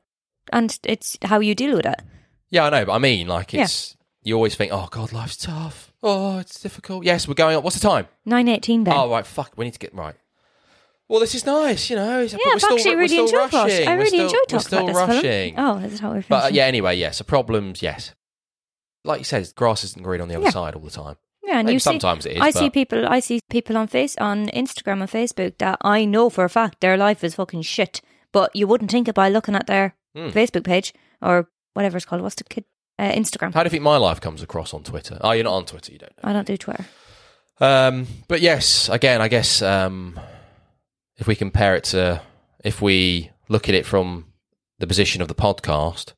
and 0.51 0.79
it's 0.85 1.17
how 1.23 1.39
you 1.39 1.55
deal 1.55 1.75
with 1.75 1.85
it. 1.85 2.01
Yeah, 2.49 2.65
I 2.65 2.69
know, 2.69 2.85
but 2.85 2.93
I 2.93 2.97
mean, 2.99 3.27
like, 3.27 3.53
Yeah. 3.53 3.63
it's 3.63 3.95
you 4.23 4.33
always 4.35 4.55
think, 4.55 4.71
oh 4.73 4.87
God, 4.89 5.11
life's 5.11 5.37
tough. 5.37 5.88
Oh, 6.01 6.39
it's 6.39 6.59
difficult. 6.59 7.03
Yes, 7.03 7.27
we're 7.27 7.33
going 7.33 7.55
up. 7.57 7.63
What's 7.63 7.77
the 7.79 7.87
time? 7.87 8.07
Nine 8.25 8.47
eighteen, 8.47 8.83
Ben. 8.83 8.93
Oh 8.95 9.09
right, 9.09 9.25
fuck. 9.25 9.53
We 9.57 9.65
need 9.65 9.73
to 9.73 9.79
get 9.79 9.93
right. 9.93 10.15
Well, 11.09 11.19
this 11.19 11.33
is 11.33 11.45
nice, 11.45 11.89
you 11.89 11.95
know. 11.95 12.21
but 12.23 12.33
yeah, 12.33 12.51
I've 12.53 12.61
still, 12.61 12.73
actually 12.75 12.91
we're 12.91 12.97
really 13.01 13.07
still 13.07 13.25
enjoyed 13.25 13.53
rushing. 13.53 13.87
I 13.87 13.93
really 13.95 14.07
still, 14.09 14.25
enjoyed 14.25 14.39
talking 14.47 14.59
still 14.59 14.79
about 14.79 14.87
this 15.07 15.15
rushing. 15.15 15.55
film. 15.55 15.65
Oh, 15.67 15.79
that's 15.79 15.99
how 15.99 16.11
we're 16.11 16.23
But 16.29 16.43
uh, 16.45 16.49
yeah, 16.53 16.65
anyway, 16.65 16.95
yeah. 16.97 17.11
So 17.11 17.23
problems, 17.23 17.81
yes. 17.81 18.13
Like 19.03 19.19
you 19.19 19.23
said, 19.25 19.51
grass 19.55 19.83
isn't 19.83 20.03
green 20.03 20.21
on 20.21 20.27
the 20.27 20.35
other 20.35 20.45
Yeah. 20.45 20.51
side 20.51 20.75
all 20.75 20.81
the 20.81 20.91
time. 20.91 21.15
Yeah, 21.43 21.57
and 21.57 21.65
Maybe 21.65 21.73
you 21.73 21.79
see, 21.79 21.83
sometimes 21.85 22.27
it 22.27 22.33
is, 22.35 22.41
I 22.41 22.51
see 22.51 22.69
people. 22.69 23.07
I 23.07 23.21
see 23.21 23.39
people 23.49 23.75
on 23.75 23.87
face 23.87 24.15
on 24.19 24.47
Instagram 24.49 25.01
and 25.01 25.09
Facebook 25.09 25.57
that 25.57 25.79
I 25.81 26.05
know 26.05 26.29
for 26.29 26.43
a 26.43 26.49
fact 26.49 26.79
their 26.79 26.95
life 26.95 27.23
is 27.23 27.35
fucking 27.35 27.63
shit. 27.63 28.01
But 28.31 28.55
you 28.55 28.67
wouldn't 28.67 28.91
think 28.91 29.07
it 29.07 29.15
by 29.15 29.29
looking 29.29 29.55
at 29.55 29.65
their 29.65 29.95
Hmm. 30.15 30.27
Facebook 30.27 30.63
page 30.63 30.93
or 31.23 31.49
whatever 31.73 31.97
it's 31.97 32.05
called. 32.05 32.21
What's 32.21 32.35
the 32.35 32.43
kid? 32.43 32.65
Uh, 32.99 33.13
Instagram. 33.13 33.53
How 33.53 33.63
do 33.63 33.67
you 33.67 33.71
think 33.71 33.83
my 33.83 33.95
life 33.95 34.19
comes 34.19 34.43
across 34.43 34.73
on 34.73 34.83
Twitter? 34.83 35.17
Oh, 35.21 35.31
you're 35.31 35.45
not 35.45 35.53
on 35.53 35.65
Twitter. 35.65 35.93
You 35.93 35.99
don't 35.99 36.11
know. 36.17 36.29
I 36.29 36.33
don't 36.33 36.45
do 36.45 36.57
Twitter. 36.57 36.85
Um, 37.61 38.07
but 38.27 38.41
yes, 38.41 38.89
again, 38.89 39.21
I 39.21 39.29
guess 39.29 39.61
um, 39.61 40.19
if 41.15 41.25
we 41.25 41.37
compare 41.37 41.77
it 41.77 41.85
to, 41.85 42.21
if 42.61 42.81
we 42.81 43.31
look 43.47 43.69
at 43.69 43.75
it 43.75 43.85
from 43.85 44.25
the 44.79 44.87
position 44.87 45.21
of 45.21 45.29
the 45.29 45.33
podcast, 45.33 46.11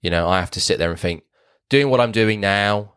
you 0.00 0.08
know, 0.08 0.26
I 0.26 0.40
have 0.40 0.50
to 0.52 0.62
sit 0.62 0.78
there 0.78 0.90
and 0.90 0.98
think, 0.98 1.24
doing 1.68 1.90
what 1.90 2.00
I'm 2.00 2.12
doing 2.12 2.40
now, 2.40 2.94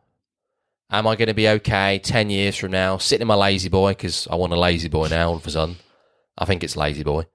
am 0.90 1.06
I 1.06 1.18
going 1.18 1.28
to 1.28 1.34
be 1.34 1.50
okay 1.50 2.00
10 2.00 2.30
years 2.30 2.56
from 2.56 2.72
now, 2.72 2.98
sitting 2.98 3.24
in 3.24 3.28
my 3.28 3.36
lazy 3.36 3.68
boy, 3.68 3.92
because 3.92 4.26
I 4.32 4.36
want 4.36 4.54
a 4.54 4.60
lazy 4.60 4.88
boy 4.88 5.10
now 5.10 5.32
all 5.32 5.36
of 5.36 5.46
a 5.46 5.52
sudden. 5.52 5.76
I 6.38 6.46
think 6.46 6.64
it's 6.64 6.78
lazy 6.78 7.04
boy. 7.04 7.26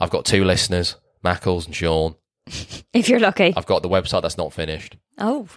I've 0.00 0.10
got 0.10 0.24
two 0.24 0.42
listeners, 0.44 0.96
Mackles 1.24 1.66
and 1.66 1.74
Sean. 1.76 2.16
If 2.92 3.08
you're 3.08 3.20
lucky. 3.20 3.52
I've 3.56 3.66
got 3.66 3.82
the 3.82 3.88
website 3.88 4.22
that's 4.22 4.38
not 4.38 4.52
finished. 4.52 4.96
Oh, 5.18 5.48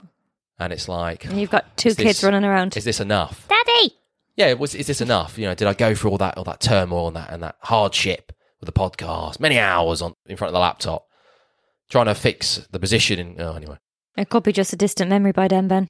And 0.59 0.71
it's 0.73 0.87
like, 0.87 1.25
and 1.25 1.39
you've 1.39 1.49
got 1.49 1.75
two 1.77 1.89
kids 1.89 1.97
this- 2.19 2.23
running 2.23 2.43
around. 2.43 2.75
is 2.77 2.83
this 2.83 2.99
enough? 2.99 3.47
Daddy. 3.47 3.95
yeah, 4.35 4.53
was 4.53 4.75
is 4.75 4.87
this 4.87 5.01
enough? 5.01 5.37
You 5.37 5.45
know, 5.47 5.55
did 5.55 5.67
I 5.67 5.73
go 5.73 5.93
through 5.95 6.11
all 6.11 6.17
that 6.19 6.37
all 6.37 6.43
that 6.45 6.59
turmoil 6.61 7.07
and 7.07 7.15
that 7.15 7.29
and 7.31 7.41
that 7.43 7.55
hardship 7.61 8.31
with 8.59 8.67
the 8.67 8.73
podcast, 8.73 9.39
many 9.39 9.57
hours 9.57 10.01
on 10.01 10.13
in 10.27 10.37
front 10.37 10.49
of 10.49 10.53
the 10.53 10.59
laptop, 10.59 11.07
trying 11.89 12.05
to 12.05 12.15
fix 12.15 12.67
the 12.71 12.79
position. 12.79 13.17
In, 13.19 13.35
oh, 13.41 13.53
anyway, 13.55 13.77
It 14.17 14.29
could 14.29 14.43
be 14.43 14.51
just 14.53 14.71
a 14.73 14.75
distant 14.75 15.09
memory 15.09 15.31
by 15.31 15.47
then, 15.47 15.67
Ben. 15.67 15.87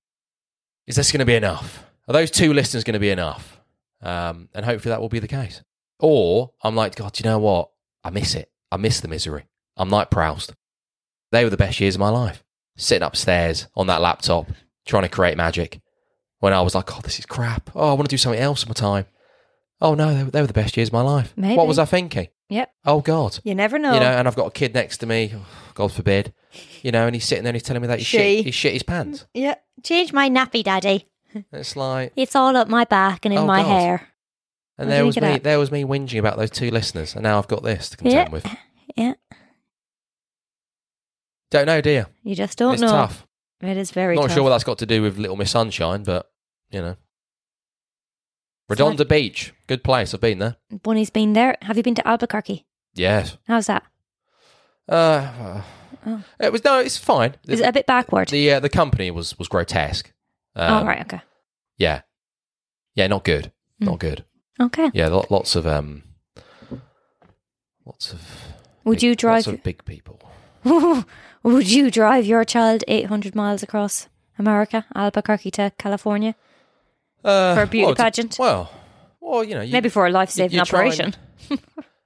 is 0.87 0.95
this 0.95 1.11
going 1.11 1.19
to 1.19 1.25
be 1.25 1.35
enough? 1.35 1.83
Are 2.07 2.13
those 2.13 2.31
two 2.31 2.53
listeners 2.53 2.83
going 2.83 2.93
to 2.93 2.99
be 2.99 3.09
enough? 3.09 3.59
Um, 4.01 4.49
and 4.53 4.65
hopefully 4.65 4.91
that 4.91 4.99
will 5.01 5.09
be 5.09 5.19
the 5.19 5.27
case. 5.27 5.61
Or 5.99 6.51
I'm 6.63 6.75
like, 6.75 6.95
God, 6.95 7.13
do 7.13 7.23
you 7.23 7.29
know 7.29 7.37
what? 7.39 7.69
I 8.03 8.09
miss 8.09 8.33
it. 8.35 8.49
I 8.71 8.77
miss 8.77 8.99
the 9.01 9.07
misery. 9.07 9.45
I'm 9.77 9.89
like 9.89 10.09
Proust. 10.09 10.53
They 11.31 11.43
were 11.43 11.49
the 11.49 11.57
best 11.57 11.79
years 11.79 11.95
of 11.95 11.99
my 11.99 12.09
life. 12.09 12.43
Sitting 12.77 13.05
upstairs 13.05 13.67
on 13.75 13.87
that 13.87 14.01
laptop, 14.01 14.47
trying 14.85 15.03
to 15.03 15.09
create 15.09 15.37
magic. 15.37 15.81
When 16.39 16.53
I 16.53 16.61
was 16.61 16.73
like, 16.73 16.95
oh, 16.97 17.01
this 17.01 17.19
is 17.19 17.25
crap. 17.25 17.69
Oh, 17.75 17.89
I 17.91 17.93
want 17.93 18.05
to 18.09 18.13
do 18.13 18.17
something 18.17 18.41
else 18.41 18.65
with 18.65 18.69
my 18.69 18.79
time. 18.79 19.05
Oh, 19.79 19.93
no, 19.93 20.13
they, 20.13 20.23
were- 20.23 20.31
they 20.31 20.41
were 20.41 20.47
the 20.47 20.53
best 20.53 20.75
years 20.75 20.89
of 20.89 20.93
my 20.93 21.01
life. 21.01 21.33
Maybe. 21.35 21.55
What 21.55 21.67
was 21.67 21.77
I 21.79 21.85
thinking? 21.85 22.27
Yep. 22.49 22.73
Oh, 22.85 23.01
God. 23.01 23.39
You 23.43 23.53
never 23.55 23.77
know. 23.79 23.93
You 23.93 23.99
know, 23.99 24.07
and 24.11 24.27
I've 24.27 24.35
got 24.35 24.47
a 24.47 24.51
kid 24.51 24.73
next 24.73 24.97
to 24.99 25.05
me, 25.05 25.33
oh, 25.35 25.45
God 25.75 25.91
forbid. 25.91 26.33
You 26.81 26.91
know, 26.91 27.05
and 27.05 27.15
he's 27.15 27.25
sitting 27.25 27.43
there 27.43 27.51
and 27.51 27.55
he's 27.55 27.63
telling 27.63 27.81
me 27.81 27.87
that 27.87 27.99
he 27.99 28.05
shit, 28.05 28.43
he 28.43 28.51
shit 28.51 28.73
his 28.73 28.83
pants. 28.83 29.25
yeah. 29.33 29.55
Change 29.83 30.13
my 30.13 30.29
nappy, 30.29 30.63
Daddy. 30.63 31.07
It's 31.53 31.75
like, 31.75 32.11
It's 32.15 32.35
all 32.35 32.57
up 32.57 32.67
my 32.67 32.83
back 32.85 33.23
and 33.25 33.33
in 33.33 33.39
Oh, 33.39 33.45
my 33.45 33.61
God. 33.61 33.67
hair. 33.69 34.07
and 34.77 34.89
there 34.91 35.05
was 35.05 35.19
me, 35.21 35.37
there 35.37 35.59
was 35.59 35.71
me 35.71 35.83
whinging 35.83 36.19
about 36.19 36.37
those 36.37 36.49
two 36.51 36.69
listeners, 36.71 37.13
and 37.15 37.23
now 37.23 37.37
I've 37.37 37.47
got 37.47 37.63
this 37.63 37.89
to 37.89 37.97
contend 37.97 38.29
Yeah. 38.29 38.31
with. 38.31 38.47
Yeah. 38.97 39.13
Don't 41.51 41.67
know, 41.67 41.81
dear. 41.81 42.07
You 42.23 42.33
just 42.35 42.57
don't 42.57 42.73
it's 42.73 42.81
know. 42.81 42.87
It's 42.87 43.13
tough. 43.13 43.27
It 43.61 43.77
is 43.77 43.91
very 43.91 44.15
Not 44.15 44.23
tough. 44.23 44.33
sure 44.33 44.43
what 44.43 44.49
that's 44.49 44.63
got 44.63 44.79
to 44.79 44.85
do 44.87 45.03
with 45.03 45.17
Little 45.19 45.35
Miss 45.35 45.51
Sunshine, 45.51 46.03
but 46.03 46.31
you 46.71 46.81
know. 46.81 46.95
Redondo 48.69 49.03
Beach, 49.03 49.53
good 49.67 49.83
place. 49.83 50.13
I've 50.13 50.21
been 50.21 50.39
there. 50.39 50.55
Bunny's 50.81 51.09
been 51.09 51.33
there. 51.33 51.57
Have 51.61 51.75
you 51.77 51.83
been 51.83 51.95
to 51.95 52.07
Albuquerque? 52.07 52.65
Yes. 52.95 53.37
How's 53.47 53.67
that? 53.67 53.83
Uh, 54.89 55.61
Oh. 56.03 56.23
It 56.39 56.51
was 56.51 56.63
no, 56.63 56.79
it's 56.79 56.97
fine. 56.97 57.35
Is 57.47 57.59
it 57.59 57.67
a 57.67 57.71
bit 57.71 57.85
backward? 57.85 58.29
the 58.29 58.53
uh, 58.53 58.59
the 58.59 58.69
company 58.69 59.11
was 59.11 59.37
was 59.37 59.47
grotesque. 59.47 60.11
Um, 60.55 60.81
oh, 60.81 60.87
right. 60.87 61.01
Okay. 61.01 61.21
Yeah, 61.77 62.01
yeah, 62.95 63.05
not 63.05 63.23
good. 63.23 63.51
Hmm. 63.77 63.85
Not 63.85 63.99
good. 63.99 64.25
Okay. 64.59 64.89
Yeah, 64.95 65.09
lo- 65.09 65.27
lots 65.29 65.55
of 65.55 65.67
um, 65.67 66.01
lots 67.85 68.11
of. 68.13 68.27
Would 68.83 68.95
big- 68.95 69.03
you 69.03 69.09
Lots 69.11 69.19
drive? 69.21 69.47
of 69.47 69.61
big 69.61 69.85
people. 69.85 70.19
Would 71.43 71.69
you 71.71 71.89
drive 71.91 72.25
your 72.25 72.43
child 72.45 72.83
800 72.87 73.35
miles 73.35 73.63
across 73.63 74.07
America, 74.37 74.85
Albuquerque 74.95 75.51
to 75.51 75.71
California 75.77 76.35
Uh, 77.23 77.55
for 77.55 77.63
a 77.63 77.67
beauty 77.67 77.85
well, 77.87 77.95
pageant? 77.95 78.37
Well, 78.39 78.71
well, 79.19 79.43
you 79.43 79.55
know, 79.55 79.61
you, 79.61 79.71
Maybe 79.71 79.89
for 79.89 80.05
a 80.05 80.11
life 80.11 80.29
saving 80.29 80.57
you 80.59 80.65
try 80.65 80.85
and- 80.85 80.93
operation. 80.93 81.13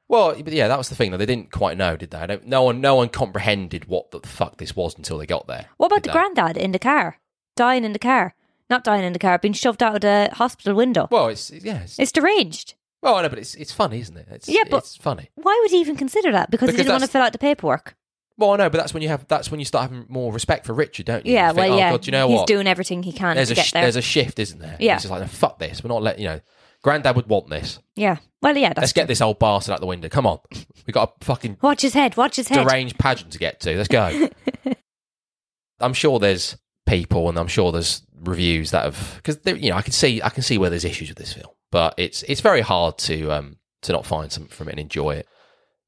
Well, 0.07 0.35
but 0.39 0.53
yeah, 0.53 0.67
that 0.67 0.77
was 0.77 0.89
the 0.89 0.93
thing. 0.95 1.09
though. 1.09 1.17
They 1.17 1.25
didn't 1.25 1.51
quite 1.51 1.77
know, 1.79 1.97
did 1.97 2.11
they? 2.11 2.39
No 2.45 2.61
one, 2.61 2.79
no 2.79 2.93
one 2.93 3.09
comprehended 3.09 3.85
what 3.85 4.11
the 4.11 4.19
fuck 4.19 4.57
this 4.57 4.75
was 4.75 4.95
until 4.95 5.17
they 5.17 5.25
got 5.25 5.47
there. 5.47 5.65
What 5.77 5.87
about 5.87 6.03
the 6.03 6.09
they? 6.09 6.13
granddad 6.13 6.57
in 6.57 6.73
the 6.73 6.77
car? 6.79 7.17
Dying 7.55 7.83
in 7.83 7.91
the 7.91 7.97
car. 7.97 8.35
Not 8.69 8.83
dying 8.83 9.03
in 9.03 9.13
the 9.13 9.19
car, 9.19 9.39
being 9.39 9.55
shoved 9.55 9.81
out 9.81 9.95
of 9.95 10.01
the 10.01 10.29
hospital 10.33 10.75
window. 10.75 11.07
Well, 11.09 11.29
it's 11.29 11.49
yeah, 11.49 11.81
it's, 11.81 11.97
It's 11.97 12.11
deranged. 12.11 12.75
well, 13.01 13.15
I 13.15 13.23
know, 13.23 13.29
but 13.29 13.39
it's 13.39 13.55
it's 13.55 13.71
funny, 13.71 13.99
isn't 13.99 14.15
it? 14.15 14.27
It's, 14.29 14.47
Yeah, 14.47 14.61
but- 14.69 14.77
it's 14.83 14.95
funny. 14.95 15.31
Why 15.33 15.59
would 15.63 15.71
he 15.71 15.79
even 15.79 15.95
consider 15.95 16.31
that? 16.33 16.51
Because, 16.51 16.67
Because 16.67 16.77
he 16.77 16.83
didn't 16.83 16.93
want 16.93 17.03
to 17.03 17.09
fill 17.09 17.23
out 17.23 17.31
the 17.31 17.39
paperwork. 17.39 17.95
Well, 18.37 18.51
I 18.51 18.57
know, 18.57 18.69
but 18.69 18.77
that's 18.77 18.93
when 18.93 19.01
you 19.01 19.09
have 19.09 19.27
that's 19.27 19.49
when 19.49 19.59
you 19.61 19.65
start 19.65 19.89
having 19.89 20.05
more 20.09 20.33
respect 20.33 20.65
for 20.65 20.73
Richard, 20.73 21.05
don't 21.05 21.25
you? 21.25 21.33
Yeah, 21.33 21.49
You 21.49 21.53
think, 21.55 21.57
well, 21.69 21.73
oh, 21.73 21.77
yeah. 21.77 21.91
God, 21.91 22.01
do 22.01 22.05
you 22.07 22.11
know 22.11 22.27
He's 22.27 22.37
what? 22.39 22.47
doing 22.47 22.67
everything 22.67 23.01
he 23.03 23.13
can 23.13 23.35
there's 23.37 23.47
to 23.49 23.53
a 23.53 23.55
get 23.55 23.65
sh- 23.65 23.71
there. 23.71 23.81
there's 23.83 23.95
a 23.95 24.01
shift, 24.01 24.39
isn't 24.39 24.59
there? 24.59 24.75
Yeah. 24.79 24.95
It's 24.95 25.03
just 25.03 25.11
like 25.11 25.21
no, 25.21 25.27
fuck 25.27 25.57
this. 25.59 25.83
We're 25.83 25.87
not 25.89 26.03
letting 26.03 26.21
you 26.23 26.29
know. 26.29 26.41
Granddad 26.83 27.15
would 27.15 27.27
want 27.27 27.49
this. 27.49 27.79
yeah. 27.95 28.17
Well, 28.41 28.55
yeah, 28.55 28.69
that's 28.69 28.81
Let's 28.81 28.93
get 28.93 29.07
this 29.07 29.21
old 29.21 29.39
bastard 29.39 29.73
out 29.73 29.79
the 29.79 29.87
window. 29.87 30.07
Come 30.09 30.27
on, 30.27 30.37
we 30.85 30.91
got 30.93 31.13
a 31.19 31.25
fucking 31.25 31.57
Watch 31.61 31.81
his 31.81 31.93
head. 31.95 32.15
Watch 32.15 32.35
his 32.35 32.47
head. 32.47 32.67
deranged 32.67 32.99
pageant 32.99 33.31
to 33.31 33.39
get 33.39 33.59
to. 33.61 33.75
Let's 33.75 33.87
go. 33.87 34.29
I'm 35.79 35.93
sure 35.93 36.19
there's 36.19 36.57
people, 36.85 37.27
and 37.29 37.37
I'm 37.39 37.47
sure 37.47 37.71
there's 37.71 38.03
reviews 38.21 38.71
that 38.71 38.83
have 38.85 39.13
because 39.17 39.39
you 39.61 39.69
know 39.71 39.77
I 39.77 39.81
can 39.81 39.93
see 39.93 40.21
I 40.21 40.29
can 40.29 40.43
see 40.43 40.57
where 40.57 40.69
there's 40.69 40.85
issues 40.85 41.09
with 41.09 41.17
this 41.17 41.33
film, 41.33 41.51
but 41.71 41.95
it's 41.97 42.23
it's 42.23 42.41
very 42.41 42.61
hard 42.61 42.97
to 42.99 43.31
um 43.31 43.57
to 43.81 43.91
not 43.91 44.05
find 44.05 44.31
something 44.31 44.51
from 44.51 44.67
it 44.67 44.71
and 44.71 44.79
enjoy 44.79 45.11
it. 45.15 45.27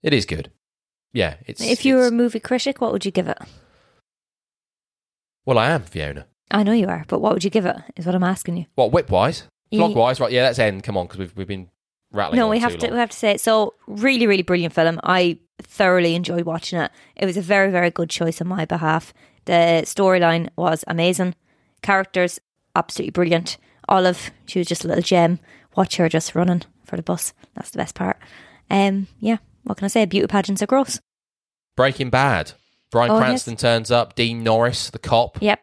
It 0.03 0.13
is 0.13 0.25
good. 0.25 0.51
Yeah, 1.13 1.35
it's. 1.45 1.61
If 1.61 1.85
you 1.85 1.95
were 1.95 2.07
a 2.07 2.11
movie 2.11 2.39
critic, 2.39 2.81
what 2.81 2.91
would 2.91 3.05
you 3.05 3.11
give 3.11 3.27
it? 3.27 3.37
well, 5.45 5.57
I 5.57 5.69
am 5.69 5.83
Fiona. 5.83 6.27
I 6.51 6.63
know 6.63 6.73
you 6.73 6.87
are, 6.87 7.05
but 7.07 7.19
what 7.19 7.33
would 7.33 7.43
you 7.43 7.49
give 7.49 7.65
it? 7.65 7.75
Is 7.95 8.05
what 8.05 8.15
I'm 8.15 8.23
asking 8.23 8.57
you. 8.57 8.65
What 8.75 8.91
whip 8.91 9.09
wise, 9.09 9.43
vlog 9.71 9.95
wise, 9.95 10.19
right? 10.19 10.31
Yeah, 10.31 10.43
let's 10.43 10.59
end. 10.59 10.83
Come 10.83 10.97
on, 10.97 11.07
because 11.07 11.19
we've 11.19 11.35
we've 11.35 11.47
been 11.47 11.69
rattling. 12.11 12.39
No, 12.39 12.49
we 12.49 12.59
have 12.59 12.77
to. 12.77 12.85
long. 12.85 12.93
We 12.93 12.99
have 12.99 13.09
to 13.09 13.17
say 13.17 13.31
it. 13.31 13.41
So, 13.41 13.73
really, 13.87 14.27
really 14.27 14.43
brilliant 14.43 14.73
film. 14.73 14.99
I 15.03 15.39
thoroughly 15.59 16.15
enjoyed 16.15 16.45
watching 16.45 16.79
it. 16.79 16.91
It 17.15 17.25
was 17.25 17.37
a 17.37 17.41
very, 17.41 17.71
very 17.71 17.91
good 17.91 18.09
choice 18.09 18.41
on 18.41 18.47
my 18.47 18.65
behalf. 18.65 19.13
The 19.45 19.83
storyline 19.85 20.49
was 20.55 20.83
amazing. 20.87 21.35
Characters 21.81 22.39
absolutely 22.75 23.11
brilliant. 23.11 23.57
Olive, 23.89 24.31
she 24.45 24.59
was 24.59 24.67
just 24.67 24.85
a 24.85 24.87
little 24.87 25.03
gem. 25.03 25.39
Watch 25.75 25.97
her 25.97 26.09
just 26.09 26.35
running 26.35 26.63
for 26.85 26.95
the 26.95 27.03
bus. 27.03 27.33
That's 27.55 27.71
the 27.71 27.77
best 27.77 27.95
part. 27.95 28.17
Um, 28.69 29.07
yeah. 29.19 29.37
What 29.67 29.77
can 29.77 29.85
I 29.85 29.89
say? 29.89 30.05
Beauty 30.05 30.27
pageants 30.27 30.61
are 30.61 30.67
gross. 30.67 30.99
Breaking 31.75 32.09
Bad. 32.09 32.53
Bryan 32.91 33.11
Oh, 33.11 33.17
Cranston 33.19 33.57
turns 33.57 33.91
up. 33.91 34.15
Dean 34.15 34.43
Norris, 34.43 34.89
the 34.89 34.99
cop. 34.99 35.37
Yep. 35.41 35.59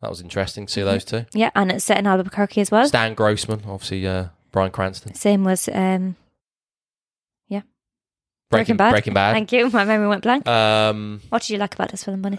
That 0.00 0.08
was 0.10 0.20
interesting 0.20 0.66
to 0.66 0.72
see 0.72 0.82
those 0.82 1.04
two. 1.04 1.26
Yeah, 1.34 1.50
and 1.56 1.72
it's 1.72 1.84
set 1.84 1.98
in 1.98 2.06
Albuquerque 2.06 2.60
as 2.60 2.70
well. 2.70 2.86
Stan 2.86 3.14
Grossman, 3.14 3.62
obviously. 3.66 4.06
Uh, 4.06 4.26
Bryan 4.52 4.70
Cranston. 4.70 5.14
Same 5.14 5.42
was 5.42 5.68
um, 5.72 6.14
yeah. 7.48 7.62
Breaking, 8.50 8.76
Bad. 8.76 8.92
Breaking 8.92 9.12
Bad. 9.14 9.32
Thank 9.32 9.50
you. 9.52 9.68
My 9.72 9.84
memory 9.84 10.06
went 10.08 10.22
blank. 10.22 10.46
Um, 10.46 11.20
what 11.30 11.42
did 11.42 11.50
you 11.50 11.58
like 11.58 11.74
about 11.74 11.90
this 11.90 12.04
film, 12.04 12.22
Bunny? 12.22 12.38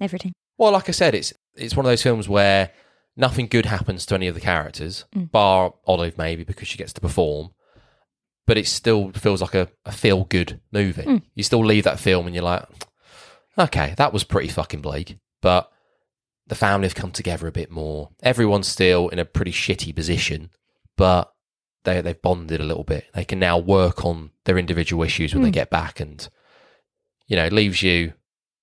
Everything. 0.00 0.32
well, 0.58 0.72
like 0.72 0.88
I 0.90 0.92
said, 0.92 1.14
it's 1.14 1.32
it's 1.54 1.74
one 1.74 1.86
of 1.86 1.90
those 1.90 2.02
films 2.02 2.28
where 2.28 2.70
nothing 3.16 3.46
good 3.46 3.64
happens 3.64 4.04
to 4.06 4.14
any 4.14 4.28
of 4.28 4.34
the 4.34 4.40
characters, 4.42 5.06
Mm. 5.16 5.30
bar 5.32 5.72
Olive 5.86 6.18
maybe 6.18 6.44
because 6.44 6.68
she 6.68 6.76
gets 6.76 6.92
to 6.92 7.00
perform. 7.00 7.52
But 8.46 8.58
it 8.58 8.66
still 8.68 9.10
feels 9.12 9.40
like 9.42 9.54
a, 9.54 9.68
a 9.84 9.92
feel 9.92 10.24
good 10.24 10.60
movie. 10.72 11.02
Mm. 11.02 11.22
You 11.34 11.42
still 11.42 11.64
leave 11.64 11.84
that 11.84 11.98
film 11.98 12.26
and 12.26 12.34
you're 12.34 12.44
like, 12.44 12.64
okay, 13.58 13.94
that 13.96 14.12
was 14.12 14.22
pretty 14.24 14.48
fucking 14.48 14.82
bleak. 14.82 15.18
But 15.42 15.70
the 16.46 16.54
family 16.54 16.86
have 16.86 16.94
come 16.94 17.10
together 17.10 17.48
a 17.48 17.52
bit 17.52 17.70
more. 17.72 18.10
Everyone's 18.22 18.68
still 18.68 19.08
in 19.08 19.18
a 19.18 19.24
pretty 19.24 19.50
shitty 19.50 19.94
position, 19.94 20.50
but 20.96 21.32
they 21.84 22.00
they've 22.00 22.22
bonded 22.22 22.60
a 22.60 22.64
little 22.64 22.84
bit. 22.84 23.06
They 23.14 23.24
can 23.24 23.40
now 23.40 23.58
work 23.58 24.04
on 24.04 24.30
their 24.44 24.58
individual 24.58 25.02
issues 25.02 25.34
when 25.34 25.42
they 25.42 25.50
Mm. 25.50 25.54
get 25.54 25.70
back, 25.70 25.98
and 25.98 26.28
you 27.26 27.34
know, 27.36 27.44
it 27.46 27.52
leaves 27.52 27.82
you 27.82 28.12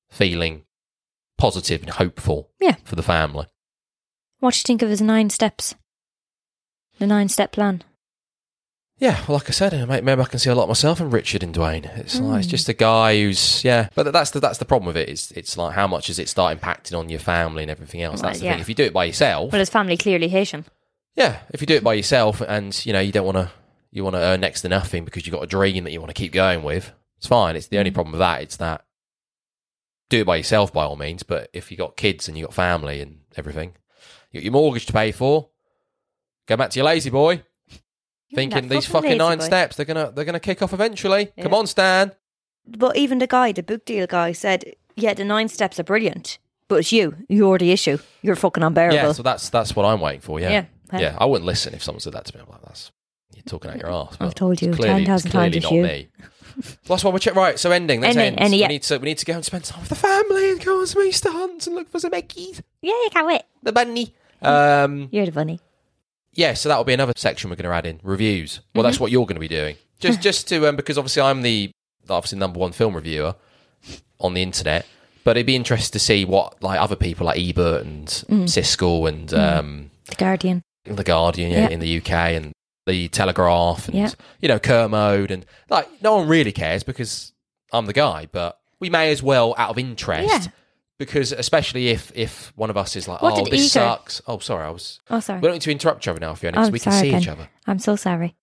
feeling 0.10 0.64
positive 1.38 1.82
and 1.82 1.90
hopeful 1.90 2.52
Yeah. 2.62 2.76
for 2.86 2.96
the 2.96 3.04
family. 3.04 3.48
What 4.40 4.54
do 4.54 4.60
you 4.60 4.64
think 4.64 4.82
of 4.82 4.90
his 4.90 5.02
nine 5.02 5.30
steps? 5.30 5.76
The 7.00 7.08
nine 7.08 7.28
step 7.28 7.52
plan. 7.52 7.84
Yeah, 9.00 9.20
well, 9.28 9.38
like 9.38 9.50
I 9.50 9.52
said, 9.52 9.74
maybe 9.90 10.22
I 10.22 10.26
can 10.26 10.40
see 10.40 10.50
a 10.52 10.56
lot 10.56 10.64
of 10.64 10.70
myself 10.70 11.02
in 11.02 11.10
Richard 11.10 11.44
and 11.44 11.54
Dwayne. 11.54 11.86
It's 11.98 12.20
like 12.20 12.40
it's 12.40 12.48
Mm. 12.48 12.52
just 12.52 12.70
a 12.70 12.74
guy 12.74 13.16
who's 13.18 13.64
yeah, 13.64 13.90
but 13.96 14.12
that's 14.14 14.32
the 14.32 14.40
that's 14.40 14.60
the 14.60 14.66
problem 14.66 14.88
with 14.88 14.98
it. 14.98 15.10
It's 15.10 15.32
it's 15.32 15.58
like 15.58 15.74
how 15.74 15.88
much 15.88 16.08
does 16.08 16.20
it 16.20 16.30
start 16.30 16.58
impacting 16.60 16.98
on 16.98 17.10
your 17.10 17.20
family 17.20 17.64
and 17.64 17.72
everything 17.72 18.02
else? 18.04 18.22
Well, 18.22 18.30
That's 18.30 18.40
the 18.40 18.46
yeah. 18.46 18.52
thing. 18.54 18.62
If 18.62 18.70
you 18.70 18.76
do 18.76 18.84
it 18.84 18.94
by 18.94 19.06
yourself, 19.06 19.52
Well, 19.52 19.60
his 19.60 19.70
family 19.72 19.98
clearly 19.98 20.30
him. 20.30 20.66
yeah, 21.16 21.40
if 21.50 21.60
you 21.60 21.68
do 21.68 21.76
it 21.76 21.84
by 21.84 21.96
yourself 21.96 22.40
and 22.42 22.86
you 22.86 22.94
know 22.94 23.00
you 23.00 23.12
don't 23.12 23.26
want 23.26 23.38
to 23.38 23.52
you 23.92 24.04
want 24.04 24.16
to 24.16 24.20
earn 24.22 24.40
next 24.42 24.62
to 24.62 24.70
nothing 24.70 25.06
because 25.06 25.26
you've 25.26 25.34
got 25.36 25.44
a 25.44 25.48
dream 25.48 25.84
that 25.84 25.92
you 25.92 26.00
want 26.00 26.10
to 26.10 26.20
keep 26.20 26.32
going 26.32 26.64
with, 26.64 26.92
it's 27.18 27.28
fine. 27.28 27.56
It's 27.56 27.68
the 27.68 27.80
only 27.80 27.92
Mm. 27.92 27.96
problem 27.96 28.12
with 28.14 28.20
that. 28.20 28.42
It's 28.44 28.58
that 28.58 28.86
do 30.10 30.20
it 30.22 30.26
by 30.26 30.36
yourself 30.38 30.72
by 30.72 30.84
all 30.84 30.96
means. 30.96 31.24
But 31.24 31.50
if 31.52 31.72
you 31.72 31.78
got 31.78 31.98
kids 31.98 32.28
and 32.28 32.38
you 32.38 32.46
got 32.46 32.54
family 32.54 33.02
and 33.02 33.22
everything, 33.36 33.74
you 34.32 34.40
got 34.40 34.44
your 34.44 34.54
mortgage 34.54 34.86
to 34.86 34.94
pay 34.94 35.12
for, 35.12 35.50
go 36.48 36.56
back 36.58 36.70
to 36.72 36.80
your 36.80 36.86
lazy 36.86 37.10
boy. 37.10 37.42
Thinking 38.36 38.68
these 38.68 38.86
fucking 38.86 39.18
nine 39.18 39.38
boy. 39.40 39.44
steps, 39.46 39.76
they're 39.76 39.86
gonna 39.86 40.12
they're 40.12 40.26
gonna 40.26 40.40
kick 40.40 40.62
off 40.62 40.74
eventually. 40.74 41.32
Come 41.42 41.54
on, 41.54 41.68
Stan. 41.68 42.12
But 42.66 42.96
even 42.96 43.20
the 43.20 43.28
guy, 43.28 43.52
the 43.52 43.64
book 43.64 43.86
deal 43.86 44.08
guy, 44.08 44.32
said, 44.32 44.64
"Yeah, 44.96 45.14
the 45.14 45.26
nine 45.26 45.50
steps 45.50 45.80
are 45.80 45.84
brilliant, 45.84 46.38
but 46.68 46.76
it's 46.80 46.92
you. 46.92 47.16
You're 47.28 47.58
the 47.58 47.72
issue. 47.72 47.98
You're 48.22 48.36
fucking 48.38 48.64
unbearable." 48.64 48.96
Yeah, 48.96 49.12
so 49.12 49.24
that's 49.24 49.50
that's 49.50 49.76
what 49.76 49.86
I'm 49.86 50.00
waiting 50.00 50.22
for. 50.22 50.40
Yeah, 50.40 50.66
Yeah, 50.92 51.00
yeah. 51.00 51.18
I 51.20 51.26
wouldn't 51.26 51.46
listen 51.46 51.74
if 51.74 51.84
someone 51.84 52.00
said 52.00 52.14
that 52.14 52.26
to 52.26 52.38
me. 52.38 52.42
I'm 52.44 52.50
like, 52.52 52.62
that's 52.64 52.92
you're 53.36 53.44
talking 53.44 53.72
out 53.72 53.78
your 53.78 53.92
ass. 53.92 54.16
I've 54.20 54.36
told 54.36 54.62
you 54.62 54.72
clearly, 54.74 55.04
10,000 55.06 55.28
it's 55.28 55.32
clearly 55.34 55.60
not 55.60 55.72
you. 55.72 55.84
me. 55.84 56.08
That's 56.88 57.04
why 57.04 57.10
we're 57.10 57.18
check. 57.18 57.34
Right, 57.36 57.58
so 57.58 57.72
ending. 57.72 58.00
Let's 58.00 58.16
Ending, 58.16 58.34
end. 58.36 58.46
ending, 58.46 58.60
yeah. 58.60 58.68
We 58.68 58.74
need 58.76 58.84
to 58.84 58.98
we 59.00 59.06
need 59.06 59.18
to 59.18 59.26
go 59.26 59.34
and 59.34 59.44
spend 59.44 59.64
time 59.64 59.80
with 59.80 59.90
the 59.90 59.96
family 59.96 60.52
and 60.52 60.64
go 60.64 60.80
on 60.82 60.86
some 60.88 61.02
Easter 61.02 61.32
hunts 61.32 61.66
and 61.66 61.76
look 61.76 61.90
for 61.90 62.00
some 62.00 62.12
eggies. 62.12 62.62
yeah, 62.84 62.94
can't 63.12 63.26
wait. 63.26 63.42
The 63.64 63.72
bunny. 63.72 64.14
Um, 64.42 65.10
You're 65.12 65.26
the 65.26 65.32
bunny. 65.32 65.60
Yeah, 66.34 66.54
so 66.54 66.70
that 66.70 66.78
will 66.78 66.84
be 66.84 66.94
another 66.94 67.14
section 67.16 67.50
we're 67.50 67.56
going 67.56 67.70
to 67.70 67.76
add 67.76 67.86
in 67.86 68.00
reviews. 68.04 68.60
Well, 68.74 68.82
Mm-hmm. 68.84 68.88
that's 68.90 69.00
what 69.00 69.12
you're 69.12 69.26
going 69.26 69.36
to 69.36 69.40
be 69.40 69.48
doing. 69.48 69.76
Just 70.00 70.22
just 70.22 70.48
to 70.50 70.68
um, 70.68 70.76
because 70.76 70.98
obviously 70.98 71.22
I'm 71.22 71.44
the 71.44 71.72
obviously 72.10 72.38
number 72.38 72.60
one 72.60 72.74
film 72.74 72.94
reviewer 72.96 73.36
on 74.20 74.34
the 74.34 74.42
internet, 74.42 74.86
but 75.24 75.38
it'd 75.38 75.46
be 75.48 75.56
interesting 75.56 75.94
to 75.94 76.00
see 76.00 76.26
what 76.26 76.62
like 76.62 76.78
other 76.80 76.98
people 76.98 77.26
like 77.28 77.40
Ebert 77.40 77.86
and 77.86 78.08
Mm. 78.08 78.44
Siskel 78.44 79.08
and 79.08 79.34
um, 79.34 79.92
The 80.10 80.16
Guardian. 80.16 80.62
the 80.84 81.04
Guardian 81.06 81.52
yeah, 81.52 81.62
Yeah. 81.62 81.70
in 81.70 81.80
the 81.80 81.98
UK 82.00 82.12
and 82.12 82.52
the 82.86 83.08
Telegraph 83.08 83.88
and 83.88 83.96
Yeah. 83.98 84.10
you 84.42 84.50
know 84.50 84.60
Kermode 84.60 85.32
and 85.32 85.46
like 85.70 85.88
no 86.02 86.16
one 86.18 86.28
really 86.28 86.52
cares 86.52 86.84
because 86.84 87.32
I'm 87.72 87.86
the 87.86 87.94
guy, 87.94 88.28
but 88.30 88.60
we 88.82 88.90
may 88.90 89.10
as 89.12 89.24
well 89.24 89.56
out 89.58 89.70
of 89.70 89.78
interest. 89.80 90.28
Yeah. 90.30 90.52
Because 91.06 91.32
especially 91.32 91.90
if 91.90 92.12
if 92.16 92.52
one 92.56 92.70
of 92.70 92.78
us 92.78 92.96
is 92.96 93.08
like, 93.08 93.22
What 93.22 93.34
oh, 93.34 93.44
did 93.44 93.52
this 93.54 93.62
Eager- 93.62 93.70
sucks. 93.70 94.22
Oh, 94.28 94.40
sorry, 94.40 94.66
I 94.66 94.70
was. 94.70 95.00
Oh, 95.10 95.20
sorry. 95.20 95.40
We 95.40 95.48
don't 95.48 95.54
need 95.56 95.62
to 95.64 95.72
interrupt 95.72 96.04
each 96.04 96.08
other 96.08 96.20
now, 96.20 96.34
Fiona, 96.36 96.62
Oh, 96.62 96.64
so 96.66 96.70
we 96.72 96.80
can 96.80 96.92
sorry 96.92 97.10
see 97.12 97.18
each 97.18 97.28
other. 97.28 97.50
I'm 97.68 97.80
so 97.80 97.96
sorry. 97.96 98.36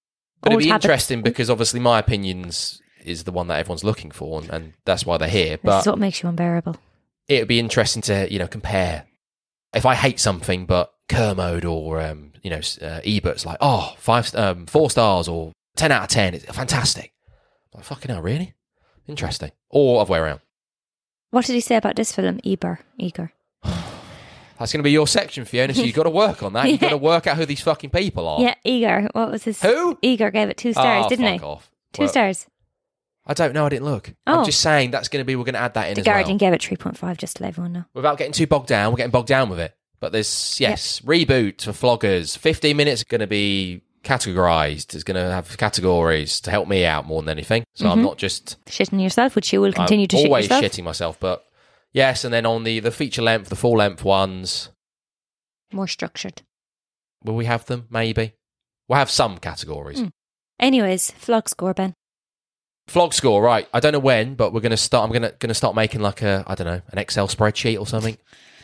But 0.42 0.52
Old 0.52 0.60
it'd 0.60 0.66
be 0.66 0.70
habits. 0.70 0.84
interesting 0.86 1.22
because 1.22 1.50
obviously 1.50 1.80
my 1.80 1.98
opinions 1.98 2.80
is 3.04 3.24
the 3.24 3.32
one 3.32 3.48
that 3.48 3.58
everyone's 3.58 3.84
looking 3.84 4.10
for, 4.10 4.40
and, 4.40 4.50
and 4.50 4.72
that's 4.84 5.04
why 5.06 5.16
they're 5.18 5.28
here. 5.28 5.50
This 5.56 5.60
But 5.64 5.80
is 5.80 5.86
what 5.86 5.98
makes 5.98 6.22
you 6.22 6.28
unbearable. 6.28 6.76
it 7.28 7.38
would 7.40 7.48
be 7.48 7.58
interesting 7.58 8.02
to 8.02 8.30
you 8.32 8.38
know 8.38 8.46
compare. 8.48 9.06
If 9.74 9.86
I 9.86 9.94
hate 9.94 10.18
something, 10.20 10.66
but 10.66 10.92
Kermode 11.08 11.64
or 11.64 12.00
um, 12.00 12.32
you 12.42 12.50
know 12.50 12.56
s- 12.58 12.78
uh, 12.80 13.00
Ebert's 13.04 13.46
like, 13.46 13.58
oh, 13.60 13.94
five, 13.98 14.34
um, 14.34 14.66
four 14.66 14.90
stars 14.90 15.28
or 15.28 15.52
ten 15.76 15.92
out 15.92 16.02
of 16.04 16.08
ten, 16.08 16.34
it's 16.34 16.44
fantastic. 16.46 17.12
Like 17.74 17.84
fucking 17.84 18.10
hell, 18.10 18.20
really 18.22 18.54
interesting. 19.06 19.52
Or 19.68 20.00
other 20.00 20.12
way 20.12 20.18
around. 20.18 20.40
What 21.30 21.46
did 21.46 21.54
he 21.54 21.60
say 21.60 21.76
about 21.76 21.96
this 21.96 22.12
film, 22.12 22.40
Eber? 22.44 22.80
Eager. 22.98 23.32
That's 23.64 24.72
going 24.72 24.80
to 24.80 24.82
be 24.82 24.90
your 24.90 25.06
section, 25.06 25.44
Fiona. 25.44 25.72
So 25.72 25.82
you've 25.82 25.94
got 25.94 26.02
to 26.02 26.10
work 26.10 26.42
on 26.42 26.52
that. 26.52 26.68
You've 26.70 26.80
got 26.80 26.90
to 26.90 26.96
work 26.98 27.26
out 27.26 27.36
who 27.38 27.46
these 27.46 27.62
fucking 27.62 27.90
people 27.90 28.28
are. 28.28 28.40
Yeah, 28.40 28.54
Eager. 28.64 29.08
What 29.12 29.30
was 29.30 29.44
his? 29.44 29.62
Who? 29.62 29.98
Eager 30.02 30.30
gave 30.30 30.48
it 30.50 30.56
two 30.58 30.70
ah, 30.70 30.80
stars, 30.80 31.06
Oh, 31.06 31.08
didn't 31.08 31.24
fuck 31.24 31.40
he? 31.40 31.46
Off. 31.46 31.70
Two 31.92 32.02
Well, 32.02 32.08
stars. 32.10 32.46
I 33.26 33.32
don't 33.32 33.54
know. 33.54 33.64
I 33.64 33.68
didn't 33.70 33.84
look. 33.86 34.12
Oh. 34.26 34.40
I'm 34.40 34.44
just 34.44 34.60
saying 34.60 34.90
that's 34.90 35.08
going 35.08 35.22
to 35.22 35.24
be. 35.24 35.36
We're 35.36 35.44
going 35.44 35.54
to 35.54 35.60
add 35.60 35.74
that 35.74 35.88
in 35.88 35.94
The 35.94 36.00
as 36.00 36.06
well. 36.06 36.16
Guardian 36.16 36.36
gave 36.36 36.52
it 36.52 36.60
3.5, 36.60 37.16
just 37.16 37.36
to 37.36 37.42
let 37.44 37.48
everyone 37.50 37.72
know. 37.72 37.84
without 37.94 38.18
getting 38.18 38.32
too 38.32 38.46
bogged 38.46 38.66
down, 38.66 38.92
we're 38.92 38.96
getting 38.98 39.10
bogged 39.12 39.28
down 39.28 39.48
with 39.48 39.60
it. 39.60 39.74
But 40.00 40.12
there's 40.12 40.58
yes, 40.58 41.00
reboot 41.00 41.62
for 41.62 41.72
floggers. 41.72 42.36
Fifteen 42.36 42.76
minutes 42.78 43.04
going 43.04 43.20
to 43.20 43.26
be 43.26 43.82
categorized. 44.04 44.94
It's 44.94 45.04
going 45.04 45.22
to 45.22 45.30
have 45.32 45.56
categories 45.58 46.40
to 46.42 46.50
help 46.50 46.68
me 46.68 46.84
out 46.84 47.06
more 47.06 47.22
than 47.22 47.28
anything. 47.30 47.64
So 47.74 47.88
I'm 47.88 48.02
not 48.02 48.18
just 48.18 48.62
Shitting 48.66 49.02
yourself, 49.02 49.34
which 49.36 49.52
you 49.52 49.60
will 49.60 49.70
Mm-hmm. 49.70 49.76
continue 49.80 50.04
I'm 50.04 50.08
to 50.08 50.16
shit 50.16 50.26
always 50.26 50.44
yourself. 50.48 50.64
shitting 50.64 50.84
myself. 50.84 51.20
But 51.20 51.44
yes, 51.92 52.24
and 52.24 52.32
then 52.32 52.46
on 52.46 52.64
the 52.64 52.80
the 52.80 52.90
feature 52.90 53.22
length, 53.22 53.48
the 53.48 53.56
full 53.56 53.76
length 53.78 54.04
ones, 54.04 54.70
More 55.72 55.86
structured. 55.88 56.42
will 57.24 57.36
we 57.36 57.44
have 57.46 57.66
them? 57.66 57.86
Maybe 57.90 58.32
we'll 58.88 58.98
have 58.98 59.10
some 59.10 59.38
categories. 59.38 60.00
Mm. 60.00 60.10
Anyways, 60.58 61.10
flog 61.12 61.48
score, 61.48 61.72
Ben. 61.74 61.94
Flog 62.88 63.14
score, 63.14 63.40
right? 63.42 63.68
I 63.72 63.78
don't 63.80 63.92
know 63.92 63.98
when, 64.00 64.34
but 64.34 64.52
we're 64.52 64.60
going 64.60 64.70
to 64.70 64.76
start. 64.76 65.04
I'm 65.04 65.10
going 65.10 65.22
to 65.30 65.36
going 65.38 65.48
to 65.48 65.54
start 65.54 65.74
making 65.76 66.00
like 66.00 66.22
a 66.22 66.42
I 66.46 66.54
don't 66.54 66.66
know 66.66 66.82
an 66.90 66.98
Excel 66.98 67.28
spreadsheet 67.28 67.78
or 67.78 67.86
something. 67.86 68.16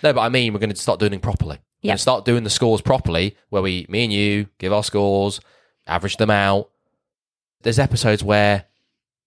no, 0.02 0.12
but 0.12 0.20
I 0.22 0.28
mean 0.28 0.52
we're 0.52 0.58
going 0.60 0.70
to 0.70 0.76
start 0.76 0.98
doing 0.98 1.12
it 1.14 1.22
properly. 1.22 1.58
Yep. 1.82 1.96
to 1.96 2.02
start 2.02 2.24
doing 2.24 2.42
the 2.44 2.50
scores 2.50 2.80
properly, 2.80 3.36
where 3.50 3.62
we, 3.62 3.86
me 3.88 4.04
and 4.04 4.12
you, 4.12 4.48
give 4.58 4.72
our 4.72 4.82
scores, 4.82 5.40
average 5.86 6.16
them 6.16 6.30
out. 6.30 6.70
There's 7.62 7.78
episodes 7.78 8.22
where 8.24 8.64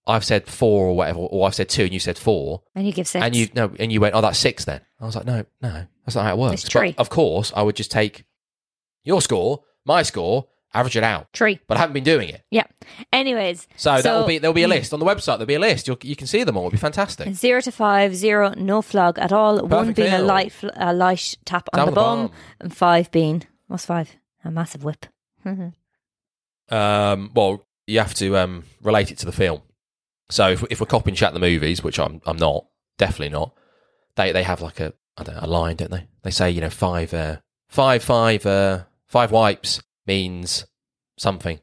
I've 0.07 0.25
said 0.25 0.47
four 0.47 0.87
or 0.87 0.95
whatever, 0.95 1.19
or 1.19 1.47
I've 1.47 1.55
said 1.55 1.69
two 1.69 1.83
and 1.83 1.93
you 1.93 1.99
said 1.99 2.17
four, 2.17 2.63
And 2.75 2.85
you 2.87 2.91
give 2.93 3.07
six. 3.07 3.23
and 3.23 3.35
you 3.35 3.47
no, 3.53 3.71
and 3.79 3.91
you 3.91 4.01
went, 4.01 4.15
oh, 4.15 4.21
that's 4.21 4.39
six 4.39 4.65
then. 4.65 4.81
I 4.99 5.05
was 5.05 5.15
like, 5.15 5.25
no, 5.25 5.45
no, 5.61 5.85
that's 6.05 6.15
not 6.15 6.25
how 6.25 6.33
it 6.33 6.37
works. 6.37 6.63
It's. 6.65 6.73
But 6.73 6.99
of 6.99 7.09
course, 7.09 7.53
I 7.55 7.61
would 7.61 7.75
just 7.75 7.91
take 7.91 8.25
your 9.03 9.21
score, 9.21 9.63
my 9.85 10.01
score, 10.03 10.47
average 10.73 10.97
it 10.97 11.03
out. 11.03 11.27
Three. 11.33 11.59
But 11.67 11.77
I 11.77 11.81
haven't 11.81 11.93
been 11.93 12.03
doing 12.03 12.29
it. 12.29 12.43
Yeah. 12.51 12.65
Anyways. 13.11 13.67
So, 13.75 14.01
that 14.01 14.13
will 14.13 14.27
be 14.27 14.37
there'll 14.37 14.53
be 14.53 14.63
a 14.63 14.67
list 14.67 14.93
on 14.93 14.99
the 14.99 15.05
website. 15.05 15.37
There'll 15.37 15.45
be 15.45 15.55
a 15.55 15.59
list. 15.59 15.87
You'll, 15.87 15.97
you 16.03 16.15
can 16.15 16.27
see 16.27 16.43
them 16.43 16.57
all. 16.57 16.63
It'll 16.67 16.71
be 16.71 16.77
fantastic. 16.77 17.33
Zero 17.33 17.61
to 17.61 17.71
five, 17.71 18.15
zero, 18.15 18.53
no 18.57 18.81
flog 18.81 19.19
at 19.19 19.31
all. 19.31 19.59
One 19.59 19.69
Perfect 19.69 19.95
being 19.97 20.13
a 20.13 20.21
light, 20.21 20.53
a 20.75 20.93
light 20.93 21.35
tap 21.45 21.69
on 21.73 21.79
the, 21.79 21.85
the 21.87 21.91
bum, 21.91 22.27
bum. 22.27 22.35
and 22.59 22.75
five 22.75 23.11
being 23.11 23.43
what's 23.67 23.85
five? 23.85 24.15
A 24.43 24.51
massive 24.51 24.83
whip. 24.83 25.05
Um, 26.71 27.31
well, 27.33 27.65
you 27.87 27.97
have 27.97 28.13
to 28.15 28.37
um, 28.37 28.63
relate 28.83 29.09
it 29.09 29.17
to 29.17 29.25
the 29.25 29.31
film. 29.31 29.63
So 30.29 30.49
if, 30.49 30.63
if 30.69 30.79
we're 30.79 30.85
copying 30.85 31.15
chat 31.15 31.33
the 31.33 31.39
movies, 31.39 31.83
which 31.83 31.99
I'm 31.99 32.21
I'm 32.27 32.37
not, 32.37 32.67
definitely 32.99 33.29
not. 33.29 33.55
They 34.15 34.31
they 34.31 34.43
have 34.43 34.61
like 34.61 34.79
a 34.79 34.93
I 35.17 35.23
don't 35.23 35.35
know, 35.35 35.41
a 35.43 35.47
line, 35.47 35.77
don't 35.77 35.89
they? 35.89 36.07
They 36.21 36.29
say 36.29 36.51
you 36.51 36.61
know 36.61 36.69
five 36.69 37.11
uh, 37.13 37.37
five 37.67 38.03
five 38.03 38.45
uh, 38.45 38.83
five 39.07 39.31
wipes 39.31 39.81
means 40.09 40.65
something. 41.17 41.59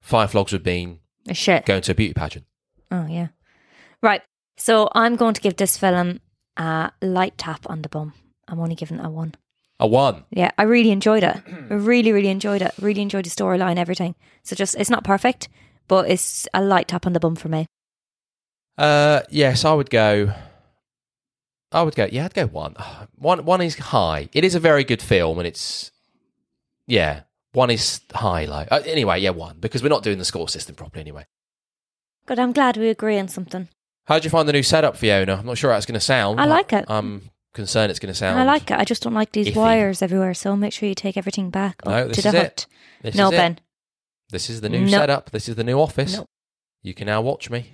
Five 0.00 0.30
flogs 0.32 0.52
would 0.52 0.64
mean 0.64 1.00
A 1.28 1.34
shit. 1.34 1.66
going 1.66 1.82
to 1.82 1.92
a 1.92 1.94
beauty 1.94 2.14
pageant. 2.14 2.46
Oh 2.90 3.06
yeah. 3.06 3.28
Right. 4.02 4.22
So 4.56 4.88
I'm 4.94 5.16
going 5.16 5.34
to 5.34 5.40
give 5.40 5.56
this 5.56 5.76
film 5.76 6.20
a 6.56 6.90
light 7.02 7.36
tap 7.38 7.60
on 7.68 7.82
the 7.82 7.88
bum. 7.88 8.12
I'm 8.48 8.58
only 8.60 8.74
giving 8.74 8.98
it 8.98 9.04
a 9.04 9.10
one. 9.10 9.34
A 9.78 9.86
one. 9.86 10.24
Yeah, 10.30 10.50
I 10.58 10.62
really 10.64 10.90
enjoyed 10.90 11.22
it. 11.22 11.36
I 11.70 11.74
really, 11.74 12.10
really 12.12 12.30
enjoyed 12.30 12.62
it. 12.62 12.72
Really 12.80 13.02
enjoyed 13.02 13.24
the 13.26 13.30
storyline, 13.30 13.76
everything. 13.76 14.14
So 14.42 14.56
just 14.56 14.74
it's 14.76 14.90
not 14.90 15.04
perfect, 15.04 15.48
but 15.86 16.10
it's 16.10 16.48
a 16.54 16.62
light 16.62 16.88
tap 16.88 17.06
on 17.06 17.12
the 17.12 17.20
bum 17.20 17.36
for 17.36 17.48
me. 17.48 17.66
Uh, 18.76 19.20
yes, 19.30 19.64
I 19.64 19.74
would 19.74 19.90
go. 19.90 20.32
I 21.70 21.82
would 21.82 21.94
go. 21.94 22.08
Yeah, 22.10 22.24
I'd 22.24 22.34
go 22.34 22.46
one. 22.46 22.74
One 23.18 23.44
one 23.44 23.60
is 23.60 23.76
high. 23.78 24.28
It 24.32 24.44
is 24.44 24.54
a 24.54 24.60
very 24.60 24.84
good 24.84 25.02
film, 25.02 25.38
and 25.38 25.46
it's 25.46 25.90
yeah. 26.86 27.22
One 27.52 27.70
is 27.70 28.00
high 28.12 28.44
low. 28.44 28.64
Uh, 28.70 28.82
anyway, 28.84 29.20
yeah, 29.20 29.30
one 29.30 29.56
because 29.58 29.82
we're 29.82 29.88
not 29.88 30.02
doing 30.02 30.18
the 30.18 30.24
score 30.24 30.48
system 30.48 30.74
properly 30.74 31.00
anyway. 31.00 31.26
Good. 32.26 32.38
I'm 32.38 32.52
glad 32.52 32.76
we 32.76 32.88
agree 32.88 33.18
on 33.18 33.28
something. 33.28 33.68
How 34.06 34.14
did 34.16 34.24
you 34.24 34.30
find 34.30 34.48
the 34.48 34.52
new 34.52 34.62
setup, 34.62 34.96
Fiona? 34.96 35.36
I'm 35.36 35.46
not 35.46 35.58
sure 35.58 35.70
how 35.70 35.76
it's 35.76 35.86
going 35.86 35.94
to 35.94 36.00
sound. 36.00 36.40
I 36.40 36.44
like 36.44 36.72
it. 36.72 36.84
I'm 36.88 37.30
concerned 37.54 37.90
it's 37.90 37.98
going 37.98 38.12
to 38.12 38.18
sound. 38.18 38.38
I 38.38 38.44
like 38.44 38.70
it. 38.70 38.78
I 38.78 38.84
just 38.84 39.02
don't 39.02 39.14
like 39.14 39.32
these 39.32 39.48
iffy. 39.48 39.56
wires 39.56 40.02
everywhere. 40.02 40.34
So 40.34 40.56
make 40.56 40.72
sure 40.72 40.88
you 40.88 40.94
take 40.94 41.16
everything 41.16 41.50
back 41.50 41.84
No, 41.84 41.92
up 41.92 42.08
this 42.08 42.16
to 42.18 42.22
the 42.22 42.28
is 42.28 42.34
it. 42.34 42.38
hut. 42.42 42.66
This 43.02 43.14
No, 43.14 43.26
is 43.28 43.32
it. 43.32 43.36
Ben. 43.36 43.60
This 44.30 44.50
is 44.50 44.60
the 44.60 44.68
new 44.68 44.82
No. 44.82 44.88
setup. 44.88 45.30
This 45.30 45.48
is 45.48 45.56
the 45.56 45.64
new 45.64 45.78
office. 45.80 46.16
No. 46.16 46.26
You 46.82 46.94
can 46.94 47.06
now 47.06 47.20
watch 47.22 47.48
me. 47.50 47.72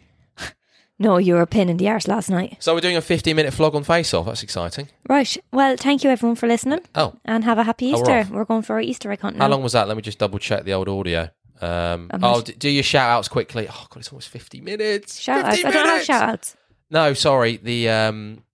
No, 0.99 1.19
you 1.19 1.35
were 1.35 1.41
a 1.43 1.47
pin 1.47 1.69
in 1.69 1.77
the 1.77 1.89
arse 1.89 2.07
last 2.07 2.31
night. 2.31 2.57
So 2.61 2.73
we're 2.73 2.81
doing 2.81 2.97
a 2.97 3.01
15 3.01 3.35
minute 3.35 3.53
vlog 3.53 3.75
on 3.75 3.83
Face 3.83 4.15
Off. 4.15 4.27
That's 4.27 4.43
exciting. 4.45 4.89
Right. 5.09 5.37
Well, 5.53 5.77
thank 5.77 6.05
you 6.05 6.11
everyone 6.11 6.37
for 6.37 6.47
listening, 6.47 6.81
Oh, 6.95 7.15
and 7.25 7.43
have 7.45 7.59
a 7.59 7.65
happy 7.65 7.87
Oh, 7.93 7.97
we're 7.97 8.03
Easter. 8.03 8.19
off. 8.21 8.31
we're 8.31 8.45
going 8.45 8.63
for 8.63 8.75
our 8.75 8.81
Easter 8.81 9.11
egg 9.11 9.21
hunt 9.21 9.37
now. 9.37 9.45
how 9.47 9.51
long 9.51 9.63
was 9.63 9.73
that? 9.73 9.89
Let 9.89 9.97
me 9.97 10.03
just 10.03 10.19
double 10.19 10.39
check 10.39 10.65
the 10.65 10.73
old 10.73 10.89
audio. 10.89 11.29
Um, 11.61 12.11
I'm 12.13 12.23
oh, 12.23 12.43
d- 12.43 12.53
do 12.59 12.69
your 12.69 12.83
shout 12.85 13.11
outs 13.11 13.27
quickly. 13.29 13.67
Oh, 13.69 13.87
God, 13.91 14.01
it's 14.01 14.11
almost 14.13 14.29
50 14.29 14.61
minutes. 14.61 15.19
Shout 15.19 15.45
outs. 15.45 15.57
50 15.57 15.67
I 15.67 15.71
don't 15.73 15.79
have 15.81 15.87
minutes! 15.87 16.07
shout 16.07 16.29
outs. 16.29 16.57
No, 16.91 17.13
sorry. 17.15 17.57
The 17.57 17.89
um, 17.89 18.45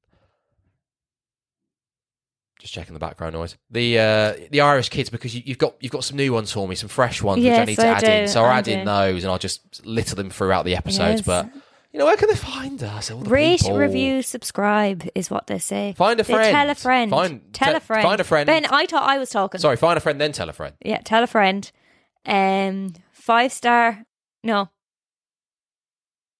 just 2.60 2.72
checking 2.74 2.94
the 2.94 3.00
background 3.00 3.34
noise. 3.34 3.56
The 3.70 3.98
uh, 3.98 4.34
the 4.50 4.60
Irish 4.60 4.88
kids 4.90 5.10
because 5.10 5.34
you, 5.34 5.42
you've 5.44 5.58
got 5.58 5.74
you've 5.80 5.92
got 5.92 6.04
some 6.04 6.16
new 6.16 6.32
ones 6.32 6.52
for 6.52 6.66
me, 6.68 6.74
some 6.74 6.88
fresh 6.88 7.22
ones 7.22 7.42
which 7.42 7.52
I 7.52 7.56
Yes, 7.56 7.66
need 7.68 7.76
to 7.76 7.82
I 7.86 7.90
add 7.90 8.02
in. 8.04 8.24
do, 8.26 8.28
So 8.32 8.44
I'll 8.44 8.50
I 8.50 8.58
add 8.58 8.68
in 8.68 8.78
do. 8.80 8.84
those 8.84 9.24
and 9.24 9.30
I'll 9.32 9.38
just 9.38 9.84
litter 9.86 10.14
them 10.14 10.30
throughout 10.30 10.64
the 10.64 10.76
episodes. 10.76 11.20
Yes. 11.20 11.26
But 11.26 11.50
you 11.92 11.98
know, 11.98 12.04
where 12.06 12.16
can 12.16 12.28
they 12.28 12.34
find 12.36 12.82
us? 12.82 13.10
All 13.10 13.18
the 13.20 13.30
Rate, 13.30 13.60
people. 13.60 13.76
review, 13.78 14.22
subscribe 14.22 15.08
is 15.14 15.30
what 15.30 15.46
they 15.48 15.58
say. 15.58 15.94
Find 15.96 16.20
a 16.20 16.22
They 16.22 16.32
friend. 16.34 16.54
tell 16.54 16.70
a 16.70 16.74
friend. 16.74 17.10
Find- 17.10 17.52
tell 17.52 17.72
te- 17.72 17.76
a 17.76 17.80
friend. 17.80 18.02
find 18.02 18.20
a 18.20 18.24
friend. 18.24 18.46
Ben, 18.46 18.66
I 18.70 18.86
thought 18.86 19.08
I 19.08 19.18
was 19.18 19.30
talking. 19.30 19.60
Sorry, 19.60 19.76
find 19.76 19.96
a 19.96 20.00
friend, 20.00 20.20
then 20.20 20.32
tell 20.32 20.48
a 20.48 20.52
friend. 20.52 20.74
Yeah, 20.84 20.98
tell 21.04 21.22
a 21.22 21.26
friend. 21.26 21.70
Um, 22.26 22.94
five 23.12 23.52
star. 23.52 24.04
No, 24.44 24.70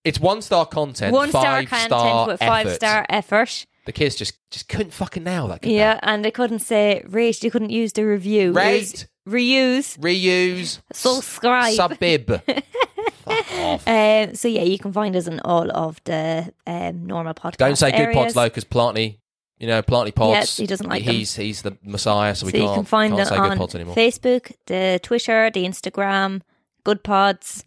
It's 0.04 0.18
one 0.20 0.40
star 0.42 0.64
content, 0.66 1.12
one 1.12 1.28
star 1.28 1.42
five 1.44 1.68
content 1.68 1.88
star 1.90 2.26
with 2.26 2.38
five 2.40 2.66
effort. 2.66 2.74
star 2.76 3.06
effort. 3.10 3.66
The 3.86 3.92
kids 3.92 4.14
just 4.16 4.34
just 4.50 4.68
couldn't 4.68 4.92
fucking 4.92 5.24
nail 5.24 5.48
that. 5.48 5.64
Yeah, 5.66 5.98
and 6.02 6.24
they 6.24 6.30
couldn't 6.30 6.60
say 6.60 7.02
rate. 7.08 7.42
You 7.42 7.50
couldn't 7.50 7.70
use 7.70 7.92
the 7.92 8.04
review. 8.04 8.52
they? 8.52 8.60
Rate, 8.60 9.06
reuse, 9.28 9.98
reuse, 9.98 10.80
subscribe. 10.92 11.74
subbib. 11.74 12.40
Fuck 13.24 13.52
off. 13.54 13.88
Um, 13.88 14.34
so 14.34 14.48
yeah, 14.48 14.62
you 14.62 14.78
can 14.78 14.92
find 14.92 15.14
us 15.16 15.26
in 15.26 15.40
all 15.40 15.70
of 15.70 16.00
the 16.04 16.52
um, 16.66 17.06
normal 17.06 17.34
podcast. 17.34 17.56
Don't 17.58 17.76
say 17.76 17.90
good 17.92 18.12
pods 18.14 18.34
though, 18.34 18.46
because 18.48 18.64
Plantney, 18.64 19.18
you 19.58 19.66
know, 19.66 19.82
Plantney 19.82 20.14
pods. 20.14 20.32
Yes, 20.32 20.56
he 20.56 20.66
doesn't 20.66 20.88
like 20.88 21.04
them. 21.04 21.14
He's 21.14 21.34
he's 21.36 21.62
the 21.62 21.76
messiah, 21.82 22.34
so 22.34 22.46
we 22.46 22.52
so 22.52 22.58
can't, 22.58 22.68
you 22.70 22.74
can 22.76 22.84
find 22.84 23.12
can't 23.14 23.22
it 23.22 23.30
say 23.30 23.36
on 23.36 23.48
good 23.50 23.58
pods 23.58 23.74
anymore. 23.74 23.94
Facebook, 23.94 24.52
the 24.66 25.00
Twitter, 25.02 25.50
the 25.50 25.64
Instagram, 25.64 26.42
Good 26.84 27.02
Pods, 27.04 27.64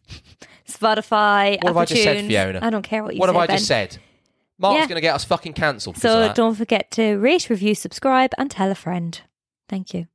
Spotify. 0.67 1.57
What 1.57 1.67
have 1.67 1.77
I 1.77 1.85
just 1.85 2.03
said. 2.03 2.25
Fiona? 2.25 2.59
I 2.61 2.69
don't 2.69 2.83
care 2.83 3.03
what 3.03 3.13
you 3.13 3.19
what 3.19 3.27
say, 3.29 3.33
have 3.33 3.41
I 3.41 3.47
Ben. 3.47 3.57
just 3.57 3.67
said? 3.67 3.97
Mark's 4.59 4.79
Yeah. 4.81 4.87
going 4.87 4.95
to 4.95 5.01
get 5.01 5.15
us 5.15 5.23
fucking 5.23 5.53
cancelled. 5.53 5.97
So 5.97 6.19
that. 6.21 6.35
don't 6.35 6.55
forget 6.55 6.89
to 6.91 7.15
rate, 7.17 7.49
review, 7.49 7.75
subscribe, 7.75 8.31
and 8.37 8.49
tell 8.51 8.71
a 8.71 8.75
friend. 8.75 9.19
Thank 9.67 9.93
you. 9.93 10.07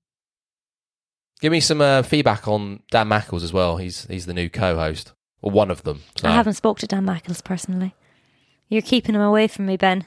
give 1.40 1.50
me 1.52 1.60
some 1.60 1.80
uh, 1.80 2.02
feedback 2.02 2.46
on 2.48 2.80
Dan 2.90 3.08
Mackles 3.08 3.42
as 3.42 3.52
well. 3.52 3.76
He's 3.78 4.06
he's 4.06 4.26
the 4.26 4.34
new 4.34 4.48
co-host 4.48 5.12
or 5.42 5.50
one 5.50 5.70
of 5.70 5.82
them. 5.84 6.02
So. 6.16 6.28
I 6.28 6.32
haven't 6.32 6.54
spoke 6.54 6.78
to 6.80 6.86
Dan 6.86 7.04
Mackles 7.06 7.42
personally. 7.44 7.94
You're 8.68 8.82
keeping 8.82 9.14
him 9.14 9.20
away 9.20 9.48
from 9.48 9.66
me, 9.66 9.76
Ben. 9.76 10.04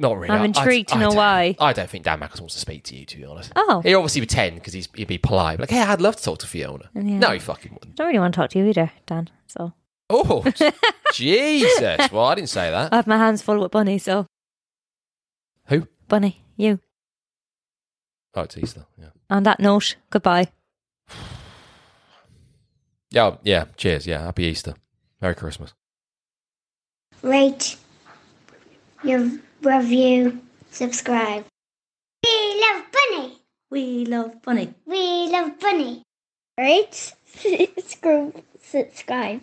Not 0.00 0.16
really. 0.18 0.30
I'm 0.30 0.40
I- 0.40 0.42
I- 0.42 0.46
intrigued 0.46 0.90
to 0.90 0.98
know 0.98 1.08
don't- 1.08 1.16
why. 1.16 1.56
I 1.58 1.72
don't 1.72 1.88
think 1.90 2.04
Dan 2.04 2.20
Mackles 2.20 2.40
wants 2.40 2.54
to 2.54 2.60
speak 2.60 2.84
to 2.84 2.96
you, 2.96 3.04
to 3.06 3.16
be 3.16 3.24
honest. 3.24 3.52
Oh, 3.56 3.80
He 3.84 3.94
obviously 3.94 4.20
would 4.20 4.30
tend 4.30 4.54
because 4.56 4.72
he's 4.72 4.88
he'd 4.94 5.08
be 5.08 5.18
polite. 5.18 5.58
Like, 5.58 5.70
hey, 5.70 5.82
I'd 5.82 6.00
love 6.00 6.16
to 6.16 6.22
talk 6.22 6.38
to 6.40 6.46
Fiona. 6.46 6.88
Yeah. 6.94 7.18
No, 7.18 7.30
he 7.30 7.38
fucking 7.40 7.72
wouldn't. 7.72 7.92
I 7.92 7.94
don't 7.96 8.06
really 8.08 8.18
want 8.20 8.34
to 8.34 8.40
talk 8.40 8.50
to 8.50 8.58
you 8.58 8.66
either, 8.66 8.92
Dan. 9.06 9.28
So 9.46 9.72
Oh, 10.10 10.44
Jesus! 11.12 12.10
Well, 12.12 12.24
I 12.24 12.34
didn't 12.34 12.48
say 12.48 12.70
that. 12.70 12.92
I 12.92 12.96
have 12.96 13.06
my 13.06 13.16
hands 13.18 13.42
full 13.42 13.58
with 13.60 13.72
Bunny. 13.72 13.98
So 13.98 14.26
Who? 15.66 15.88
Bunny, 16.08 16.42
you. 16.56 16.80
Oh, 18.34 18.42
it's 18.42 18.56
Easter. 18.56 18.86
Yeah. 18.98 19.08
On 19.30 19.42
that 19.42 19.58
note, 19.60 19.96
goodbye. 20.10 20.48
Yeah, 23.10 23.36
yeah. 23.42 23.66
Cheers. 23.76 24.06
Yeah. 24.06 24.22
Happy 24.22 24.44
Easter. 24.44 24.74
Merry 25.20 25.34
Christmas. 25.34 25.72
rate, 27.22 27.76
your 29.02 29.30
review, 29.62 30.40
subscribe. 30.70 31.44
We 32.24 32.60
love 32.60 32.84
Bunny. 32.92 33.38
We 33.70 34.04
love 34.06 34.42
Bunny. 34.42 34.74
We 34.86 35.28
love 35.30 35.58
Bunny. 35.58 36.02
Rate, 36.56 37.14
screw, 37.84 38.32
subscribe. 38.62 39.42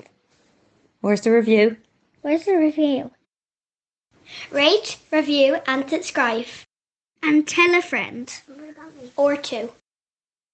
Where's 1.01 1.22
the 1.22 1.32
review? 1.32 1.78
Where's 2.22 2.45
the 2.45 2.55
review? 2.57 3.11
Rate, 4.51 4.97
review, 5.11 5.57
and 5.68 5.89
subscribe. 5.89 6.45
And 7.22 7.47
tell 7.47 7.76
a 7.76 7.82
friend. 7.82 8.32
Or 9.18 9.36
two. 9.36 9.72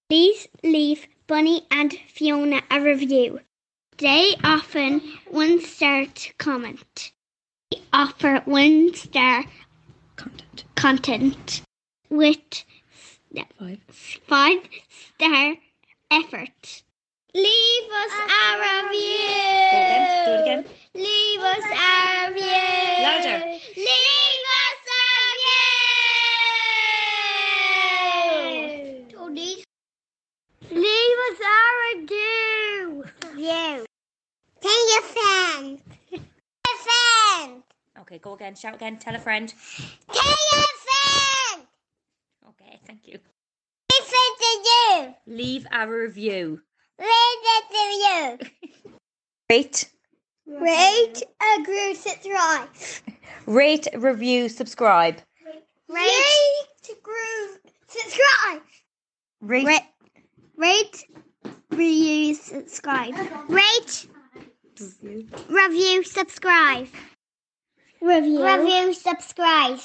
Please 0.09 0.47
leave 0.63 1.07
Bunny 1.31 1.63
and 1.71 1.93
Fiona 2.09 2.61
a 2.69 2.81
review. 2.81 3.39
They 3.99 4.35
often 4.43 4.99
one 5.29 5.61
star 5.61 6.05
to 6.05 6.33
comment. 6.33 7.13
We 7.71 7.81
offer 7.93 8.41
one 8.43 8.93
star 8.95 9.45
Content. 10.17 10.65
content 10.75 11.61
with 12.09 12.65
Five. 13.57 13.79
five 14.27 14.59
star 14.89 15.55
effort. 16.11 16.83
Leave 17.33 17.91
us 18.01 18.11
a 18.11 18.27
ah. 18.27 18.83
review. 18.89 19.71
Do 19.71 19.77
it 19.77 19.87
again, 19.87 20.25
do 20.25 20.31
it 20.33 20.41
again. 20.41 20.65
Leave 20.95 21.39
us 21.39 21.63
a 21.63 22.27
review. 22.27 23.05
Louder. 23.07 23.39
Leave 23.77 24.47
us 24.59 24.83
a 24.91 25.03
review. 28.59 29.15
Tony. 29.17 29.63
Leave 30.81 31.19
us 31.29 31.39
a 31.39 31.99
review. 31.99 33.03
Review. 33.29 33.85
Tell 34.61 34.91
your 34.93 35.01
friends. 35.03 35.81
Tell 36.09 36.19
your 36.69 36.79
friends. 36.87 37.63
Okay, 37.99 38.17
go 38.17 38.33
again. 38.33 38.55
Shout 38.55 38.73
again. 38.73 38.97
Tell 38.97 39.15
a 39.15 39.19
friend. 39.19 39.53
Tell 40.11 40.35
your 40.53 40.65
friends. 40.87 41.67
Okay, 42.49 42.79
thank 42.87 43.07
you. 43.07 43.19
Listen 43.91 44.27
to 44.39 44.51
you. 44.69 45.13
Leave 45.27 45.67
a 45.71 45.87
review. 45.87 46.61
Listen 46.97 47.61
to 47.69 47.77
you. 47.77 48.39
Rate, 49.51 49.91
Rate, 50.47 51.23
agree, 51.59 51.93
subscribe. 51.93 52.69
rate, 53.45 53.87
review, 53.93 54.49
subscribe. 54.49 55.17
Rate, 55.87 56.89
agree, 56.89 57.71
subscribe. 57.87 58.61
Rate. 59.41 59.67
Rate, 59.67 59.81
rate, 60.61 61.05
review, 61.71 62.35
subscribe. 62.35 63.15
Rate, 63.49 64.07
review, 65.49 66.03
subscribe. 66.03 66.87
Review, 68.01 68.43
review, 68.45 68.93
subscribe. 68.93 69.79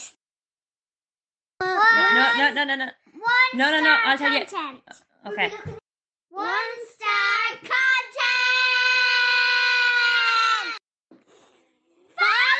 No, 1.61 2.33
no, 2.37 2.53
no, 2.53 2.65
no, 2.65 2.75
no. 2.77 2.85
One 2.85 3.53
No, 3.55 3.71
no, 3.71 3.81
no, 3.81 3.97
I'll 4.05 4.19
tell 4.19 4.33
you. 4.33 4.41
Uh, 4.41 5.31
okay. 5.31 5.51
One 6.31 6.73
star 6.93 7.57
content. 7.57 8.37
Five 12.19 12.56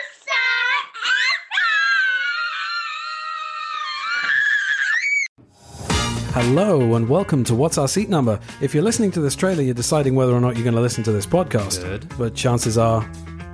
Hello 6.37 6.97
and 6.97 7.09
welcome 7.09 7.45
to 7.45 7.55
What's 7.55 7.79
Our 7.79 7.89
Seat 7.89 8.11
Number. 8.11 8.39
If 8.61 8.75
you're 8.75 8.83
listening 8.83 9.11
to 9.13 9.23
this 9.23 9.35
trailer, 9.35 9.63
you're 9.63 9.73
deciding 9.73 10.15
whether 10.15 10.35
or 10.35 10.41
not 10.43 10.55
you're 10.55 10.65
going 10.65 10.77
to 10.77 10.83
listen 10.83 11.03
to 11.05 11.13
this 11.13 11.25
podcast. 11.25 11.81
Good. 11.81 12.07
But 12.19 12.35
chances 12.35 12.77
are 12.77 13.11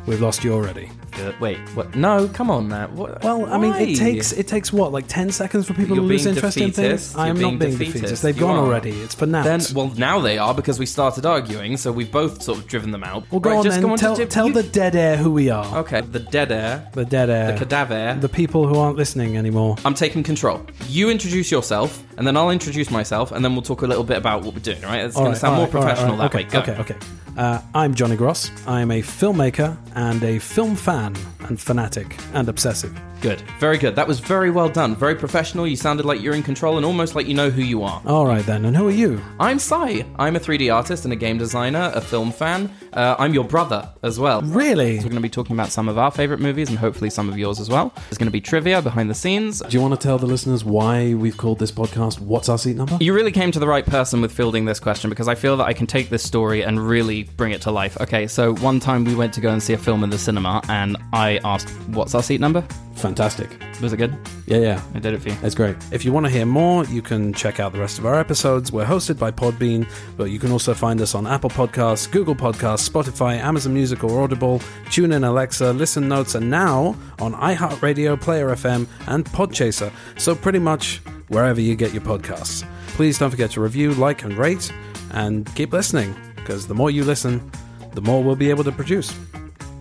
we've 0.07 0.21
lost 0.21 0.43
you 0.43 0.53
already. 0.53 0.91
Good. 1.13 1.39
Wait. 1.41 1.59
What? 1.75 1.95
No. 1.95 2.27
Come 2.29 2.51
on, 2.51 2.69
Matt. 2.69 2.93
What? 2.93 3.23
Well, 3.23 3.47
I 3.47 3.59
mean, 3.59 3.73
why? 3.73 3.81
it 3.83 3.97
takes 3.97 4.33
it 4.33 4.49
takes 4.49 4.73
what, 4.73 4.93
like 4.93 5.07
ten 5.09 5.31
seconds 5.31 5.67
for 5.67 5.75
people 5.75 5.97
You're 5.97 6.05
to 6.05 6.09
lose 6.09 6.25
being 6.25 6.37
interest 6.37 6.57
in 6.57 6.71
defeatist. 6.71 7.07
things. 7.13 7.17
I 7.17 7.29
am 7.29 7.37
You're 7.37 7.51
not 7.51 7.59
being 7.59 7.71
defeatist. 7.73 7.93
defeatist. 7.95 8.23
They've 8.23 8.35
You 8.37 8.41
gone 8.41 8.57
are. 8.57 8.65
already. 8.65 8.91
It's 8.91 9.15
for 9.15 9.27
now. 9.27 9.43
Then, 9.43 9.61
well, 9.75 9.93
now 9.97 10.21
they 10.21 10.39
are 10.39 10.55
because 10.55 10.79
we 10.79 10.87
started 10.87 11.27
arguing, 11.27 11.77
so 11.77 11.93
we've 11.93 12.11
both 12.11 12.43
sort 12.43 12.59
of 12.59 12.67
driven 12.67 12.91
them 12.93 13.05
out. 13.05 13.25
well, 13.31 13.41
go 13.41 13.51
Right, 13.51 13.57
on 13.59 13.65
just 13.65 13.77
then. 13.77 13.83
go 13.87 13.93
on 13.93 13.99
tell 13.99 14.17
do- 14.17 14.27
tell 14.27 14.49
you- 14.49 14.55
the 14.55 14.63
dead 14.63 14.97
air 14.97 15.17
who 15.17 15.31
we 15.33 15.51
are. 15.51 15.67
Okay, 15.79 16.01
the 16.01 16.19
dead 16.21 16.51
air, 16.51 16.89
The 16.93 17.05
dead 17.05 17.29
air. 17.31 17.53
the 17.53 17.59
cadaver. 17.59 18.19
The 18.21 18.29
people 18.29 18.67
who 18.67 18.79
aren't 18.79 18.97
listening 18.97 19.37
anymore. 19.37 19.77
I'm 19.85 19.95
taking 19.95 20.23
control. 20.23 20.63
You 20.89 21.11
introduce 21.11 21.51
yourself, 21.51 22.03
and 22.17 22.27
then 22.27 22.37
I'll 22.37 22.51
introduce 22.51 22.91
myself, 22.91 23.33
and 23.33 23.45
then 23.45 23.53
we'll 23.53 23.63
talk 23.63 23.83
a 23.83 23.87
little 23.87 24.05
bit 24.05 24.17
about 24.17 24.45
what 24.45 24.55
we're 24.55 24.61
doing. 24.61 24.81
Right? 24.83 25.05
It's 25.05 25.15
All 25.17 25.23
going 25.25 25.33
right, 25.33 25.35
to 25.35 25.41
sound 25.41 25.55
all 25.57 25.61
more 25.63 25.67
right, 25.67 25.75
all 25.75 25.81
right, 25.83 25.89
professional 25.89 26.15
all 26.15 26.29
right. 26.29 26.33
that 26.51 26.55
way. 26.55 26.61
okay, 26.61 26.75
Go. 26.75 26.83
Okay, 26.83 26.95
okay. 26.95 27.07
Uh, 27.35 27.61
I'm 27.75 27.95
Johnny 27.95 28.15
Gross. 28.17 28.51
I'm 28.67 28.91
a 28.91 29.01
filmmaker 29.01 29.75
and 29.95 30.23
a 30.23 30.39
film 30.39 30.77
fan 30.77 31.02
and 31.49 31.61
fanatic 31.61 32.17
and 32.35 32.49
obsessive. 32.49 32.93
Good. 33.23 33.41
Very 33.61 33.79
good. 33.79 33.95
That 33.95 34.09
was 34.09 34.19
very 34.19 34.51
well 34.51 34.69
done. 34.69 34.97
Very 34.97 35.15
professional. 35.15 35.65
You 35.65 35.77
sounded 35.77 36.05
like 36.05 36.21
you're 36.21 36.35
in 36.35 36.43
control 36.43 36.77
and 36.77 36.85
almost 36.85 37.15
like 37.15 37.29
you 37.29 37.35
know 37.35 37.51
who 37.51 37.63
you 37.63 37.85
are. 37.85 38.03
All 38.05 38.27
right 38.27 38.45
then. 38.45 38.65
And 38.65 38.77
who 38.77 38.89
are 38.89 38.91
you? 38.91 39.23
I'm 39.39 39.61
Sai. 39.61 40.05
I'm 40.19 40.35
a 40.35 40.41
3D 40.41 40.75
artist 40.75 41.05
and 41.05 41.13
a 41.13 41.17
game 41.17 41.39
designer, 41.39 41.93
a 41.95 42.01
film 42.01 42.33
fan. 42.33 42.69
Uh, 42.93 43.15
I'm 43.21 43.33
your 43.33 43.45
brother 43.45 43.89
as 44.03 44.19
well. 44.19 44.43
Really? 44.43 44.97
We're 44.97 45.05
going 45.05 45.15
to 45.15 45.21
be 45.21 45.29
talking 45.29 45.55
about 45.55 45.69
some 45.71 45.89
of 45.89 45.99
our 45.99 46.11
favorite 46.11 46.41
movies 46.41 46.69
and 46.69 46.77
hopefully 46.77 47.11
some 47.11 47.29
of 47.29 47.39
yours 47.39 47.61
as 47.61 47.69
well. 47.71 47.93
There's 47.95 48.19
going 48.19 48.27
to 48.27 48.33
be 48.33 48.41
trivia 48.41 48.83
behind 48.83 49.09
the 49.09 49.15
scenes. 49.15 49.61
Do 49.61 49.69
you 49.77 49.81
want 49.81 49.95
to 49.95 50.01
tell 50.01 50.19
the 50.19 50.27
listeners 50.27 50.65
why 50.65 51.15
we've 51.15 51.37
called 51.37 51.61
this 51.61 51.71
podcast 51.71 52.19
What's 52.19 52.49
Our 52.49 52.59
Seat 52.59 52.77
Number? 52.77 52.99
You 53.01 53.15
really 53.15 53.31
came 53.31 53.53
to 53.53 53.61
the 53.61 53.69
right 53.69 53.87
person 53.87 54.21
with 54.21 54.33
fielding 54.33 54.65
this 54.65 54.81
question 54.81 55.11
because 55.11 55.29
I 55.29 55.37
feel 55.37 55.57
that 55.59 55.67
I 55.69 55.75
can 55.75 55.87
take 55.87 56.11
this 56.11 56.25
story 56.25 56.63
and 56.65 56.85
really 56.85 57.23
bring 57.23 57.53
it 57.53 57.63
to 57.63 57.71
life. 57.71 57.97
Okay, 58.01 58.27
so 58.27 58.57
one 58.57 58.81
time 58.81 59.05
we 59.05 59.15
went 59.15 59.33
to 59.35 59.41
go 59.41 59.51
and 59.51 59.63
see 59.63 59.75
a 59.75 59.79
film 59.79 60.03
in 60.03 60.11
the 60.11 60.19
cinema 60.19 60.61
and 60.69 60.97
I 61.13 61.39
asked, 61.45 61.69
What's 61.93 62.17
our 62.17 62.23
seat 62.25 62.41
number? 62.41 62.67
Fantastic. 63.13 63.51
Was 63.83 63.93
it 63.93 63.99
good? 63.99 64.17
Yeah, 64.47 64.57
yeah. 64.57 64.83
I 64.95 64.99
did 64.99 65.13
it 65.13 65.21
for 65.21 65.29
you. 65.29 65.37
It's 65.43 65.55
great. 65.55 65.77
If 65.91 66.03
you 66.03 66.15
want 66.15 66.25
to 66.25 66.33
hear 66.33 66.47
more, 66.47 66.87
you 66.87 67.03
can 67.03 67.35
check 67.35 67.61
out 67.61 67.75
the 67.75 67.79
rest 67.79 67.99
of 67.99 68.07
our 68.07 68.19
episodes. 68.19 68.73
We're 68.73 68.87
hosted 68.87 69.19
by 69.19 69.31
Podbean, 69.31 69.87
but 70.17 70.31
you 70.31 70.39
can 70.39 70.51
also 70.51 70.73
find 70.73 70.99
us 70.99 71.15
on 71.15 71.27
Apple 71.27 71.51
Podcasts, 71.51 72.11
Google 72.11 72.35
Podcasts, 72.35 72.89
Spotify, 72.89 73.37
Amazon 73.37 73.75
Music 73.75 74.03
or 74.03 74.23
Audible, 74.23 74.61
TuneIn 74.87 75.29
Alexa, 75.29 75.75
Listen 75.75 76.09
Notes, 76.09 76.37
and 76.37 76.49
now 76.49 76.97
on 77.19 77.35
iHeartRadio, 77.35 78.19
Player 78.19 78.49
FM, 78.49 78.87
and 79.09 79.27
Podchaser. 79.27 79.93
So 80.17 80.35
pretty 80.35 80.59
much 80.59 81.03
wherever 81.29 81.61
you 81.61 81.77
get 81.77 81.93
your 81.93 82.03
podcasts. 82.03 82.67
Please 82.97 83.19
don't 83.19 83.31
forget 83.31 83.51
to 83.51 83.61
review, 83.61 83.93
like, 83.93 84.23
and 84.25 84.39
rate, 84.39 84.73
and 85.11 85.55
keep 85.55 85.75
listening, 85.75 86.17
because 86.37 86.67
the 86.67 86.75
more 86.75 86.91
you 86.91 87.05
listen, 87.05 87.53
the 87.93 88.01
more 88.01 88.25
we'll 88.25 88.37
be 88.37 88.49
able 88.49 88.65
to 88.65 88.73
produce. 88.73 89.13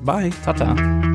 Bye. 0.04 0.32
Ta 0.44 0.52
ta. 0.52 1.11